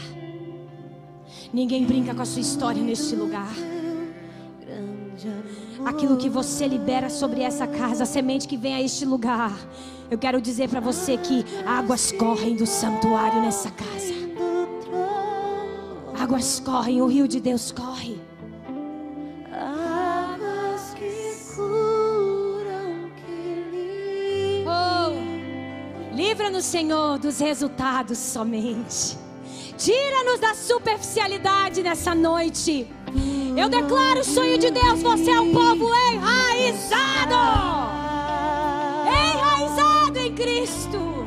Ninguém 1.54 1.86
brinca 1.86 2.16
com 2.16 2.22
a 2.22 2.26
sua 2.26 2.42
história 2.42 2.82
neste 2.82 3.16
lugar. 3.16 3.54
Aquilo 5.86 6.18
que 6.18 6.30
você 6.30 6.68
libera 6.68 7.10
sobre 7.10 7.42
essa 7.42 7.68
casa, 7.68 8.04
a 8.04 8.06
semente 8.06 8.48
que 8.48 8.58
vem 8.58 8.74
a 8.74 8.82
este 8.82 9.06
lugar. 9.06 9.54
Eu 10.10 10.18
quero 10.18 10.42
dizer 10.42 10.70
para 10.70 10.80
você 10.80 11.18
que 11.18 11.46
águas 11.66 12.12
correm 12.12 12.56
do 12.56 12.66
santuário 12.66 13.42
nessa 13.42 13.70
casa. 13.70 14.14
Águas 16.18 16.60
correm, 16.60 17.02
o 17.02 17.08
rio 17.08 17.28
de 17.28 17.40
Deus 17.40 17.72
corre. 17.72 18.20
Livra-nos, 26.34 26.66
Senhor, 26.66 27.20
dos 27.20 27.40
resultados 27.40 28.18
somente. 28.18 29.16
Tira-nos 29.78 30.40
da 30.40 30.56
superficialidade 30.56 31.84
nessa 31.84 32.16
noite. 32.16 32.88
Eu 33.56 33.70
declaro 33.70 34.22
o 34.22 34.24
sonho 34.24 34.58
de 34.58 34.72
Deus. 34.72 35.04
Você 35.04 35.30
é 35.30 35.40
um 35.40 35.54
povo 35.54 35.94
enraizado. 36.12 37.36
Enraizado 39.06 40.18
em 40.18 40.34
Cristo. 40.34 41.24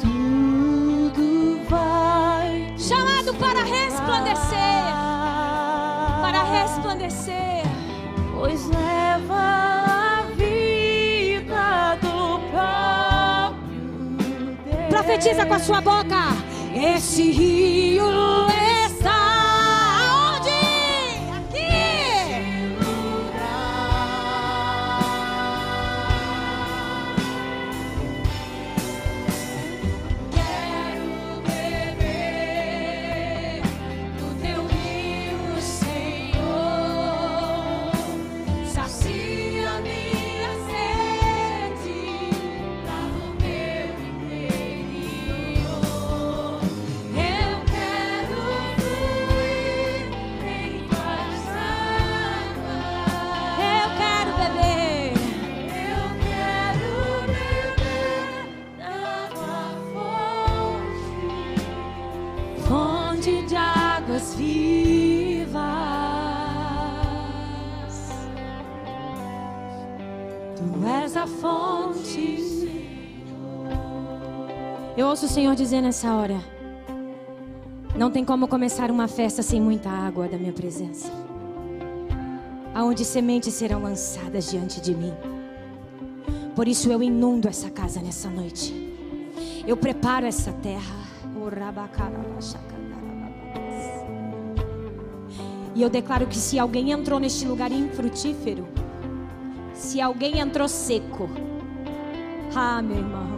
Tudo 0.00 1.60
vai. 1.70 2.74
Chamado 2.76 3.34
para 3.34 3.62
resplandecer. 3.62 4.92
Para 6.20 6.42
resplandecer. 6.42 7.62
Pois 8.34 8.66
leva. 8.66 9.67
Profetiza 15.18 15.46
com 15.46 15.54
a 15.54 15.58
sua 15.58 15.80
boca. 15.80 16.28
Esse 16.72 17.28
rio 17.32 18.06
está 18.46 18.67
o 75.28 75.30
Senhor 75.30 75.54
dizer 75.54 75.82
nessa 75.82 76.14
hora: 76.14 76.40
Não 77.94 78.10
tem 78.10 78.24
como 78.24 78.48
começar 78.48 78.90
uma 78.90 79.06
festa 79.06 79.42
sem 79.42 79.60
muita 79.60 79.90
água 79.90 80.26
da 80.26 80.38
minha 80.38 80.54
presença. 80.54 81.12
Aonde 82.74 83.04
sementes 83.04 83.52
serão 83.52 83.82
lançadas 83.82 84.50
diante 84.50 84.80
de 84.80 84.94
mim. 84.94 85.12
Por 86.56 86.66
isso 86.66 86.90
eu 86.90 87.02
inundo 87.02 87.46
essa 87.46 87.68
casa 87.68 88.00
nessa 88.00 88.30
noite. 88.30 88.72
Eu 89.66 89.76
preparo 89.76 90.24
essa 90.24 90.50
terra. 90.50 90.96
E 95.74 95.82
eu 95.82 95.90
declaro 95.90 96.26
que 96.26 96.38
se 96.38 96.58
alguém 96.58 96.90
entrou 96.90 97.20
neste 97.20 97.46
lugar 97.46 97.70
infrutífero, 97.70 98.66
se 99.74 100.00
alguém 100.00 100.40
entrou 100.40 100.66
seco, 100.66 101.28
ah, 102.54 102.82
meu 102.82 102.96
irmão, 102.96 103.37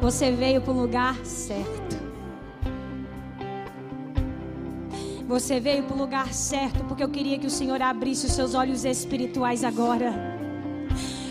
você 0.00 0.30
veio 0.30 0.60
para 0.60 0.72
o 0.72 0.80
lugar 0.80 1.16
certo. 1.24 1.96
Você 5.26 5.60
veio 5.60 5.82
para 5.82 5.94
o 5.94 5.98
lugar 5.98 6.32
certo, 6.32 6.84
porque 6.84 7.04
eu 7.04 7.08
queria 7.10 7.38
que 7.38 7.46
o 7.46 7.50
Senhor 7.50 7.82
abrisse 7.82 8.26
os 8.26 8.32
seus 8.32 8.54
olhos 8.54 8.84
espirituais 8.84 9.62
agora. 9.62 10.38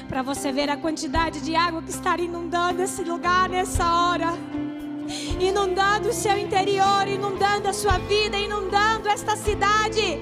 Para 0.08 0.22
você 0.22 0.52
ver 0.52 0.70
a 0.70 0.78
quantidade 0.78 1.42
de 1.42 1.56
água 1.56 1.82
que 1.82 1.90
está 1.90 2.16
inundando 2.18 2.82
esse 2.84 3.04
lugar 3.04 3.50
nessa 3.50 3.84
hora. 3.92 4.34
Inundando 5.40 6.10
o 6.10 6.14
seu 6.14 6.38
interior, 6.38 7.08
inundando 7.08 7.70
a 7.70 7.74
sua 7.74 7.98
vida, 7.98 8.38
inundando 8.38 9.10
esta 9.10 9.36
cidade. 9.36 10.20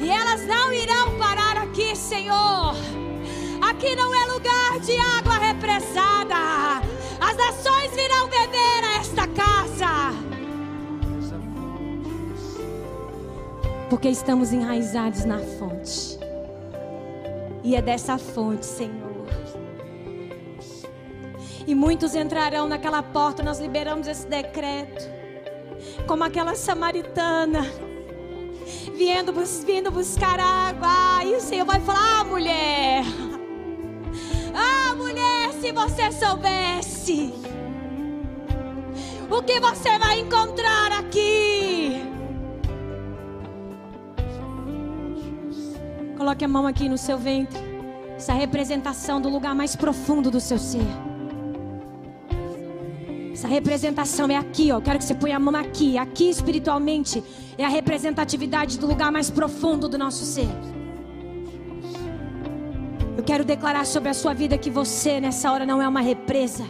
E 0.00 0.08
elas 0.08 0.46
não 0.46 0.72
irão 0.72 1.18
parar 1.18 1.58
aqui, 1.58 1.94
Senhor. 1.94 2.74
Aqui 3.60 3.94
não 3.94 4.14
é 4.14 4.26
lugar 4.26 4.80
de 4.80 4.96
água 4.96 5.38
represada. 5.38 6.65
As 7.36 7.54
nações 7.54 7.94
virão 7.94 8.28
beber 8.28 8.84
a 8.84 8.98
esta 8.98 9.26
casa. 9.28 10.14
Porque 13.90 14.08
estamos 14.08 14.54
enraizados 14.54 15.26
na 15.26 15.38
fonte. 15.38 16.18
E 17.62 17.76
é 17.76 17.82
dessa 17.82 18.16
fonte, 18.16 18.64
Senhor. 18.64 19.26
E 21.66 21.74
muitos 21.74 22.14
entrarão 22.14 22.68
naquela 22.68 23.02
porta, 23.02 23.42
nós 23.42 23.58
liberamos 23.58 24.06
esse 24.08 24.26
decreto. 24.26 25.04
Como 26.06 26.24
aquela 26.24 26.54
samaritana. 26.54 27.70
Vindo, 28.94 29.32
vindo 29.66 29.90
buscar 29.90 30.40
água. 30.40 31.22
E 31.22 31.34
o 31.34 31.40
Senhor 31.40 31.66
vai 31.66 31.80
falar: 31.80 32.20
Ah, 32.20 32.24
mulher. 32.24 33.04
Se 35.60 35.72
você 35.72 36.12
soubesse. 36.12 37.32
O 39.30 39.42
que 39.42 39.58
você 39.58 39.98
vai 39.98 40.20
encontrar 40.20 40.92
aqui? 40.92 42.02
Coloque 46.16 46.44
a 46.44 46.48
mão 46.48 46.66
aqui 46.66 46.88
no 46.88 46.96
seu 46.96 47.18
ventre. 47.18 47.58
Essa 48.16 48.32
representação 48.32 49.20
do 49.20 49.28
lugar 49.28 49.54
mais 49.54 49.74
profundo 49.74 50.30
do 50.30 50.40
seu 50.40 50.58
ser. 50.58 50.86
Essa 53.32 53.48
representação 53.48 54.28
é 54.30 54.36
aqui, 54.36 54.72
ó. 54.72 54.80
Quero 54.80 54.98
que 54.98 55.04
você 55.04 55.14
ponha 55.14 55.36
a 55.36 55.40
mão 55.40 55.54
aqui. 55.54 55.98
Aqui 55.98 56.30
espiritualmente 56.30 57.22
é 57.58 57.64
a 57.64 57.68
representatividade 57.68 58.78
do 58.78 58.86
lugar 58.86 59.12
mais 59.12 59.30
profundo 59.30 59.88
do 59.88 59.98
nosso 59.98 60.24
ser. 60.24 60.48
Eu 63.16 63.22
quero 63.22 63.44
declarar 63.44 63.86
sobre 63.86 64.10
a 64.10 64.14
sua 64.14 64.34
vida 64.34 64.58
que 64.58 64.68
você 64.68 65.18
nessa 65.20 65.50
hora 65.50 65.64
não 65.64 65.80
é 65.80 65.88
uma 65.88 66.02
represa. 66.02 66.64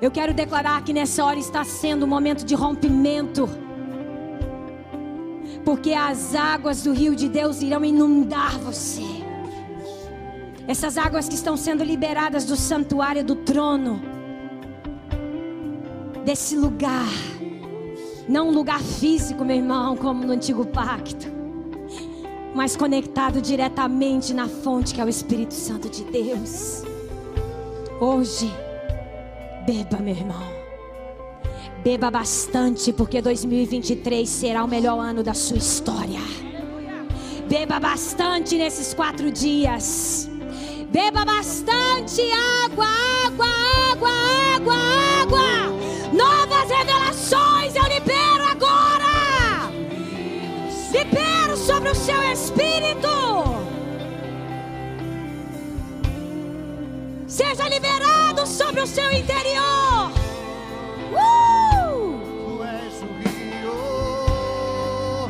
Eu 0.00 0.10
quero 0.10 0.32
declarar 0.32 0.82
que 0.82 0.94
nessa 0.94 1.22
hora 1.24 1.38
está 1.38 1.62
sendo 1.62 2.06
um 2.06 2.08
momento 2.08 2.42
de 2.42 2.54
rompimento. 2.54 3.46
Porque 5.62 5.92
as 5.92 6.34
águas 6.34 6.82
do 6.82 6.92
rio 6.92 7.14
de 7.14 7.28
Deus 7.28 7.60
irão 7.60 7.84
inundar 7.84 8.58
você. 8.58 9.02
Essas 10.66 10.96
águas 10.96 11.28
que 11.28 11.34
estão 11.34 11.56
sendo 11.56 11.84
liberadas 11.84 12.46
do 12.46 12.56
santuário 12.56 13.22
do 13.22 13.34
trono. 13.34 14.00
Desse 16.24 16.56
lugar. 16.56 17.12
Não 18.26 18.48
um 18.48 18.52
lugar 18.52 18.80
físico, 18.80 19.44
meu 19.44 19.56
irmão, 19.56 19.96
como 19.96 20.24
no 20.24 20.32
antigo 20.32 20.64
pacto. 20.66 21.37
Mas 22.54 22.76
conectado 22.76 23.40
diretamente 23.40 24.32
na 24.34 24.48
fonte 24.48 24.94
que 24.94 25.00
é 25.00 25.04
o 25.04 25.08
Espírito 25.08 25.54
Santo 25.54 25.88
de 25.88 26.04
Deus. 26.04 26.82
Hoje, 28.00 28.52
beba, 29.66 29.98
meu 29.98 30.14
irmão. 30.14 30.58
Beba 31.82 32.10
bastante, 32.10 32.92
porque 32.92 33.22
2023 33.22 34.28
será 34.28 34.64
o 34.64 34.68
melhor 34.68 34.98
ano 34.98 35.22
da 35.22 35.34
sua 35.34 35.58
história. 35.58 36.20
Beba 37.48 37.78
bastante 37.78 38.56
nesses 38.56 38.92
quatro 38.92 39.30
dias. 39.30 40.28
Beba 40.90 41.24
bastante 41.24 42.22
água, 42.64 42.86
água, 43.26 43.46
água, 43.90 44.10
água, 44.54 44.74
água. 44.74 45.17
Seja 57.28 57.68
liberado 57.68 58.46
sobre 58.46 58.80
o 58.80 58.86
seu 58.86 59.12
interior. 59.12 60.10
Uh! 61.12 62.18
Tu 62.24 62.64
és 62.64 63.02
o 63.02 63.06
rio. 63.20 63.70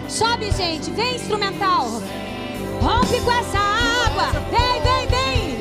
Sobe, 0.08 0.52
gente. 0.52 0.92
Vem, 0.92 1.16
instrumental. 1.16 2.00
Rompe 2.80 3.20
com 3.20 3.32
essa 3.32 3.58
água. 3.58 4.30
Vem, 4.48 4.80
vem, 4.80 5.08
vem. 5.08 5.58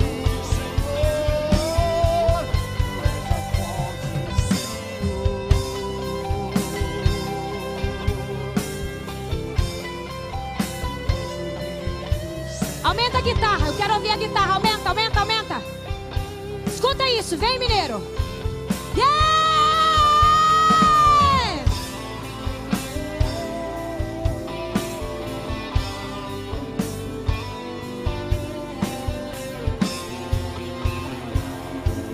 Aumenta 12.84 13.18
a 13.18 13.22
guitarra. 13.22 13.68
Eu 13.68 13.74
quero 13.76 13.96
ouvir 13.96 14.12
a 14.12 14.18
guitarra. 14.18 14.54
Aumenta, 14.54 14.90
aumenta, 14.90 14.90
aumenta. 14.90 15.07
Isso. 17.08 17.38
Vem, 17.38 17.58
mineiro. 17.58 18.02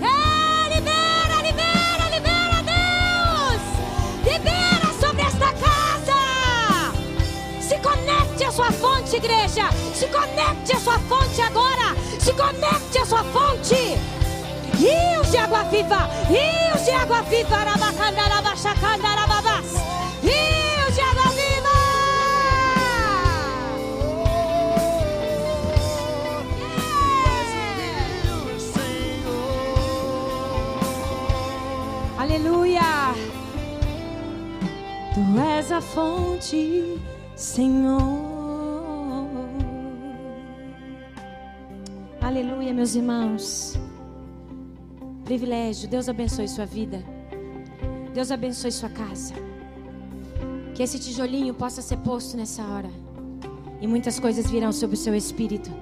É, 0.00 0.74
libera, 0.74 1.42
libera, 1.42 2.08
libera, 2.10 2.62
Deus! 2.62 3.62
Libera 4.24 4.92
sobre 5.00 5.22
esta 5.22 5.52
casa! 5.54 6.92
Se 7.60 7.76
conecte 7.78 8.44
à 8.44 8.52
sua 8.52 8.70
fonte, 8.72 9.16
igreja! 9.16 9.70
Se 9.94 10.06
conecte 10.06 10.72
à 10.72 10.80
sua 10.80 10.98
fonte 11.00 11.40
agora! 11.40 11.94
Se 12.20 12.32
conecte 12.32 12.98
à 12.98 13.04
sua 13.04 13.24
fonte! 13.24 14.03
Rios 14.84 15.32
de 15.32 15.38
água 15.38 15.62
viva! 15.64 16.08
Rios 16.28 16.84
de 16.84 16.92
água 16.92 17.22
viva! 17.22 17.56
Arabacandarabachacandarababás! 17.56 19.72
Rios 20.22 20.94
de 20.94 21.00
água 21.10 21.28
viva! 21.40 21.76
Yeah! 26.58 26.64
Aleluia! 32.22 33.14
Tu 35.14 35.20
és 35.58 35.70
a 35.70 35.80
fonte, 35.80 36.98
Senhor. 37.36 38.02
Aleluia, 42.20 42.74
meus 42.74 42.94
irmãos. 42.94 43.63
Privilégio. 45.34 45.88
Deus 45.88 46.08
abençoe 46.08 46.46
sua 46.46 46.64
vida. 46.64 47.02
Deus 48.14 48.30
abençoe 48.30 48.70
sua 48.70 48.88
casa. 48.88 49.34
Que 50.76 50.80
esse 50.80 50.96
tijolinho 50.96 51.52
possa 51.52 51.82
ser 51.82 51.96
posto 51.96 52.36
nessa 52.36 52.62
hora. 52.62 52.88
E 53.80 53.86
muitas 53.88 54.20
coisas 54.20 54.48
virão 54.48 54.70
sobre 54.70 54.94
o 54.94 54.96
seu 54.96 55.12
espírito. 55.12 55.72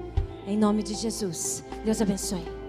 Em 0.47 0.57
nome 0.57 0.81
de 0.81 0.95
Jesus. 0.95 1.63
Deus 1.85 2.01
abençoe. 2.01 2.62